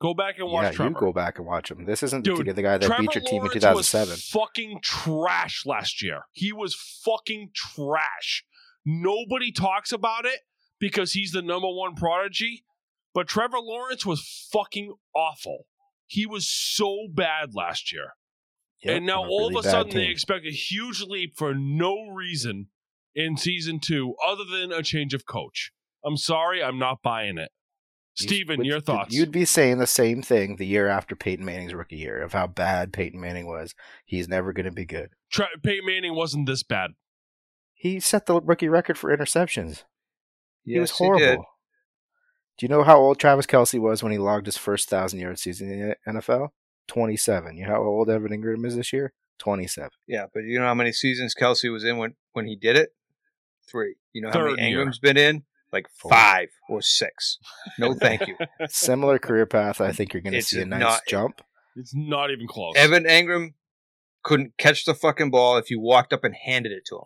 Go 0.00 0.14
back 0.14 0.38
and 0.38 0.48
watch 0.48 0.64
yeah. 0.64 0.70
Trevor. 0.70 0.90
You 0.90 1.06
go 1.06 1.12
back 1.12 1.38
and 1.38 1.46
watch 1.46 1.72
him. 1.72 1.84
This 1.86 2.04
isn't 2.04 2.24
Dude, 2.24 2.46
the, 2.46 2.52
the 2.52 2.62
guy 2.62 2.78
that 2.78 2.86
Trevor 2.86 3.02
beat 3.02 3.14
your 3.16 3.24
team 3.24 3.44
in 3.44 3.50
2007. 3.50 4.10
Was 4.12 4.24
fucking 4.26 4.80
trash 4.80 5.64
last 5.66 6.02
year. 6.02 6.20
He 6.30 6.52
was 6.52 6.76
fucking 7.04 7.50
trash. 7.52 8.44
Nobody 8.84 9.50
talks 9.50 9.90
about 9.90 10.24
it 10.24 10.38
because 10.78 11.14
he's 11.14 11.32
the 11.32 11.42
number 11.42 11.66
one 11.66 11.96
prodigy. 11.96 12.64
But 13.12 13.26
Trevor 13.26 13.58
Lawrence 13.58 14.06
was 14.06 14.48
fucking 14.52 14.94
awful. 15.12 15.66
He 16.06 16.26
was 16.26 16.46
so 16.46 17.08
bad 17.12 17.54
last 17.54 17.92
year. 17.92 18.12
Yep, 18.84 18.96
and 18.96 19.06
now 19.06 19.24
all 19.24 19.48
really 19.48 19.60
of 19.60 19.64
a 19.64 19.68
sudden 19.68 19.94
they 19.96 20.06
expect 20.06 20.46
a 20.46 20.52
huge 20.52 21.00
leap 21.00 21.36
for 21.36 21.54
no 21.54 22.08
reason 22.10 22.68
in 23.16 23.36
season 23.36 23.80
two 23.80 24.14
other 24.24 24.44
than 24.44 24.70
a 24.70 24.84
change 24.84 25.12
of 25.12 25.26
coach. 25.26 25.72
I'm 26.04 26.16
sorry, 26.16 26.62
I'm 26.62 26.78
not 26.78 27.02
buying 27.02 27.38
it. 27.38 27.50
You- 28.18 28.26
Steven, 28.28 28.58
which- 28.58 28.66
your 28.68 28.80
thoughts? 28.80 29.14
You'd 29.14 29.30
be 29.30 29.44
saying 29.44 29.78
the 29.78 29.86
same 29.86 30.22
thing 30.22 30.56
the 30.56 30.66
year 30.66 30.88
after 30.88 31.14
Peyton 31.14 31.44
Manning's 31.44 31.74
rookie 31.74 31.96
year 31.96 32.22
of 32.22 32.32
how 32.32 32.46
bad 32.46 32.92
Peyton 32.92 33.20
Manning 33.20 33.46
was. 33.46 33.74
He's 34.04 34.28
never 34.28 34.52
going 34.52 34.64
to 34.66 34.72
be 34.72 34.84
good. 34.86 35.10
Tra- 35.30 35.48
Peyton 35.62 35.84
Manning 35.86 36.14
wasn't 36.14 36.46
this 36.46 36.62
bad. 36.62 36.92
He 37.74 38.00
set 38.00 38.26
the 38.26 38.40
rookie 38.40 38.68
record 38.68 38.96
for 38.98 39.14
interceptions. 39.16 39.84
he 40.64 40.78
was 40.78 40.90
Yes, 40.90 40.98
horrible. 40.98 41.26
did. 41.26 41.38
Do 42.58 42.64
you 42.64 42.68
know 42.68 42.82
how 42.84 42.96
old 42.98 43.18
Travis 43.20 43.44
Kelce 43.46 43.78
was 43.78 44.02
when 44.02 44.12
he 44.12 44.18
logged 44.18 44.46
his 44.46 44.56
first 44.56 44.88
thousand 44.88 45.20
yard 45.20 45.38
season 45.38 45.70
in 45.70 45.88
the 45.88 45.96
NFL? 46.20 46.48
Twenty 46.88 47.16
seven. 47.16 47.56
You 47.56 47.66
know 47.66 47.72
how 47.74 47.82
old 47.82 48.08
Evan 48.08 48.30
Engram 48.32 48.64
is 48.64 48.76
this 48.76 48.92
year? 48.94 49.12
Twenty 49.38 49.66
seven. 49.66 49.90
Yeah, 50.06 50.26
but 50.32 50.44
you 50.44 50.58
know 50.58 50.64
how 50.64 50.74
many 50.74 50.90
seasons 50.92 51.34
Kelce 51.34 51.70
was 51.70 51.84
in 51.84 51.98
when, 51.98 52.14
when 52.32 52.46
he 52.46 52.56
did 52.56 52.76
it? 52.76 52.94
Three. 53.70 53.96
You 54.14 54.22
know 54.22 54.28
how 54.28 54.34
Third 54.34 54.56
many 54.56 54.70
year. 54.70 54.86
Engram's 54.86 54.98
been 54.98 55.18
in? 55.18 55.44
Like 55.76 55.88
Four. 55.90 56.10
five 56.10 56.48
or 56.70 56.80
six. 56.80 57.36
No, 57.78 57.92
thank 57.92 58.26
you. 58.26 58.36
Similar 58.68 59.18
career 59.18 59.44
path. 59.44 59.80
I 59.80 59.92
think 59.92 60.14
you're 60.14 60.22
going 60.22 60.32
to 60.32 60.40
see 60.42 60.60
a 60.62 60.64
nice 60.64 60.80
not- 60.80 61.00
jump. 61.06 61.42
It's 61.76 61.94
not 61.94 62.30
even 62.30 62.46
close. 62.46 62.72
Evan 62.76 63.04
Engram 63.04 63.52
couldn't 64.22 64.56
catch 64.56 64.86
the 64.86 64.94
fucking 64.94 65.30
ball 65.30 65.58
if 65.58 65.70
you 65.70 65.78
walked 65.78 66.14
up 66.14 66.24
and 66.24 66.34
handed 66.34 66.72
it 66.72 66.84
to 66.86 66.96
him. 66.96 67.04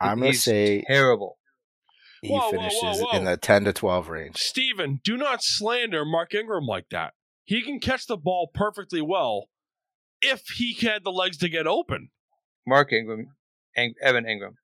I'm 0.00 0.18
going 0.18 0.32
to 0.32 0.38
say 0.38 0.82
terrible. 0.88 1.38
he 2.22 2.30
Whoa, 2.30 2.38
whoa, 2.40 2.50
finishes 2.50 2.80
whoa, 2.82 3.04
whoa. 3.12 3.16
in 3.18 3.24
the 3.24 3.36
ten 3.36 3.64
to 3.64 3.72
twelve 3.72 4.08
range. 4.08 4.36
Steven, 4.38 5.00
do 5.04 5.16
not 5.16 5.40
slander 5.42 6.04
Mark 6.04 6.34
Ingram 6.34 6.66
like 6.66 6.88
that. 6.90 7.14
He 7.44 7.62
can 7.62 7.78
catch 7.80 8.06
the 8.06 8.16
ball 8.16 8.50
perfectly 8.52 9.00
well 9.00 9.48
if 10.20 10.42
he 10.56 10.74
had 10.74 11.04
the 11.04 11.12
legs 11.12 11.36
to 11.38 11.48
get 11.48 11.66
open. 11.68 12.10
Mark 12.66 12.92
Ingram, 12.92 13.36
Eng- 13.76 13.94
Evan 14.02 14.24
Engram. 14.24 14.54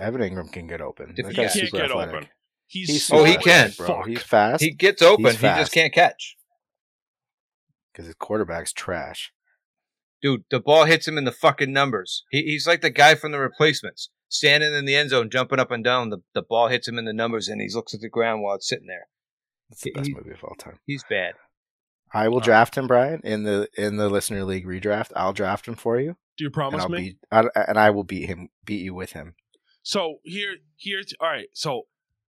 Evan 0.00 0.20
Engram 0.20 0.52
can 0.52 0.66
get 0.66 0.80
open. 0.80 1.10
If 1.10 1.16
That 1.16 1.28
he 1.30 1.34
can't 1.34 1.72
get 1.72 1.84
athletic. 1.90 2.14
open. 2.14 2.28
He's, 2.66 2.88
He's 2.88 3.10
Oh, 3.12 3.24
he 3.24 3.32
slow 3.34 3.42
can. 3.42 3.72
bro. 3.76 3.86
Fuck. 3.86 4.06
He's 4.06 4.22
fast 4.22 4.62
He 4.62 4.70
gets 4.72 5.00
open. 5.02 5.24
He 5.24 5.32
just 5.38 5.72
can't 5.72 5.92
catch. 5.92 6.36
because 7.92 8.06
his 8.06 8.14
quarterback's 8.14 8.72
trash. 8.72 9.32
Dude, 10.20 10.44
the 10.50 10.60
ball 10.60 10.84
hits 10.84 11.06
him 11.08 11.16
in 11.16 11.24
the 11.24 11.32
fucking 11.32 11.72
numbers. 11.72 12.24
He, 12.30 12.42
he's 12.42 12.66
like 12.66 12.80
the 12.80 12.90
guy 12.90 13.14
from 13.14 13.32
the 13.32 13.38
replacements, 13.38 14.10
standing 14.28 14.74
in 14.74 14.84
the 14.84 14.96
end 14.96 15.10
zone, 15.10 15.30
jumping 15.30 15.60
up 15.60 15.70
and 15.70 15.82
down. 15.84 16.10
The, 16.10 16.18
the 16.34 16.42
ball 16.42 16.68
hits 16.68 16.88
him 16.88 16.98
in 16.98 17.04
the 17.04 17.12
numbers, 17.12 17.48
and 17.48 17.60
he 17.60 17.68
looks 17.72 17.94
at 17.94 18.00
the 18.00 18.08
ground 18.08 18.42
while 18.42 18.56
it's 18.56 18.68
sitting 18.68 18.86
there. 18.88 19.06
It's 19.70 19.82
the 19.82 19.92
best 19.92 20.08
He- 20.08 20.14
movie 20.14 20.30
of 20.32 20.42
all 20.44 20.54
time. 20.58 20.78
He's 20.86 21.04
bad. 21.08 21.34
I 22.12 22.26
will 22.28 22.36
Alright. 22.36 22.44
draft 22.46 22.76
him, 22.76 22.86
Brian, 22.86 23.20
in 23.22 23.42
the 23.42 23.68
in 23.76 23.96
the 23.96 24.08
listener 24.08 24.42
league 24.44 24.66
redraft. 24.66 25.10
I'll 25.14 25.34
draft 25.34 25.68
him 25.68 25.74
for 25.74 26.00
you, 26.00 26.16
Do 26.38 26.44
you 26.44 26.46
and 26.46 26.54
promise 26.54 26.82
I'll 26.82 26.88
me? 26.88 26.98
beat 27.00 27.18
I, 27.30 27.44
and 27.68 27.78
I 27.78 27.90
will 27.90 28.02
beat 28.04 28.26
him, 28.26 28.48
beat 28.64 28.80
you 28.82 28.94
with 28.94 29.12
him. 29.12 29.34
So 29.88 30.18
here, 30.22 30.56
here's 30.76 31.14
all 31.18 31.30
right. 31.30 31.48
So 31.54 31.84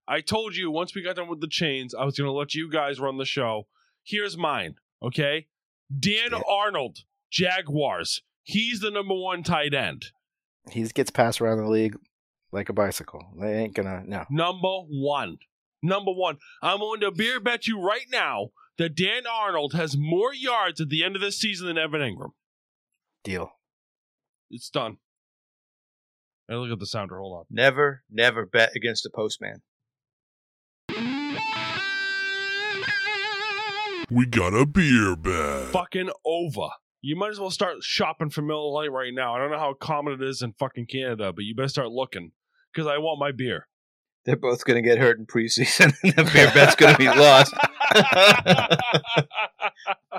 I 0.09 0.23
told 0.23 0.57
you 0.57 0.71
once 0.71 0.95
we 0.95 1.03
got 1.03 1.17
done 1.17 1.29
with 1.29 1.43
the 1.43 1.47
chains, 1.47 1.95
I 1.95 2.07
was 2.07 2.17
going 2.17 2.27
to 2.27 2.33
let 2.33 2.55
you 2.55 2.71
guys 2.71 2.99
run 2.99 3.19
the 3.19 3.27
show. 3.27 3.67
Here's 4.03 4.35
mine. 4.39 4.77
Okay, 5.03 5.47
Dan 5.95 6.31
Yeah. 6.33 6.41
Arnold, 6.49 7.01
Jaguars. 7.31 8.23
He's 8.45 8.81
the 8.81 8.91
number 8.91 9.13
one 9.13 9.43
tight 9.43 9.75
end. 9.75 10.07
He 10.71 10.85
gets 10.85 11.11
passed 11.11 11.43
around 11.43 11.59
the 11.59 11.69
league 11.69 11.99
like 12.51 12.71
a 12.71 12.73
bicycle. 12.73 13.27
They 13.39 13.53
ain't 13.59 13.75
gonna 13.75 14.05
no. 14.07 14.25
Number 14.31 14.79
one. 14.89 15.37
Number 15.83 16.13
one. 16.13 16.39
I'm 16.63 16.79
going 16.79 17.01
to 17.01 17.11
beer 17.11 17.41
bet 17.41 17.67
you 17.67 17.79
right 17.79 18.07
now 18.11 18.53
that 18.79 18.97
Dan 18.97 19.25
Arnold 19.31 19.75
has 19.75 19.99
more 19.99 20.33
yards 20.33 20.81
at 20.81 20.89
the 20.89 21.05
end 21.05 21.15
of 21.15 21.21
this 21.21 21.39
season 21.39 21.67
than 21.67 21.77
Evan 21.77 22.01
Engram. 22.01 22.33
Deal. 23.23 23.53
It's 24.49 24.71
done. 24.71 24.97
Hey, 26.51 26.57
look 26.57 26.73
at 26.73 26.81
the 26.81 26.87
sounder. 26.87 27.17
Hold 27.21 27.39
on. 27.39 27.45
Never, 27.49 28.03
never 28.11 28.45
bet 28.45 28.75
against 28.75 29.05
the 29.05 29.11
postman. 29.11 29.63
We 34.11 34.27
got 34.27 34.53
a 34.55 34.67
beer 34.67 35.15
bag. 35.15 35.69
Fucking 35.69 36.11
over. 36.25 36.71
You 37.03 37.15
might 37.15 37.31
as 37.31 37.39
well 37.39 37.53
start 37.53 37.77
shopping 37.83 38.31
for 38.31 38.43
Miller 38.43 38.69
Lite 38.69 38.91
right 38.91 39.15
now. 39.15 39.37
I 39.37 39.39
don't 39.39 39.53
know 39.53 39.61
how 39.61 39.75
common 39.75 40.15
it 40.15 40.23
is 40.23 40.43
in 40.43 40.55
fucking 40.59 40.87
Canada, 40.87 41.33
but 41.33 41.45
you 41.45 41.55
better 41.55 41.69
start 41.69 41.93
looking 41.93 42.33
because 42.75 42.89
I 42.89 42.99
want 42.99 43.21
my 43.21 43.31
beer. 43.31 43.69
They're 44.25 44.35
both 44.35 44.65
going 44.65 44.83
to 44.83 44.87
get 44.87 44.99
hurt 44.99 45.21
in 45.21 45.27
preseason, 45.27 45.95
and 46.03 46.15
the 46.15 46.25
beer 46.33 46.51
bet's 46.53 46.75
going 46.75 46.95
to 46.95 46.99
be 46.99 47.07
lost. 47.07 47.55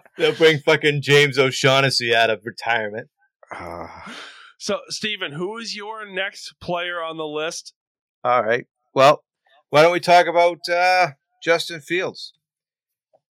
They'll 0.17 0.35
bring 0.35 0.59
fucking 0.59 1.01
James 1.01 1.37
O'Shaughnessy 1.37 2.15
out 2.15 2.29
of 2.29 2.45
retirement. 2.45 3.09
Uh, 3.53 3.87
so, 4.61 4.81
Steven, 4.89 5.31
who 5.31 5.57
is 5.57 5.75
your 5.75 6.05
next 6.05 6.53
player 6.61 7.01
on 7.01 7.17
the 7.17 7.25
list? 7.25 7.73
All 8.23 8.43
right. 8.43 8.67
Well, 8.93 9.23
why 9.71 9.81
don't 9.81 9.91
we 9.91 9.99
talk 9.99 10.27
about 10.27 10.59
uh, 10.69 11.13
Justin 11.43 11.81
Fields? 11.81 12.33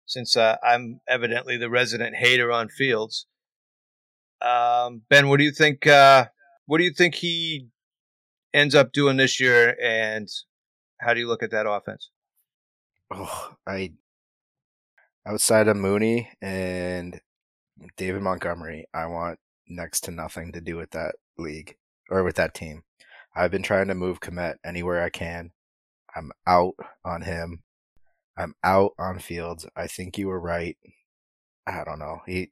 Since 0.07 0.39
uh, 0.39 0.57
I'm 0.62 1.01
evidently 1.07 1.59
the 1.59 1.68
resident 1.68 2.16
hater 2.16 2.51
on 2.51 2.70
Fields, 2.70 3.26
um, 4.41 5.03
Ben, 5.11 5.29
what 5.29 5.37
do 5.37 5.45
you 5.45 5.53
think? 5.53 5.87
Uh, 5.87 6.29
what 6.64 6.79
do 6.79 6.85
you 6.85 6.95
think 6.95 7.16
he 7.16 7.68
ends 8.55 8.74
up 8.74 8.93
doing 8.93 9.18
this 9.18 9.39
year, 9.39 9.76
and 9.83 10.31
how 10.99 11.12
do 11.12 11.20
you 11.20 11.29
look 11.29 11.43
at 11.43 11.51
that 11.51 11.68
offense? 11.68 12.09
oh, 13.11 13.55
I 13.66 13.93
outside 15.26 15.68
of 15.68 15.76
Mooney 15.76 16.31
and 16.41 17.20
David 17.99 18.22
Montgomery, 18.22 18.87
I 18.95 19.05
want 19.05 19.39
next 19.68 20.00
to 20.04 20.10
nothing 20.10 20.52
to 20.52 20.60
do 20.60 20.76
with 20.76 20.90
that 20.90 21.16
league 21.36 21.76
or 22.10 22.22
with 22.24 22.36
that 22.36 22.54
team. 22.54 22.82
I've 23.34 23.50
been 23.50 23.62
trying 23.62 23.88
to 23.88 23.94
move 23.94 24.20
Kmet 24.20 24.56
anywhere 24.64 25.02
I 25.02 25.10
can. 25.10 25.52
I'm 26.16 26.32
out 26.46 26.74
on 27.04 27.22
him. 27.22 27.62
I'm 28.36 28.54
out 28.64 28.92
on 28.98 29.18
Fields. 29.18 29.66
I 29.76 29.86
think 29.86 30.16
you 30.18 30.28
were 30.28 30.40
right. 30.40 30.76
I 31.66 31.84
don't 31.84 31.98
know. 31.98 32.22
He 32.26 32.50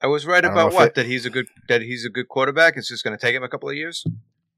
I 0.00 0.06
was 0.06 0.26
right 0.26 0.44
I 0.44 0.48
about 0.48 0.72
what 0.72 0.88
it- 0.88 0.94
that 0.94 1.06
he's 1.06 1.26
a 1.26 1.30
good 1.30 1.46
that 1.68 1.82
he's 1.82 2.04
a 2.04 2.10
good 2.10 2.28
quarterback. 2.28 2.76
It's 2.76 2.88
just 2.88 3.04
going 3.04 3.16
to 3.16 3.20
take 3.20 3.34
him 3.34 3.42
a 3.42 3.48
couple 3.48 3.68
of 3.68 3.76
years. 3.76 4.04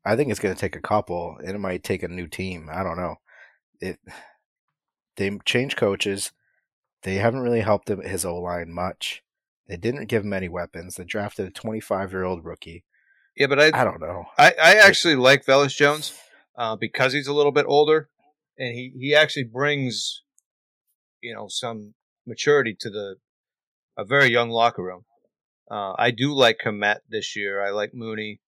I 0.04 0.16
think 0.16 0.30
it's 0.30 0.40
going 0.40 0.54
to 0.54 0.60
take 0.60 0.76
a 0.76 0.80
couple. 0.80 1.38
It 1.42 1.58
might 1.58 1.82
take 1.82 2.02
a 2.02 2.08
new 2.08 2.26
team. 2.28 2.68
I 2.72 2.82
don't 2.82 2.96
know. 2.96 3.16
It 3.80 3.98
they 5.16 5.38
changed 5.44 5.76
coaches. 5.76 6.32
They 7.02 7.16
haven't 7.16 7.40
really 7.40 7.60
helped 7.60 7.88
him, 7.90 8.00
his 8.00 8.24
O 8.24 8.36
line 8.36 8.72
much. 8.72 9.22
They 9.66 9.76
didn't 9.76 10.06
give 10.06 10.24
him 10.24 10.32
any 10.32 10.48
weapons. 10.48 10.96
They 10.96 11.04
drafted 11.04 11.46
a 11.46 11.50
25 11.50 12.12
year 12.12 12.24
old 12.24 12.44
rookie. 12.44 12.84
Yeah, 13.36 13.46
but 13.46 13.58
I 13.58 13.66
I 13.80 13.84
don't 13.84 14.00
know. 14.00 14.26
I, 14.38 14.54
I 14.60 14.74
actually 14.74 15.16
like 15.16 15.44
Velus 15.44 15.74
Jones 15.74 16.12
uh, 16.56 16.76
because 16.76 17.12
he's 17.12 17.26
a 17.26 17.32
little 17.32 17.52
bit 17.52 17.66
older, 17.68 18.08
and 18.58 18.74
he, 18.74 18.92
he 18.98 19.14
actually 19.14 19.44
brings, 19.44 20.22
you 21.20 21.34
know, 21.34 21.46
some 21.48 21.94
maturity 22.26 22.76
to 22.80 22.90
the 22.90 23.16
a 23.96 24.04
very 24.04 24.28
young 24.28 24.50
locker 24.50 24.82
room. 24.82 25.04
Uh, 25.70 25.94
I 25.96 26.10
do 26.10 26.34
like 26.34 26.58
Kmet 26.64 26.98
this 27.08 27.36
year. 27.36 27.64
I 27.64 27.70
like 27.70 27.94
Mooney 27.94 28.40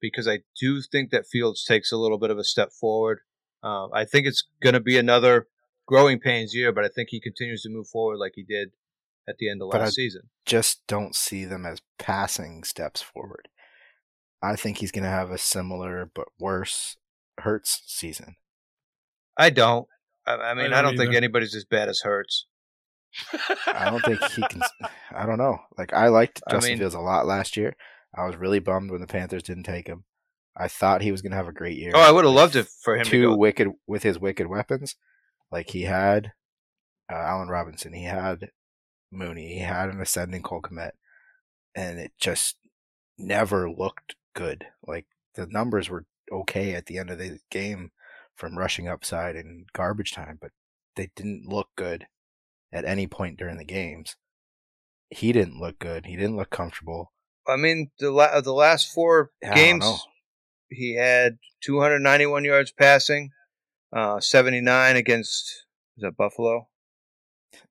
because 0.00 0.26
I 0.26 0.40
do 0.60 0.82
think 0.82 1.10
that 1.10 1.26
Fields 1.26 1.64
takes 1.64 1.92
a 1.92 1.96
little 1.96 2.18
bit 2.18 2.30
of 2.30 2.38
a 2.38 2.44
step 2.44 2.72
forward. 2.72 3.20
Uh, 3.62 3.88
I 3.92 4.04
think 4.04 4.26
it's 4.26 4.44
going 4.62 4.74
to 4.74 4.80
be 4.80 4.98
another 4.98 5.46
growing 5.86 6.18
pains 6.18 6.54
year, 6.54 6.72
but 6.72 6.84
I 6.84 6.88
think 6.88 7.08
he 7.10 7.20
continues 7.20 7.62
to 7.62 7.70
move 7.70 7.88
forward 7.88 8.18
like 8.18 8.32
he 8.34 8.42
did 8.42 8.72
at 9.28 9.36
the 9.38 9.50
end 9.50 9.62
of 9.62 9.70
But 9.70 9.80
last 9.80 9.88
I- 9.90 9.92
season. 9.92 10.22
Just 10.46 10.82
don't 10.86 11.14
see 11.14 11.44
them 11.44 11.64
as 11.66 11.80
passing 11.98 12.64
steps 12.64 13.00
forward. 13.00 13.48
I 14.42 14.56
think 14.56 14.78
he's 14.78 14.92
going 14.92 15.04
to 15.04 15.10
have 15.10 15.30
a 15.30 15.38
similar 15.38 16.10
but 16.14 16.28
worse 16.38 16.96
Hurts 17.38 17.82
season. 17.86 18.36
I 19.38 19.50
don't. 19.50 19.86
I, 20.26 20.34
I 20.34 20.54
mean, 20.54 20.72
I 20.72 20.82
don't 20.82 20.96
don't, 20.96 20.98
think 20.98 21.14
anybody's 21.14 21.54
as 21.54 21.64
bad 21.64 21.88
as 21.88 22.00
Hurts. 22.00 22.46
I 23.66 23.90
don't 23.90 24.04
think 24.04 24.22
he 24.32 24.42
can. 24.42 24.62
I 25.14 25.24
don't 25.26 25.38
know. 25.38 25.58
Like 25.78 25.92
I 25.92 26.08
liked 26.08 26.42
I 26.46 26.52
Justin 26.52 26.72
mean- 26.72 26.78
Fields 26.80 26.94
a 26.94 27.00
lot 27.00 27.26
last 27.26 27.56
year. 27.56 27.74
I 28.16 28.26
was 28.26 28.36
really 28.36 28.60
bummed 28.60 28.90
when 28.90 29.00
the 29.00 29.06
Panthers 29.08 29.42
didn't 29.42 29.64
take 29.64 29.88
him. 29.88 30.04
I 30.56 30.68
thought 30.68 31.02
he 31.02 31.10
was 31.10 31.20
going 31.20 31.32
to 31.32 31.36
have 31.36 31.48
a 31.48 31.52
great 31.52 31.76
year. 31.76 31.90
Oh, 31.94 32.00
I 32.00 32.12
would 32.12 32.24
have 32.24 32.32
loved 32.32 32.54
it 32.54 32.68
for 32.82 32.96
him 32.96 33.04
to 33.04 33.10
two 33.10 33.22
go. 33.22 33.36
wicked 33.36 33.68
with 33.88 34.04
his 34.04 34.20
wicked 34.20 34.46
weapons, 34.46 34.94
like 35.50 35.70
he 35.70 35.82
had 35.82 36.30
uh, 37.10 37.16
Allen 37.16 37.48
Robinson, 37.48 37.92
he 37.92 38.04
had 38.04 38.50
Mooney, 39.14 39.54
he 39.54 39.60
had 39.60 39.88
an 39.88 40.00
ascending 40.00 40.42
Cole 40.42 40.62
Kmet, 40.62 40.92
and 41.74 41.98
it 41.98 42.12
just 42.18 42.56
never 43.18 43.70
looked 43.70 44.16
good. 44.34 44.66
Like 44.86 45.06
the 45.34 45.46
numbers 45.46 45.88
were 45.88 46.06
okay 46.30 46.74
at 46.74 46.86
the 46.86 46.98
end 46.98 47.10
of 47.10 47.18
the 47.18 47.38
game 47.50 47.92
from 48.36 48.58
rushing 48.58 48.88
upside 48.88 49.36
and 49.36 49.66
garbage 49.72 50.12
time, 50.12 50.38
but 50.40 50.50
they 50.96 51.10
didn't 51.14 51.48
look 51.48 51.68
good 51.76 52.06
at 52.72 52.84
any 52.84 53.06
point 53.06 53.38
during 53.38 53.56
the 53.56 53.64
games. 53.64 54.16
He 55.10 55.32
didn't 55.32 55.60
look 55.60 55.78
good. 55.78 56.06
He 56.06 56.16
didn't 56.16 56.36
look 56.36 56.50
comfortable. 56.50 57.12
I 57.46 57.56
mean, 57.56 57.90
the 57.98 58.10
la- 58.10 58.40
the 58.40 58.52
last 58.52 58.92
four 58.92 59.30
I 59.44 59.54
games, 59.54 60.06
he 60.70 60.96
had 60.96 61.38
291 61.62 62.44
yards 62.44 62.72
passing, 62.72 63.30
uh, 63.92 64.18
79 64.18 64.96
against 64.96 65.66
is 65.96 66.02
that 66.02 66.16
Buffalo. 66.16 66.68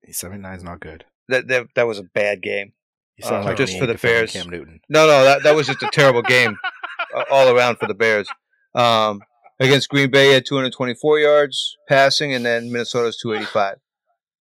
Seventy 0.09 0.41
nine 0.41 0.55
is 0.55 0.63
not 0.63 0.79
good. 0.79 1.05
That 1.29 1.47
that 1.47 1.67
that 1.75 1.87
was 1.87 1.99
a 1.99 2.03
bad 2.03 2.41
game. 2.41 2.73
You 3.17 3.25
sound 3.27 3.43
Uh, 3.43 3.49
like 3.49 3.57
just 3.57 3.77
for 3.77 3.85
the 3.85 3.95
Bears. 3.95 4.31
Cam 4.33 4.49
Newton. 4.49 4.79
No, 4.89 5.05
no, 5.07 5.23
that 5.23 5.43
that 5.43 5.55
was 5.55 5.67
just 5.67 5.83
a 5.83 5.89
terrible 5.91 6.21
game 6.23 6.57
uh, 7.15 7.23
all 7.31 7.55
around 7.55 7.77
for 7.77 7.87
the 7.87 7.93
Bears. 7.93 8.27
Um, 8.75 9.21
against 9.59 9.89
Green 9.89 10.09
Bay, 10.09 10.27
he 10.29 10.33
had 10.33 10.45
224 10.45 11.19
yards 11.19 11.77
passing, 11.87 12.33
and 12.33 12.45
then 12.45 12.71
Minnesota's 12.71 13.17
285. 13.21 13.77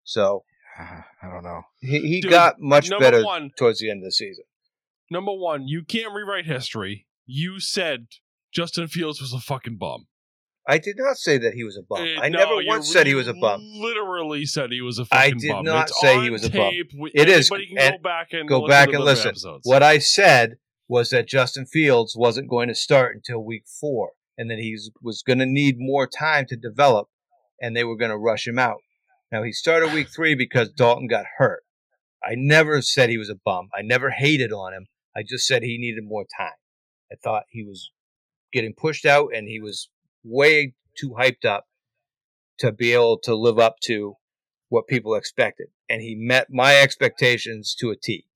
So 0.04 0.44
I 0.78 1.28
don't 1.30 1.44
know. 1.44 1.62
he, 1.80 2.00
he 2.00 2.20
Dude, 2.22 2.30
got 2.30 2.60
much 2.60 2.90
Number 2.90 3.04
better 3.04 3.24
one, 3.24 3.50
towards 3.56 3.78
the 3.80 3.90
end 3.90 4.00
of 4.00 4.04
the 4.06 4.12
season. 4.12 4.44
number 5.10 5.32
one, 5.32 5.68
you 5.68 5.84
can't 5.84 6.12
rewrite 6.14 6.46
history. 6.46 7.06
You 7.26 7.60
said 7.60 8.06
Justin 8.52 8.88
Fields 8.88 9.20
was 9.20 9.32
a 9.32 9.38
fucking 9.38 9.76
bum. 9.76 10.06
I 10.66 10.78
did 10.78 10.96
not 10.96 11.16
say 11.16 11.38
that 11.38 11.54
he 11.54 11.64
was 11.64 11.76
a 11.76 11.82
bum. 11.82 12.00
Uh, 12.00 12.20
I 12.20 12.28
no, 12.28 12.38
never 12.38 12.66
once 12.66 12.92
said 12.92 13.06
he 13.06 13.14
was 13.14 13.26
a 13.26 13.34
bum. 13.34 13.60
Literally 13.62 14.46
said 14.46 14.70
he 14.70 14.80
was 14.80 14.98
a 14.98 15.06
I 15.10 15.26
fucking 15.26 15.38
did 15.38 15.50
bum. 15.50 15.64
not 15.64 15.88
It's 15.88 16.00
say 16.00 16.20
he 16.20 16.30
was 16.30 16.44
a 16.44 16.50
bum. 16.50 16.72
It 17.14 17.28
is, 17.28 17.48
can 17.48 17.60
and 17.78 17.96
go 17.96 18.02
back 18.02 18.28
and 18.32 18.48
go 18.48 18.60
listen 18.60 18.68
back 18.68 18.94
and 18.94 19.04
listen. 19.04 19.28
Episodes. 19.30 19.62
What 19.64 19.82
I 19.82 19.98
said 19.98 20.58
was 20.88 21.10
that 21.10 21.26
Justin 21.26 21.66
Fields 21.66 22.14
wasn't 22.16 22.48
going 22.48 22.68
to 22.68 22.74
start 22.74 23.16
until 23.16 23.42
week 23.44 23.64
four, 23.66 24.12
and 24.38 24.50
that 24.50 24.58
he 24.58 24.78
was 25.02 25.22
going 25.22 25.40
to 25.40 25.46
need 25.46 25.76
more 25.78 26.06
time 26.06 26.46
to 26.46 26.56
develop, 26.56 27.08
and 27.60 27.74
they 27.76 27.84
were 27.84 27.96
going 27.96 28.10
to 28.10 28.18
rush 28.18 28.46
him 28.46 28.58
out. 28.58 28.78
Now 29.32 29.42
he 29.42 29.52
started 29.52 29.92
week 29.92 30.08
three 30.14 30.34
because 30.34 30.70
Dalton 30.70 31.08
got 31.08 31.24
hurt. 31.38 31.64
I 32.22 32.34
never 32.36 32.82
said 32.82 33.10
he 33.10 33.18
was 33.18 33.30
a 33.30 33.34
bum. 33.34 33.68
I 33.76 33.82
never 33.82 34.10
hated 34.10 34.52
on 34.52 34.74
him. 34.74 34.86
I 35.16 35.24
just 35.28 35.46
said 35.46 35.62
he 35.62 35.76
needed 35.78 36.04
more 36.04 36.24
time. 36.38 36.52
I 37.10 37.16
thought 37.16 37.44
he 37.48 37.64
was 37.64 37.90
getting 38.52 38.74
pushed 38.74 39.04
out, 39.04 39.30
and 39.34 39.48
he 39.48 39.60
was 39.60 39.88
way 40.24 40.74
too 40.96 41.16
hyped 41.18 41.44
up 41.44 41.66
to 42.58 42.72
be 42.72 42.92
able 42.92 43.18
to 43.18 43.34
live 43.34 43.58
up 43.58 43.76
to 43.84 44.16
what 44.68 44.86
people 44.86 45.14
expected, 45.14 45.68
and 45.88 46.00
he 46.02 46.14
met 46.14 46.48
my 46.50 46.76
expectations 46.76 47.74
to 47.78 47.90
a 47.90 47.96
T. 47.96 48.26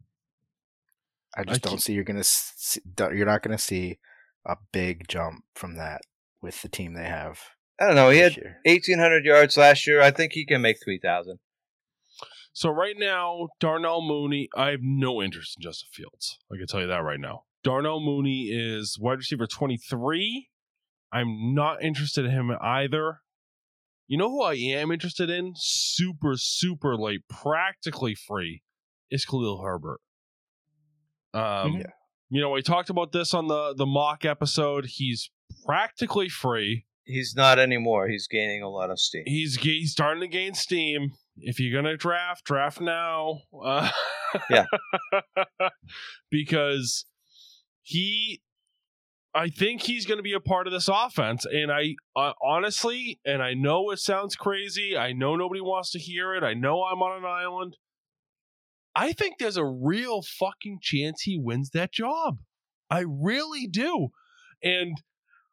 I 1.37 1.45
just 1.45 1.64
I 1.64 1.68
don't 1.68 1.76
keep- 1.76 1.80
see 1.82 1.93
you're 1.93 2.05
gonna 2.05 2.24
see, 2.24 2.80
you're 2.99 3.26
not 3.26 3.43
gonna 3.43 3.59
see 3.59 3.99
a 4.45 4.57
big 4.72 5.09
jump 5.09 5.45
from 5.55 5.76
that 5.76 6.03
with 6.41 6.62
the 6.62 6.68
team 6.68 6.95
they 6.95 7.05
have. 7.05 7.41
I 7.80 7.87
don't 7.87 7.95
know. 7.95 8.11
He 8.11 8.18
had 8.18 8.37
year. 8.37 8.61
1,800 8.64 9.24
yards 9.24 9.57
last 9.57 9.87
year. 9.87 10.01
I 10.01 10.11
think 10.11 10.32
he 10.32 10.47
can 10.47 10.62
make 10.62 10.78
3,000. 10.82 11.39
So 12.53 12.70
right 12.70 12.97
now, 12.99 13.49
Darnell 13.61 14.01
Mooney, 14.01 14.49
I 14.57 14.70
have 14.70 14.80
no 14.82 15.20
interest 15.22 15.57
in 15.59 15.62
Justin 15.62 15.89
Fields. 15.93 16.39
I 16.51 16.57
can 16.57 16.66
tell 16.66 16.80
you 16.80 16.87
that 16.87 17.03
right 17.03 17.20
now. 17.20 17.45
Darnell 17.62 18.01
Mooney 18.01 18.45
is 18.45 18.99
wide 18.99 19.18
receiver 19.18 19.47
23. 19.47 20.49
I'm 21.17 21.55
not 21.55 21.83
interested 21.83 22.25
in 22.25 22.31
him 22.31 22.51
either. 22.61 23.21
You 24.07 24.19
know 24.19 24.31
who 24.31 24.43
I 24.43 24.55
am 24.55 24.93
interested 24.93 25.31
in? 25.31 25.55
Super, 25.57 26.35
super 26.37 26.97
late, 26.97 27.23
practically 27.29 28.14
free, 28.14 28.62
is 29.11 29.25
Khalil 29.25 29.62
Herbert. 29.62 30.01
Um, 31.35 31.79
Yeah. 31.79 31.91
You 32.29 32.41
know, 32.41 32.51
we 32.51 32.62
talked 32.62 32.91
about 32.91 33.12
this 33.12 33.35
on 33.35 33.47
the 33.47 33.73
the 33.77 33.87
mock 33.87 34.25
episode. 34.25 34.87
He's 34.87 35.31
practically 35.64 36.29
free. 36.29 36.87
He's 37.05 37.35
not 37.37 37.61
anymore. 37.61 38.09
He's 38.09 38.27
gaining 38.27 38.62
a 38.62 38.69
lot 38.69 38.91
of 38.91 38.99
steam. 38.99 39.23
He's 39.27 39.55
he's 39.61 39.93
starting 39.93 40.23
to 40.23 40.29
gain 40.29 40.55
steam. 40.55 41.12
If 41.37 41.61
you're 41.61 41.81
gonna 41.81 41.97
draft, 41.97 42.45
draft 42.45 42.81
now. 42.81 43.43
Uh, 43.64 43.91
Yeah. 44.51 44.64
because 46.31 47.07
he, 47.83 48.43
I 49.37 49.49
think 49.51 49.82
he's 49.82 50.07
gonna 50.07 50.22
be 50.22 50.32
a 50.32 50.41
part 50.41 50.66
of 50.66 50.72
this 50.72 50.89
offense, 50.89 51.45
and 51.45 51.70
I 51.70 51.95
uh, 52.16 52.32
honestly, 52.43 53.20
and 53.24 53.43
I 53.43 53.53
know 53.55 53.91
it 53.91 53.99
sounds 53.99 54.34
crazy. 54.34 54.97
I 54.97 55.12
know 55.12 55.37
nobody 55.37 55.61
wants 55.61 55.91
to 55.93 55.99
hear 55.99 56.34
it. 56.34 56.43
I 56.43 56.55
know 56.55 56.82
I'm 56.84 57.03
on 57.03 57.18
an 57.18 57.24
island. 57.26 57.76
I 58.95 59.12
think 59.12 59.34
there's 59.39 59.59
a 59.59 59.64
real 59.64 60.22
fucking 60.22 60.78
chance 60.80 61.22
he 61.22 61.39
wins 61.39 61.70
that 61.70 61.93
job. 61.93 62.39
I 62.89 63.01
really 63.07 63.66
do, 63.66 64.09
and 64.62 64.97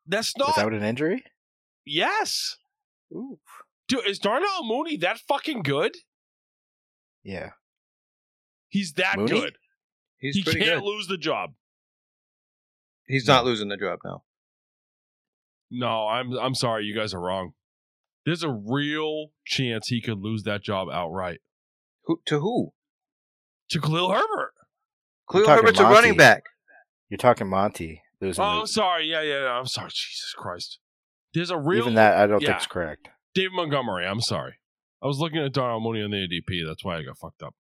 that's 0.07 0.38
not 0.38 0.55
without 0.55 0.73
an 0.73 0.84
injury. 0.84 1.23
yes. 1.86 2.57
Ooh. 3.13 3.39
Dude, 3.89 4.07
is 4.07 4.17
Darnell 4.17 4.63
Mooney 4.63 4.95
that 4.97 5.19
fucking 5.19 5.61
good? 5.61 5.95
Yeah, 7.23 7.49
He's 8.69 8.93
that 8.93 9.17
Mooney? 9.17 9.29
good. 9.29 9.57
He's 10.17 10.36
he 10.36 10.43
can't 10.43 10.57
good. 10.81 10.84
lose 10.84 11.07
the 11.07 11.17
job. 11.17 11.51
He's 13.08 13.28
not 13.28 13.45
losing 13.45 13.68
the 13.70 13.78
job 13.78 13.99
now. 14.04 14.24
No, 15.72 16.08
I'm 16.08 16.34
I'm 16.34 16.56
sorry, 16.56 16.86
you 16.86 16.95
guys 16.95 17.14
are 17.14 17.20
wrong. 17.20 17.54
There's 18.26 18.43
a 18.43 18.49
real 18.49 19.32
chance 19.45 19.88
he 19.88 20.01
could 20.01 20.20
lose 20.20 20.43
that 20.43 20.64
job 20.64 20.88
outright 20.91 21.39
Who, 22.06 22.22
to 22.28 22.39
who? 22.39 22.72
to 23.70 23.82
Khalil 23.82 24.12
Herbert. 24.12 24.54
Khalil 25.30 25.45
talking 25.45 25.66
Herbert's 25.66 25.80
a 25.80 25.84
running 25.84 26.16
back. 26.16 26.43
You're 27.10 27.18
talking 27.18 27.49
Monty 27.49 28.01
losing. 28.22 28.43
Oh, 28.43 28.62
the- 28.62 28.68
sorry. 28.68 29.06
Yeah, 29.06 29.22
yeah, 29.22 29.43
yeah. 29.43 29.51
I'm 29.51 29.66
sorry. 29.66 29.89
Jesus 29.89 30.34
Christ. 30.38 30.80
There's 31.34 31.49
a 31.49 31.58
real 31.58 31.82
even 31.82 31.95
that, 31.95 32.18
I 32.18 32.28
don't 32.28 32.41
yeah. 32.41 32.49
think 32.49 32.62
is 32.62 32.68
correct. 32.68 33.10
David 33.34 33.54
Montgomery. 33.54 34.06
I'm 34.06 34.22
sorry. 34.22 34.56
I 35.01 35.08
was 35.08 35.18
looking 35.18 35.39
at 35.39 35.51
Darnell 35.51 35.82
Mooney 35.82 36.04
on 36.04 36.12
the 36.12 36.18
ADP. 36.18 36.66
That's 36.66 36.84
why 36.84 36.97
I 36.97 37.04
got 37.04 37.18
fucked 37.18 37.41
up. 37.41 37.56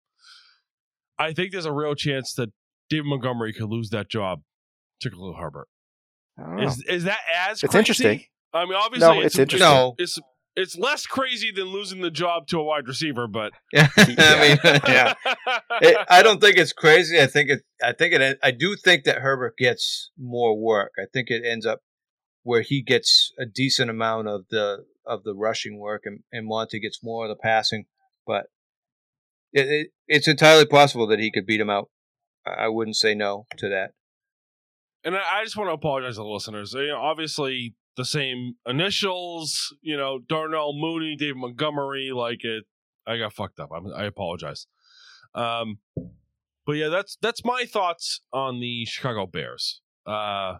I 1.18 1.32
think 1.32 1.52
there's 1.52 1.66
a 1.66 1.72
real 1.72 1.94
chance 1.94 2.32
that 2.34 2.50
David 2.88 3.06
Montgomery 3.06 3.52
could 3.52 3.68
lose 3.68 3.90
that 3.90 4.08
job 4.08 4.40
to 5.00 5.10
Khalil 5.10 5.34
Herbert. 5.38 5.68
I 6.38 6.42
don't 6.42 6.56
know. 6.56 6.62
Is 6.68 6.84
is 6.88 7.04
that 7.04 7.18
as 7.36 7.62
It's 7.62 7.72
crazy? 7.72 7.78
interesting. 7.78 8.24
I 8.52 8.64
mean, 8.64 8.74
obviously, 8.74 9.08
No, 9.08 9.20
it's 9.20 9.38
interesting. 9.38 9.68
No. 9.68 9.94
It's 9.98 10.18
it's 10.56 10.76
less 10.76 11.06
crazy 11.06 11.52
than 11.52 11.66
losing 11.66 12.00
the 12.00 12.10
job 12.10 12.48
to 12.48 12.58
a 12.58 12.64
wide 12.64 12.88
receiver, 12.88 13.28
but 13.28 13.52
Yeah, 13.72 13.88
I 13.96 14.06
mean, 14.06 14.58
yeah. 14.88 15.14
It, 15.80 15.96
I 16.08 16.22
don't 16.22 16.40
think 16.40 16.56
it's 16.56 16.72
crazy. 16.72 17.20
I 17.20 17.26
think 17.26 17.50
it. 17.50 17.60
I 17.82 17.92
think 17.92 18.12
it. 18.14 18.38
I 18.42 18.50
do 18.50 18.74
think 18.74 19.04
that 19.04 19.18
Herbert 19.18 19.56
gets 19.56 20.10
more 20.18 20.58
work. 20.58 20.92
I 20.98 21.04
think 21.12 21.30
it 21.30 21.44
ends 21.44 21.64
up 21.64 21.80
where 22.42 22.62
he 22.62 22.82
gets 22.82 23.32
a 23.38 23.46
decent 23.46 23.90
amount 23.90 24.28
of 24.28 24.46
the 24.50 24.84
of 25.06 25.22
the 25.22 25.34
rushing 25.34 25.78
work, 25.78 26.02
and, 26.04 26.20
and 26.32 26.46
Monty 26.46 26.80
gets 26.80 27.00
more 27.04 27.26
of 27.26 27.28
the 27.28 27.36
passing. 27.40 27.84
But 28.26 28.46
it, 29.52 29.68
it, 29.68 29.86
it's 30.08 30.28
entirely 30.28 30.66
possible 30.66 31.06
that 31.06 31.20
he 31.20 31.30
could 31.30 31.46
beat 31.46 31.60
him 31.60 31.70
out. 31.70 31.88
I 32.44 32.64
I 32.64 32.68
wouldn't 32.68 32.96
say 32.96 33.14
no 33.14 33.46
to 33.58 33.68
that. 33.68 33.92
And 35.04 35.16
I, 35.16 35.44
just 35.44 35.56
want 35.56 35.68
to 35.68 35.74
apologize 35.74 36.16
to 36.16 36.22
the 36.22 36.26
listeners. 36.26 36.74
You 36.74 36.88
know, 36.88 36.98
obviously, 36.98 37.74
the 37.96 38.04
same 38.04 38.54
initials. 38.66 39.74
You 39.80 39.96
know, 39.96 40.18
Darnell 40.18 40.72
Mooney, 40.74 41.16
David 41.16 41.36
Montgomery. 41.36 42.10
Like 42.12 42.44
it, 42.44 42.64
I 43.06 43.18
got 43.18 43.32
fucked 43.32 43.60
up. 43.60 43.70
I'm, 43.74 43.92
I 43.94 44.04
apologize. 44.04 44.66
Um, 45.34 45.78
but 46.66 46.72
yeah, 46.72 46.88
that's 46.88 47.16
that's 47.22 47.44
my 47.44 47.64
thoughts 47.64 48.20
on 48.32 48.60
the 48.60 48.84
Chicago 48.86 49.26
Bears. 49.26 49.80
Uh, 50.06 50.58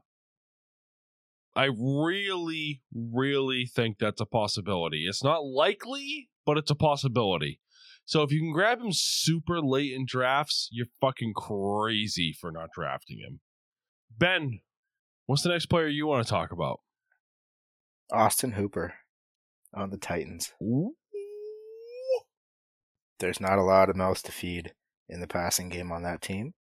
I 1.54 1.70
really, 1.76 2.82
really 2.94 3.66
think 3.66 3.98
that's 3.98 4.20
a 4.20 4.26
possibility. 4.26 5.06
It's 5.08 5.24
not 5.24 5.44
likely, 5.44 6.30
but 6.46 6.56
it's 6.56 6.70
a 6.70 6.76
possibility. 6.76 7.60
So 8.04 8.22
if 8.22 8.32
you 8.32 8.38
can 8.40 8.52
grab 8.52 8.80
him 8.80 8.92
super 8.92 9.60
late 9.60 9.92
in 9.92 10.06
drafts, 10.06 10.68
you're 10.70 10.86
fucking 11.00 11.34
crazy 11.34 12.32
for 12.32 12.52
not 12.52 12.68
drafting 12.74 13.18
him. 13.18 13.40
Ben, 14.18 14.60
what's 15.26 15.42
the 15.42 15.48
next 15.48 15.66
player 15.66 15.86
you 15.86 16.08
want 16.08 16.26
to 16.26 16.30
talk 16.30 16.50
about? 16.50 16.80
Austin 18.10 18.52
Hooper 18.52 18.94
on 19.72 19.90
the 19.90 19.96
Titans. 19.96 20.54
There's 23.20 23.40
not 23.40 23.58
a 23.58 23.62
lot 23.62 23.88
of 23.88 23.94
mouths 23.94 24.22
to 24.22 24.32
feed 24.32 24.74
in 25.08 25.20
the 25.20 25.28
passing 25.28 25.68
game 25.68 25.92
on 25.92 26.02
that 26.02 26.20
team, 26.20 26.54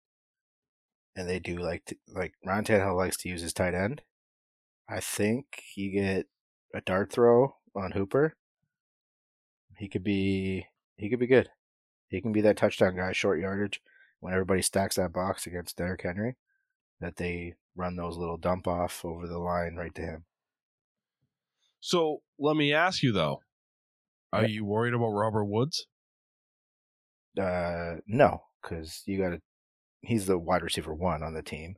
and 1.15 1.27
they 1.27 1.39
do 1.39 1.57
like 1.57 1.85
to, 1.85 1.95
like 2.07 2.33
Ryan 2.45 2.63
Tannehill 2.63 2.95
likes 2.95 3.17
to 3.17 3.29
use 3.29 3.41
his 3.41 3.53
tight 3.53 3.73
end. 3.73 4.03
I 4.87 4.99
think 4.99 5.45
you 5.75 5.91
get 5.91 6.27
a 6.75 6.81
dart 6.81 7.11
throw 7.11 7.55
on 7.75 7.91
Hooper. 7.93 8.35
He 9.77 9.87
could 9.87 10.03
be 10.03 10.67
he 10.95 11.09
could 11.09 11.19
be 11.19 11.27
good. 11.27 11.49
He 12.09 12.21
can 12.21 12.33
be 12.33 12.41
that 12.41 12.57
touchdown 12.57 12.97
guy, 12.97 13.13
short 13.13 13.39
yardage. 13.39 13.81
When 14.19 14.33
everybody 14.33 14.61
stacks 14.61 14.95
that 14.95 15.13
box 15.13 15.47
against 15.47 15.77
Derrick 15.77 16.01
Henry, 16.01 16.37
that 16.99 17.15
they 17.17 17.55
run 17.75 17.95
those 17.95 18.17
little 18.17 18.37
dump 18.37 18.67
off 18.67 19.05
over 19.05 19.27
the 19.27 19.37
line 19.37 19.75
right 19.75 19.93
to 19.95 20.01
him. 20.01 20.25
So 21.79 22.21
let 22.39 22.55
me 22.55 22.73
ask 22.73 23.03
you 23.03 23.11
though, 23.11 23.41
are 24.33 24.41
Yeah. 24.43 24.47
you 24.47 24.65
worried 24.65 24.93
about 24.93 25.09
Robert 25.11 25.45
Woods? 25.45 25.87
Uh, 27.39 27.97
no, 28.07 28.43
because 28.61 29.03
you 29.05 29.17
got 29.19 29.29
to. 29.29 29.41
He's 30.01 30.25
the 30.25 30.37
wide 30.37 30.63
receiver 30.63 30.93
one 30.93 31.23
on 31.23 31.33
the 31.33 31.43
team. 31.43 31.75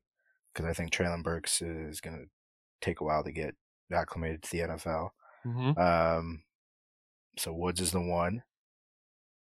Because 0.53 0.65
I 0.69 0.73
think 0.73 0.91
Treylon 0.91 1.23
Burks 1.23 1.61
is 1.61 2.01
going 2.01 2.17
to 2.17 2.25
take 2.81 3.01
a 3.01 3.03
while 3.03 3.23
to 3.23 3.31
get 3.31 3.55
acclimated 3.93 4.41
to 4.43 4.51
the 4.51 4.59
NFL. 4.59 5.09
Mm-hmm. 5.45 5.79
Um, 5.79 6.43
so 7.37 7.53
Woods 7.53 7.79
is 7.79 7.91
the 7.91 8.01
one, 8.01 8.43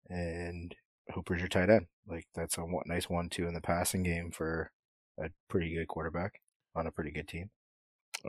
and 0.08 0.74
Hooper's 1.14 1.40
your 1.40 1.48
tight 1.48 1.70
end. 1.70 1.86
Like 2.06 2.26
that's 2.34 2.58
a 2.58 2.62
one, 2.62 2.84
nice 2.86 3.08
one-two 3.08 3.46
in 3.46 3.54
the 3.54 3.60
passing 3.60 4.02
game 4.02 4.30
for 4.30 4.70
a 5.20 5.30
pretty 5.48 5.74
good 5.74 5.88
quarterback 5.88 6.40
on 6.74 6.86
a 6.86 6.90
pretty 6.90 7.10
good 7.10 7.28
team. 7.28 7.50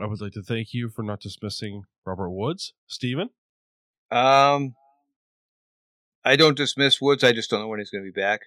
I 0.00 0.06
would 0.06 0.20
like 0.20 0.32
to 0.32 0.42
thank 0.42 0.72
you 0.72 0.88
for 0.88 1.02
not 1.02 1.20
dismissing 1.20 1.82
Robert 2.06 2.30
Woods, 2.30 2.72
Steven. 2.86 3.30
Um, 4.10 4.74
I 6.24 6.36
don't 6.36 6.56
dismiss 6.56 7.00
Woods. 7.00 7.24
I 7.24 7.32
just 7.32 7.50
don't 7.50 7.60
know 7.60 7.68
when 7.68 7.78
he's 7.78 7.90
going 7.90 8.04
to 8.04 8.10
be 8.10 8.20
back. 8.20 8.40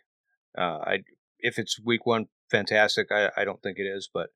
Uh, 0.58 0.80
I 0.80 1.04
if 1.40 1.60
it's 1.60 1.80
week 1.84 2.06
one, 2.06 2.28
fantastic. 2.50 3.08
I, 3.12 3.30
I 3.36 3.46
don't 3.46 3.62
think 3.62 3.78
it 3.78 3.84
is, 3.84 4.10
but 4.12 4.30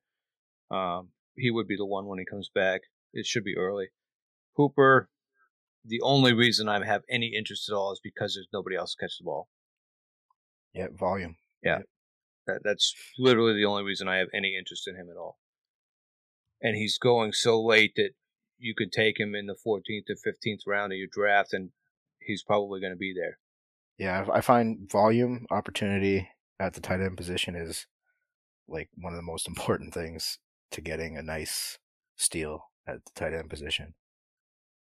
um, 0.74 1.08
he 1.36 1.50
would 1.50 1.66
be 1.66 1.76
the 1.76 1.86
one 1.86 2.06
when 2.06 2.18
he 2.18 2.24
comes 2.24 2.50
back. 2.54 2.82
It 3.12 3.26
should 3.26 3.44
be 3.44 3.56
early. 3.56 3.88
Hooper. 4.56 5.08
The 5.84 6.00
only 6.02 6.34
reason 6.34 6.68
I 6.68 6.84
have 6.84 7.02
any 7.08 7.32
interest 7.36 7.68
at 7.70 7.74
all 7.74 7.92
is 7.92 8.00
because 8.04 8.34
there's 8.34 8.48
nobody 8.52 8.76
else 8.76 8.94
to 8.94 9.04
catch 9.04 9.16
the 9.18 9.24
ball. 9.24 9.48
Yeah, 10.74 10.88
volume. 10.92 11.36
That 12.46 12.60
that's 12.64 12.94
literally 13.18 13.54
the 13.54 13.66
only 13.66 13.82
reason 13.82 14.08
I 14.08 14.16
have 14.16 14.28
any 14.34 14.56
interest 14.56 14.88
in 14.88 14.96
him 14.96 15.08
at 15.10 15.18
all. 15.18 15.38
And 16.62 16.76
he's 16.76 16.98
going 16.98 17.32
so 17.32 17.62
late 17.62 17.92
that 17.96 18.10
you 18.58 18.74
could 18.76 18.92
take 18.92 19.18
him 19.18 19.34
in 19.34 19.46
the 19.46 19.56
14th 19.66 20.10
or 20.10 20.14
15th 20.14 20.60
round 20.66 20.92
of 20.92 20.98
your 20.98 21.08
draft, 21.10 21.52
and 21.52 21.70
he's 22.20 22.42
probably 22.42 22.80
going 22.80 22.92
to 22.92 22.98
be 22.98 23.14
there. 23.14 23.38
Yeah, 23.98 24.26
I 24.32 24.40
find 24.40 24.90
volume 24.90 25.46
opportunity 25.50 26.28
at 26.58 26.74
the 26.74 26.80
tight 26.80 27.00
end 27.00 27.16
position 27.16 27.54
is 27.54 27.86
like 28.68 28.88
one 28.94 29.12
of 29.12 29.16
the 29.16 29.22
most 29.22 29.48
important 29.48 29.92
things 29.94 30.38
to 30.70 30.80
getting 30.80 31.16
a 31.16 31.22
nice 31.22 31.78
steal 32.16 32.70
at 32.86 33.04
the 33.04 33.12
tight 33.14 33.34
end 33.34 33.50
position. 33.50 33.94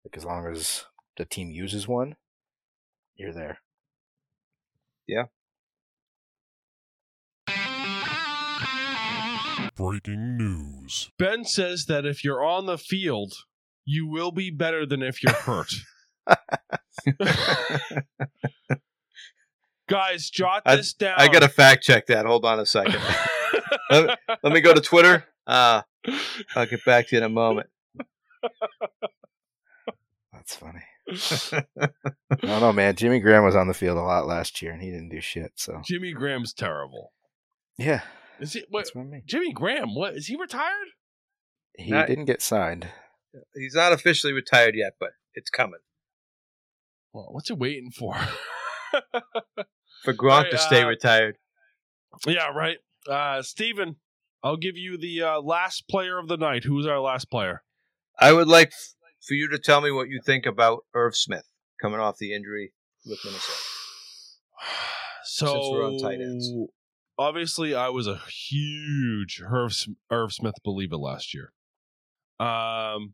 Like 0.04 0.16
as 0.16 0.24
long 0.24 0.46
as 0.46 0.84
the 1.16 1.24
team 1.24 1.50
uses 1.50 1.86
one, 1.86 2.16
you're 3.16 3.32
there. 3.32 3.58
Breaking 9.76 10.36
news. 10.36 11.10
Ben 11.18 11.44
says 11.44 11.86
that 11.86 12.04
if 12.06 12.22
you're 12.24 12.44
on 12.44 12.66
the 12.66 12.78
field, 12.78 13.32
you 13.84 14.06
will 14.06 14.30
be 14.32 14.50
better 14.50 14.84
than 14.86 15.02
if 15.02 15.22
you're 15.22 15.32
hurt. 15.32 15.72
Guys, 19.88 20.30
jot 20.30 20.62
I- 20.64 20.76
this 20.76 20.92
down. 20.92 21.14
I 21.18 21.28
got 21.28 21.40
to 21.40 21.48
fact 21.48 21.82
check 21.82 22.06
that. 22.06 22.26
Hold 22.26 22.44
on 22.44 22.60
a 22.60 22.66
second. 22.66 23.00
let, 23.90 24.18
let 24.42 24.52
me 24.52 24.60
go 24.60 24.72
to 24.72 24.80
Twitter. 24.80 25.24
Uh, 25.46 25.82
I'll 26.54 26.66
get 26.66 26.84
back 26.84 27.08
to 27.08 27.16
you 27.16 27.18
in 27.18 27.24
a 27.24 27.28
moment. 27.28 27.68
That's 30.32 30.54
funny. 30.54 30.82
I 31.10 32.36
don't 32.42 32.60
know, 32.60 32.72
man. 32.72 32.94
Jimmy 32.94 33.18
Graham 33.18 33.44
was 33.44 33.56
on 33.56 33.66
the 33.66 33.74
field 33.74 33.98
a 33.98 34.02
lot 34.02 34.26
last 34.26 34.62
year 34.62 34.70
and 34.72 34.80
he 34.80 34.90
didn't 34.90 35.08
do 35.08 35.20
shit. 35.20 35.52
So 35.56 35.80
Jimmy 35.84 36.12
Graham's 36.12 36.52
terrible. 36.52 37.12
yeah, 37.76 38.02
Is 38.40 38.52
he? 38.54 38.64
What? 38.68 38.88
what 38.94 39.02
I 39.02 39.04
mean. 39.06 39.22
Jimmy 39.26 39.52
Graham? 39.52 39.94
What 39.94 40.14
is 40.14 40.26
he 40.26 40.36
retired? 40.36 40.88
He 41.76 41.90
Not- 41.90 42.06
didn't 42.08 42.24
get 42.26 42.42
signed. 42.42 42.88
He's 43.54 43.74
not 43.74 43.92
officially 43.92 44.32
retired 44.32 44.74
yet, 44.74 44.94
but 44.98 45.10
it's 45.34 45.50
coming. 45.50 45.78
Well, 47.12 47.28
what's 47.30 47.48
he 47.48 47.54
waiting 47.54 47.90
for? 47.96 48.16
For 50.04 50.14
Gronk 50.14 50.44
Hey, 50.46 50.50
to 50.50 50.58
stay 50.58 50.82
uh, 50.82 50.88
retired. 50.88 51.36
yeah, 52.26 52.48
right. 52.48 52.78
Uh, 53.08 53.42
Steven, 53.42 53.96
I'll 54.42 54.56
give 54.56 54.76
you 54.76 54.96
the 54.98 55.22
uh, 55.22 55.40
last 55.40 55.84
player 55.88 56.18
of 56.18 56.26
the 56.28 56.36
night. 56.38 56.64
Who's 56.64 56.86
our 56.86 56.98
last 57.00 57.30
player? 57.30 57.62
I 58.18 58.32
would 58.32 58.48
like 58.48 58.68
f- 58.68 58.94
for 59.26 59.34
you 59.34 59.48
to 59.50 59.58
tell 59.58 59.80
me 59.80 59.90
what 59.90 60.08
you 60.08 60.20
think 60.24 60.46
about 60.46 60.84
Irv 60.94 61.14
Smith 61.16 61.44
coming 61.80 62.00
off 62.00 62.16
the 62.18 62.34
injury 62.34 62.72
with 63.06 63.18
Minnesota. 63.24 63.58
So 65.22 66.68
Obviously, 67.20 67.74
I 67.74 67.90
was 67.90 68.06
a 68.06 68.18
huge 68.48 69.42
Sm- 69.68 69.92
Irv 70.10 70.32
Smith 70.32 70.54
believer 70.64 70.96
last 70.96 71.34
year. 71.34 71.52
Um, 72.40 73.12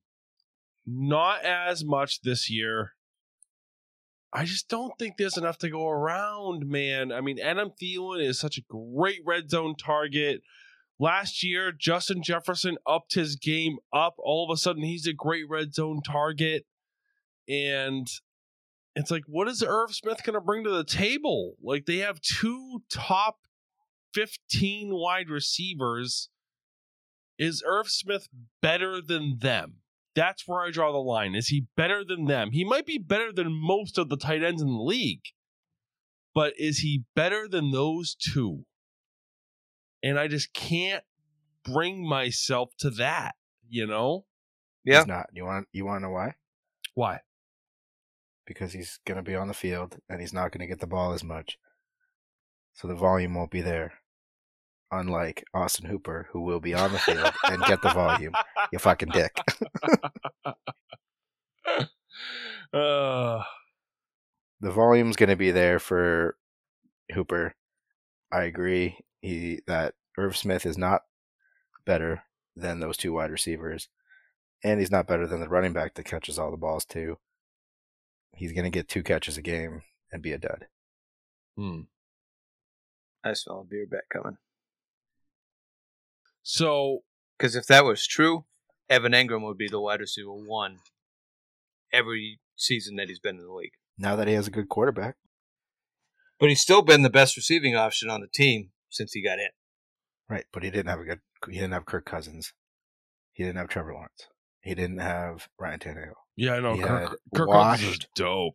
not 0.87 1.43
as 1.45 1.85
much 1.85 2.21
this 2.21 2.49
year. 2.49 2.93
I 4.33 4.45
just 4.45 4.69
don't 4.69 4.97
think 4.97 5.17
there's 5.17 5.37
enough 5.37 5.59
to 5.59 5.71
go 5.71 5.89
around, 5.89 6.69
man. 6.69 7.11
I 7.11 7.21
mean, 7.21 7.41
Adam 7.41 7.73
Thielen 7.83 8.25
is 8.25 8.39
such 8.39 8.59
a 8.59 8.65
great 8.69 9.23
red 9.27 9.51
zone 9.51 9.75
target. 9.75 10.43
Last 11.01 11.43
year, 11.43 11.73
Justin 11.73 12.23
Jefferson 12.23 12.77
upped 12.87 13.15
his 13.15 13.35
game 13.35 13.79
up. 13.93 14.15
All 14.19 14.49
of 14.49 14.55
a 14.55 14.57
sudden, 14.57 14.85
he's 14.85 15.09
a 15.09 15.13
great 15.13 15.49
red 15.49 15.75
zone 15.75 16.01
target. 16.01 16.65
And 17.49 18.07
it's 18.95 19.11
like, 19.11 19.25
what 19.27 19.49
is 19.49 19.65
Irv 19.67 19.93
Smith 19.97 20.23
going 20.23 20.35
to 20.35 20.41
bring 20.41 20.63
to 20.63 20.71
the 20.71 20.85
table? 20.85 21.57
Like, 21.61 21.87
they 21.87 21.99
have 21.99 22.21
two 22.21 22.85
top 22.89 23.39
15 24.15 24.91
wide 24.93 25.29
receivers. 25.29 26.31
Is 27.39 27.63
Irv 27.67 27.89
Smith 27.89 28.29
better 28.63 29.01
than 29.01 29.39
them? 29.41 29.77
That's 30.15 30.49
where 30.49 30.63
I 30.63 30.71
draw 30.71 30.93
the 30.93 30.99
line. 30.99 31.35
Is 31.35 31.49
he 31.49 31.67
better 31.77 32.03
than 32.03 32.25
them? 32.25 32.53
He 32.53 32.65
might 32.65 32.87
be 32.87 32.97
better 32.97 33.31
than 33.33 33.53
most 33.53 33.99
of 33.99 34.09
the 34.09 34.17
tight 34.17 34.43
ends 34.43 34.63
in 34.63 34.69
the 34.69 34.83
league, 34.83 35.25
but 36.35 36.55
is 36.59 36.79
he 36.79 37.05
better 37.15 37.47
than 37.47 37.71
those 37.71 38.15
two? 38.15 38.65
And 40.03 40.19
I 40.19 40.27
just 40.27 40.55
can't 40.55 41.05
bring 41.65 42.09
myself 42.09 42.71
to 42.79 42.91
that, 42.91 43.35
you 43.69 43.87
know? 43.87 44.25
Yeah. 44.85 45.01
He's 45.01 45.07
not. 45.07 45.27
You 45.33 45.45
want 45.45 45.69
you 45.73 45.85
want 45.85 46.01
to 46.01 46.07
know 46.07 46.13
why? 46.13 46.35
Why? 46.95 47.21
Because 48.47 48.73
he's 48.73 49.01
going 49.05 49.17
to 49.17 49.23
be 49.23 49.35
on 49.35 49.49
the 49.49 49.55
field 49.55 49.99
and 50.09 50.21
he's 50.21 50.33
not 50.33 50.53
going 50.53 50.61
to 50.61 50.67
get 50.67 50.79
the 50.81 50.87
ball 50.87 51.13
as 51.13 51.25
much. 51.25 51.59
So 52.77 52.87
the 52.89 52.95
volume 52.95 53.35
won't 53.35 53.51
be 53.51 53.63
there. 53.63 53.95
Unlike 54.93 55.45
Austin 55.53 55.87
Hooper, 55.87 56.29
who 56.31 56.43
will 56.43 56.61
be 56.61 56.75
on 56.75 56.93
the 56.93 56.99
field 56.99 57.33
and 57.45 57.63
get 57.65 57.83
the 57.83 57.91
volume. 57.91 58.35
You 58.71 58.79
fucking 58.79 59.09
dick. 59.09 59.37
uh, 62.73 63.43
the 64.61 64.71
volume's 64.71 65.17
going 65.17 65.31
to 65.31 65.37
be 65.37 65.51
there 65.51 65.79
for 65.79 66.37
Hooper. 67.13 67.55
I 68.31 68.43
agree. 68.45 68.99
He 69.21 69.61
that 69.67 69.95
Irv 70.19 70.37
Smith 70.37 70.65
is 70.67 70.79
not 70.79 71.03
better 71.85 72.23
than 72.55 72.81
those 72.81 72.97
two 72.97 73.13
wide 73.13 73.31
receivers, 73.31 73.89
and 74.63 74.79
he's 74.79 74.91
not 74.91 75.09
better 75.09 75.27
than 75.27 75.41
the 75.41 75.49
running 75.49 75.73
back 75.73 75.95
that 75.95 76.05
catches 76.05 76.39
all 76.39 76.51
the 76.51 76.57
balls 76.57 76.85
too. 76.85 77.19
He's 78.35 78.53
going 78.53 78.65
to 78.65 78.71
get 78.71 78.89
two 78.89 79.03
catches 79.03 79.37
a 79.37 79.43
game 79.43 79.83
and 80.13 80.23
be 80.23 80.33
a 80.33 80.39
dud. 80.39 80.67
hmm. 81.57 81.81
I 83.27 83.33
smell 83.35 83.61
a 83.61 83.65
beer 83.65 83.87
bet 83.91 84.05
coming. 84.13 84.37
So 86.43 87.01
Because 87.39 87.57
if 87.57 87.67
that 87.67 87.85
was 87.85 88.07
true, 88.07 88.45
Evan 88.89 89.13
Engram 89.13 89.43
would 89.45 89.59
be 89.59 89.69
the 89.69 89.81
wide 89.81 90.01
receiver 90.01 90.33
one 90.33 90.79
every 91.93 92.41
season 92.57 92.97
that 92.97 93.09
he's 93.09 93.19
been 93.19 93.39
in 93.39 93.47
the 93.47 93.53
league. 93.53 93.73
Now 93.99 94.17
that 94.17 94.29
he 94.29 94.35
has 94.35 94.47
a 94.47 94.51
good 94.51 94.69
quarterback, 94.69 95.17
But 96.39 96.49
he's 96.51 96.61
still 96.61 96.83
been 96.83 97.03
the 97.03 97.11
best 97.11 97.37
receiving 97.37 97.75
option 97.77 98.11
on 98.11 98.21
the 98.21 98.29
team 98.29 98.71
since 98.91 99.13
he 99.13 99.23
got 99.23 99.39
in. 99.39 99.49
right? 100.29 100.45
But 100.53 100.63
he 100.63 100.71
didn't 100.71 100.89
have 100.89 101.01
a 101.01 101.05
good. 101.05 101.21
He 101.49 101.55
didn't 101.59 101.73
have 101.73 101.87
Kirk 101.87 102.05
Cousins. 102.07 102.53
He 103.33 103.43
didn't 103.45 103.59
have 103.59 103.69
Trevor 103.69 103.93
Lawrence. 103.93 104.27
He 104.61 104.75
didn't 104.75 104.99
have 104.99 105.49
Ryan 105.59 105.79
Tannehill. 105.81 106.15
yeah, 106.37 106.55
I 106.55 106.61
know 106.61 106.75
He 106.75 106.81
Kirk, 106.83 107.11
had 107.11 107.19
Kirk 107.35 107.49
Cousins 107.51 107.83
is 107.83 107.89
washed- 107.99 108.09
dope. 108.15 108.55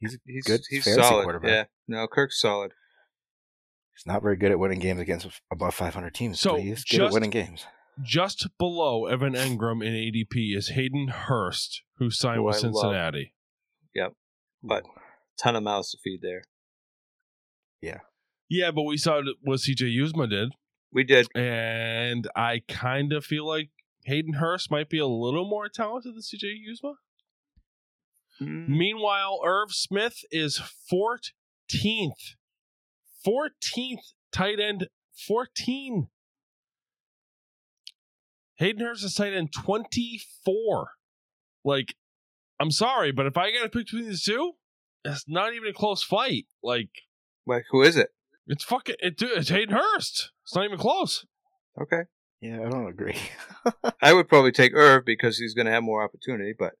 He's 0.00 0.18
He's 0.26 0.44
Good 0.44 0.60
He's 0.68 0.84
fantasy 0.84 1.02
solid. 1.08 1.22
quarterback. 1.24 1.50
Yeah. 1.50 1.64
No, 1.86 2.06
Kirk's 2.08 2.40
solid. 2.40 2.72
He's 3.94 4.06
not 4.06 4.22
very 4.22 4.36
good 4.36 4.50
at 4.50 4.58
winning 4.58 4.78
games 4.80 5.00
against 5.00 5.26
above 5.50 5.74
500 5.74 6.14
teams. 6.14 6.40
So, 6.40 6.52
but 6.52 6.60
he 6.62 6.70
is 6.70 6.84
good 6.84 7.00
at 7.00 7.04
just- 7.06 7.14
winning 7.14 7.30
games. 7.30 7.66
Just 8.02 8.48
below 8.58 9.04
Evan 9.04 9.34
Engram 9.34 9.84
in 9.86 9.92
ADP 9.92 10.56
is 10.56 10.68
Hayden 10.70 11.08
Hurst, 11.08 11.82
who 11.98 12.10
signed 12.10 12.38
Who 12.38 12.44
with 12.44 12.56
I 12.56 12.68
love. 12.68 12.74
Cincinnati. 12.74 13.34
But 14.64 14.84
ton 15.38 15.56
of 15.56 15.62
mouths 15.64 15.90
to 15.90 15.98
feed 16.02 16.20
there. 16.22 16.44
Yeah, 17.80 17.98
yeah, 18.48 18.70
but 18.70 18.84
we 18.84 18.96
saw 18.96 19.20
what 19.42 19.58
CJ 19.58 19.92
Uzomah 19.96 20.30
did, 20.30 20.52
We 20.92 21.02
did. 21.02 21.26
and 21.34 22.28
I 22.36 22.62
kind 22.68 23.12
of 23.12 23.24
feel 23.24 23.44
like 23.46 23.70
Hayden 24.04 24.34
Hurst 24.34 24.70
might 24.70 24.88
be 24.88 24.98
a 24.98 25.06
little 25.06 25.48
more 25.48 25.68
talented 25.68 26.14
than 26.14 26.22
CJ 26.22 26.58
Uzomah. 26.70 26.94
Mm, 28.40 28.68
Meanwhile, 28.68 29.40
Irv 29.44 29.72
Smith 29.72 30.20
is 30.30 30.60
14th. 30.90 32.36
14th 33.26 34.12
tight 34.32 34.60
end, 34.60 34.88
14. 35.26 36.08
Hayden 38.56 38.84
Hurst 38.86 39.04
is 39.04 39.14
tight 39.14 39.32
end 39.32 39.52
24. 39.52 40.90
Like, 41.64 41.94
I'm 42.60 42.70
sorry, 42.70 43.12
but 43.12 43.26
if 43.26 43.36
I 43.36 43.50
got 43.50 43.62
to 43.62 43.68
pick 43.68 43.86
between 43.86 44.04
these 44.08 44.24
two, 44.24 44.52
it's 45.04 45.24
not 45.26 45.52
even 45.54 45.68
a 45.68 45.72
close 45.72 46.02
fight. 46.02 46.46
Like, 46.62 46.90
Like, 47.46 47.64
who 47.70 47.82
is 47.82 47.96
it? 47.96 48.10
it's 48.46 48.64
fucking, 48.64 48.96
it, 49.00 49.14
it's 49.20 49.48
Hayden 49.48 49.74
Hurst. 49.76 50.30
It's 50.44 50.54
not 50.54 50.64
even 50.64 50.78
close. 50.78 51.24
Okay. 51.80 52.02
Yeah, 52.40 52.60
I 52.66 52.68
don't 52.68 52.88
agree. 52.88 53.16
I 54.02 54.12
would 54.12 54.28
probably 54.28 54.50
take 54.52 54.74
Irv 54.74 55.04
because 55.04 55.38
he's 55.38 55.54
going 55.54 55.66
to 55.66 55.72
have 55.72 55.84
more 55.84 56.02
opportunity, 56.02 56.52
but 56.56 56.72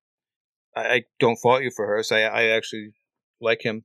I, 0.76 0.80
I 0.94 1.02
don't 1.20 1.36
fault 1.36 1.62
you 1.62 1.70
for 1.70 1.86
Hurst. 1.86 2.10
I, 2.12 2.22
I 2.24 2.44
actually 2.48 2.92
like 3.40 3.62
him 3.62 3.84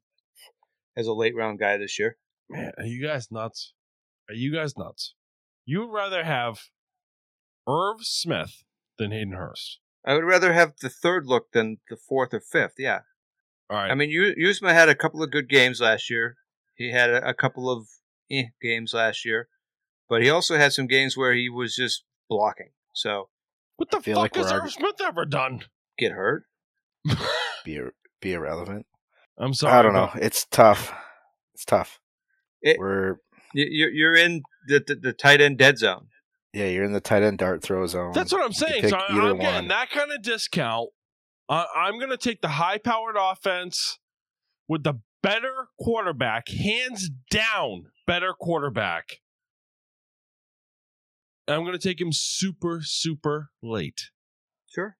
as 0.95 1.05
a 1.08 1.14
late 1.14 1.36
round 1.36 1.60
guy 1.60 1.78
this 1.78 1.99
year. 1.99 2.18
Man, 2.50 2.72
are 2.78 2.86
you 2.86 3.06
guys 3.06 3.32
nuts? 3.32 3.74
Are 4.30 4.36
you 4.36 4.54
guys 4.54 4.78
nuts? 4.78 5.16
You 5.66 5.82
would 5.82 5.93
rather 5.93 6.24
have 6.24 6.60
Irv 7.68 7.98
Smith 8.02 8.64
than 8.98 9.12
Hayden 9.12 9.34
Hurst. 9.34 9.80
I 10.06 10.14
would 10.14 10.24
rather 10.24 10.54
have 10.54 10.74
the 10.82 10.89
third 10.89 11.26
look 11.26 11.52
than 11.52 11.78
the 11.89 11.98
fourth 11.98 12.34
or 12.34 12.39
fifth. 12.39 12.76
Yeah. 12.78 13.00
All 13.70 13.78
right. 13.78 13.91
I 13.91 13.95
mean, 13.95 14.10
U- 14.10 14.36
Uzomah 14.39 14.74
had 14.74 14.88
a 14.88 14.95
couple 14.95 15.22
of 15.22 15.32
good 15.32 15.50
games 15.50 15.82
last 15.82 16.10
year. 16.10 16.38
He 16.76 16.91
had 16.91 17.10
a, 17.10 17.30
a 17.30 17.34
couple 17.34 17.70
of 17.70 17.88
eh, 18.32 18.45
games 18.62 18.93
last 18.93 19.26
year, 19.26 19.50
but 20.08 20.22
he 20.22 20.30
also 20.30 20.58
had 20.58 20.72
some 20.72 20.88
games 20.88 21.18
where 21.18 21.34
he 21.34 21.50
was 21.50 21.76
just 21.76 22.04
blocking. 22.30 22.70
So 22.93 23.28
what 23.76 23.91
the 23.91 24.00
fuck 24.00 24.16
like 24.16 24.36
has 24.36 24.52
we're 24.52 24.62
Irv 24.62 24.72
Smith 24.72 25.02
ever 25.04 25.26
done? 25.26 25.64
get 25.98 26.12
hurt. 26.14 26.43
be 27.66 27.76
ir- 27.76 27.93
be 28.22 28.34
irrelevant. 28.34 28.86
I'm 29.38 29.54
sorry. 29.54 29.74
I 29.78 29.82
don't 29.82 29.93
know. 29.93 30.12
It's 30.16 30.45
tough. 30.45 30.93
It's 31.54 31.66
tough. 31.66 32.00
It- 32.62 32.80
We're 32.80 33.18
You- 33.53 33.68
You're 33.70 33.89
you're 33.89 34.16
in 34.16 34.41
the, 34.68 34.84
the 34.86 34.95
the 34.95 35.14
tight 35.14 35.41
end 35.41 35.58
dead 35.58 35.78
zone. 35.78 36.08
yeah, 36.53 36.66
you're 36.68 36.84
in 36.84 36.91
the 36.93 36.99
tight 36.99 37.24
end 37.24 37.38
dart 37.38 37.64
throw 37.64 37.86
zone. 37.88 38.12
That's 38.14 38.32
what 38.32 38.43
I'm 38.43 38.53
saying. 38.53 38.82
pick 38.82 38.89
So 38.89 38.97
I, 38.97 39.05
I'm 39.10 39.38
getting 39.38 39.53
one. 39.55 39.68
that 39.70 39.89
kind 39.89 40.12
of 40.12 40.22
discount. 40.22 40.89
Uh, 41.49 41.66
I'm 41.76 41.97
going 41.97 42.10
to 42.10 42.18
take 42.18 42.41
the 42.41 42.49
high 42.49 42.78
powered 42.78 43.16
offense 43.18 43.99
with 44.68 44.84
the 44.84 44.95
better 45.24 45.70
quarterback, 45.80 46.49
hands 46.49 47.10
down, 47.32 47.86
better 48.05 48.34
quarterback. 48.34 49.22
And 51.47 51.55
I'm 51.55 51.62
going 51.64 51.78
to 51.78 51.88
take 51.88 52.01
him 52.01 52.12
super, 52.12 52.82
super 52.84 53.51
late. 53.64 54.10
Sure. 54.68 54.97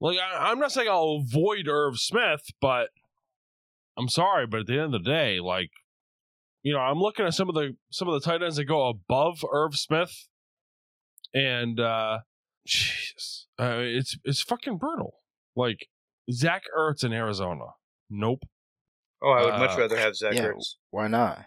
Like 0.00 0.18
I, 0.18 0.50
I'm 0.50 0.58
not 0.58 0.72
saying 0.72 0.88
I'll 0.88 1.22
avoid 1.24 1.68
Irv 1.68 1.98
Smith, 2.00 2.42
but 2.60 2.88
I'm 3.98 4.08
sorry, 4.08 4.46
but 4.46 4.60
at 4.60 4.66
the 4.66 4.74
end 4.74 4.94
of 4.94 5.04
the 5.04 5.10
day, 5.10 5.40
like 5.40 5.70
you 6.62 6.72
know, 6.72 6.80
I'm 6.80 6.98
looking 6.98 7.26
at 7.26 7.34
some 7.34 7.48
of 7.48 7.54
the 7.54 7.76
some 7.90 8.08
of 8.08 8.14
the 8.14 8.20
tight 8.20 8.42
ends 8.42 8.56
that 8.56 8.64
go 8.64 8.88
above 8.88 9.44
Irv 9.52 9.76
Smith, 9.76 10.28
and 11.34 11.78
uh 11.78 12.18
Jesus, 12.66 13.46
uh, 13.60 13.76
it's 13.80 14.16
it's 14.24 14.42
fucking 14.42 14.78
brutal. 14.78 15.14
Like 15.54 15.88
Zach 16.32 16.62
Ertz 16.76 17.04
in 17.04 17.12
Arizona, 17.12 17.66
nope. 18.10 18.42
Oh, 19.22 19.30
I 19.30 19.44
would 19.44 19.58
much 19.58 19.76
Uh, 19.76 19.82
rather 19.82 19.96
have 19.98 20.16
Zach 20.16 20.34
yeah. 20.34 20.48
Ertz. 20.48 20.76
Why 20.90 21.06
not? 21.08 21.44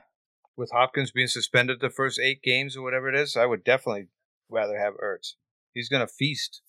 With 0.56 0.72
Hopkins 0.72 1.12
being 1.12 1.28
suspended 1.28 1.80
the 1.82 1.90
first 1.90 2.20
eight 2.20 2.42
games 2.42 2.76
or 2.78 2.84
whatever 2.84 3.10
it 3.10 3.16
is, 3.16 3.36
I 3.36 3.46
would 3.46 3.64
definitely 3.64 4.08
rather 4.50 4.78
have 4.78 4.94
Ertz. 5.04 5.34
He's 5.74 5.90
gonna 5.90 6.08
feast. 6.08 6.62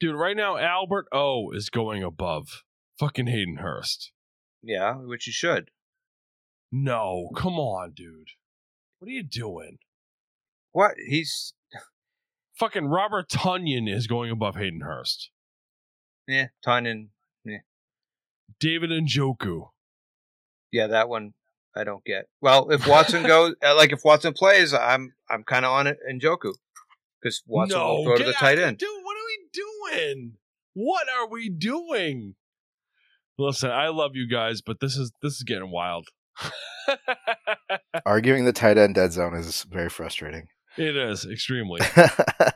Dude, 0.00 0.16
right 0.16 0.36
now 0.36 0.56
Albert 0.56 1.06
O 1.12 1.50
is 1.52 1.68
going 1.68 2.02
above 2.02 2.62
fucking 2.98 3.26
Hayden 3.26 3.58
Hurst. 3.58 4.12
Yeah, 4.62 4.94
which 4.94 5.26
you 5.26 5.32
should. 5.32 5.70
No, 6.72 7.30
come 7.34 7.58
on, 7.58 7.92
dude. 7.94 8.28
What 8.98 9.08
are 9.08 9.12
you 9.12 9.22
doing? 9.22 9.78
What? 10.72 10.92
He's 11.08 11.54
Fucking 12.60 12.88
Robert 12.88 13.30
Tonyan 13.30 13.88
is 13.90 14.06
going 14.06 14.30
above 14.30 14.54
Hayden 14.56 14.82
Hurst. 14.82 15.30
yeah, 16.28 16.48
Tonyan. 16.64 17.08
Yeah. 17.42 17.60
David 18.60 18.90
Njoku. 18.90 19.70
Yeah, 20.70 20.88
that 20.88 21.08
one 21.08 21.32
I 21.74 21.84
don't 21.84 22.04
get. 22.04 22.26
Well, 22.42 22.70
if 22.70 22.86
Watson 22.86 23.22
goes, 23.22 23.54
uh, 23.64 23.74
like 23.76 23.92
if 23.92 24.04
Watson 24.04 24.34
plays, 24.34 24.74
I'm 24.74 25.14
I'm 25.30 25.42
kind 25.42 25.64
of 25.64 25.72
on 25.72 25.86
it 25.86 25.96
Njoku 26.12 26.52
because 27.22 27.42
Watson 27.46 27.80
will 27.80 28.04
throw 28.04 28.16
to 28.16 28.24
the 28.24 28.34
tight 28.34 28.58
end. 28.58 28.76
Dude, 28.76 28.88
what 29.02 29.16
are 29.16 29.26
we 29.26 29.96
doing? 29.96 30.32
What 30.74 31.06
are 31.08 31.28
we 31.30 31.48
doing? 31.48 32.34
Listen, 33.40 33.70
I 33.70 33.88
love 33.88 34.12
you 34.14 34.28
guys, 34.28 34.60
but 34.60 34.80
this 34.80 34.96
is 34.96 35.12
this 35.22 35.34
is 35.34 35.42
getting 35.44 35.70
wild. 35.70 36.08
Arguing 38.06 38.44
the 38.44 38.52
tight 38.52 38.76
end 38.78 38.94
dead 38.94 39.12
zone 39.12 39.34
is 39.34 39.64
very 39.70 39.88
frustrating. 39.88 40.46
it 40.76 40.96
is 40.96 41.24
extremely. 41.26 41.80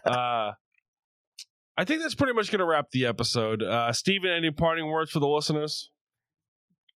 Uh, 0.04 0.52
I 1.78 1.84
think 1.86 2.02
that's 2.02 2.14
pretty 2.14 2.34
much 2.34 2.50
going 2.50 2.58
to 2.60 2.64
wrap 2.66 2.90
the 2.92 3.06
episode. 3.06 3.62
Uh, 3.62 3.90
Steven, 3.92 4.30
any 4.30 4.50
parting 4.50 4.86
words 4.88 5.10
for 5.10 5.18
the 5.18 5.26
listeners? 5.26 5.90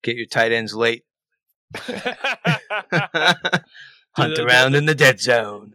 Get 0.05 0.17
your 0.17 0.27
tight 0.27 0.53
ends 0.53 0.75
late. 0.75 1.05
Hunt 1.75 2.05
that- 4.19 4.39
around 4.39 4.75
in 4.75 4.85
the 4.85 4.95
dead 4.95 5.21
zone. 5.21 5.73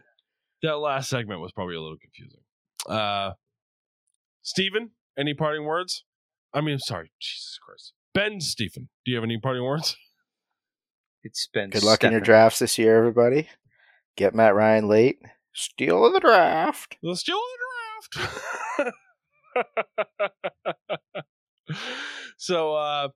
That 0.62 0.76
last 0.78 1.10
segment 1.10 1.40
was 1.40 1.50
probably 1.52 1.74
a 1.74 1.80
little 1.80 1.98
confusing. 1.98 2.40
Uh, 2.88 3.32
Steven, 4.42 4.90
any 5.18 5.34
parting 5.34 5.64
words? 5.64 6.04
I 6.54 6.60
mean, 6.60 6.78
sorry, 6.78 7.10
Jesus 7.20 7.58
Christ. 7.66 7.92
Ben 8.14 8.40
Stephen, 8.40 8.88
do 9.04 9.10
you 9.10 9.16
have 9.16 9.24
any 9.24 9.38
parting 9.38 9.64
words? 9.64 9.96
It's 11.24 11.48
been 11.52 11.70
Good 11.70 11.82
luck 11.82 12.04
in 12.04 12.12
your 12.12 12.20
drafts 12.20 12.60
this 12.60 12.78
year, 12.78 12.96
everybody. 12.96 13.48
Get 14.16 14.36
Matt 14.36 14.54
Ryan 14.54 14.86
late. 14.86 15.18
Steal 15.52 16.06
of 16.06 16.12
the 16.12 16.20
draft. 16.20 16.96
Let's 17.02 17.24
do 17.24 17.32
the 17.32 18.92
draft. 19.58 19.66
so 22.38 22.74
uh 22.74 23.08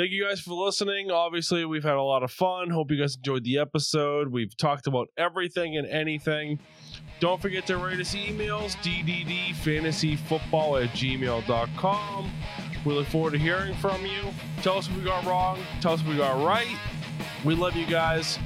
thank 0.00 0.12
you 0.12 0.24
guys 0.24 0.40
for 0.40 0.54
listening 0.54 1.10
obviously 1.10 1.66
we've 1.66 1.84
had 1.84 1.96
a 1.96 2.02
lot 2.02 2.22
of 2.22 2.32
fun 2.32 2.70
hope 2.70 2.90
you 2.90 2.96
guys 2.96 3.16
enjoyed 3.16 3.44
the 3.44 3.58
episode 3.58 4.28
we've 4.28 4.56
talked 4.56 4.86
about 4.86 5.08
everything 5.18 5.76
and 5.76 5.86
anything 5.88 6.58
don't 7.18 7.42
forget 7.42 7.66
to 7.66 7.76
write 7.76 8.00
us 8.00 8.14
emails 8.14 8.74
dddfantasyfootball 8.76 10.82
at 10.82 10.88
gmail.com 10.96 12.32
we 12.86 12.94
look 12.94 13.06
forward 13.08 13.32
to 13.32 13.38
hearing 13.38 13.74
from 13.74 14.00
you 14.06 14.22
tell 14.62 14.78
us 14.78 14.88
what 14.88 14.96
we 14.96 15.04
got 15.04 15.22
wrong 15.26 15.58
tell 15.82 15.92
us 15.92 16.00
what 16.00 16.12
we 16.12 16.16
got 16.16 16.42
right 16.46 16.78
we 17.44 17.54
love 17.54 17.76
you 17.76 17.84
guys 17.84 18.38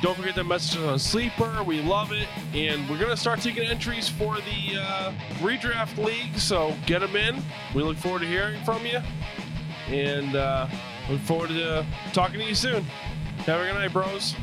don't 0.00 0.16
forget 0.16 0.34
to 0.34 0.44
message 0.44 0.80
us 0.80 0.86
on 0.86 0.98
Sleeper. 0.98 1.62
We 1.62 1.82
love 1.82 2.12
it. 2.12 2.26
And 2.54 2.88
we're 2.88 2.96
going 2.96 3.10
to 3.10 3.18
start 3.18 3.42
taking 3.42 3.64
entries 3.64 4.08
for 4.08 4.36
the 4.36 4.80
uh, 4.80 5.12
redraft 5.40 6.02
league. 6.02 6.38
So 6.38 6.74
get 6.86 7.00
them 7.00 7.16
in. 7.16 7.42
We 7.74 7.82
look 7.82 7.98
forward 7.98 8.20
to 8.20 8.26
hearing 8.26 8.64
from 8.64 8.86
you 8.86 9.00
and 9.90 10.36
uh, 10.36 10.66
look 11.08 11.20
forward 11.20 11.48
to 11.48 11.84
talking 12.12 12.40
to 12.40 12.46
you 12.46 12.54
soon. 12.54 12.82
Have 13.46 13.60
a 13.60 13.64
good 13.64 13.74
night, 13.74 13.92
bros. 13.92 14.34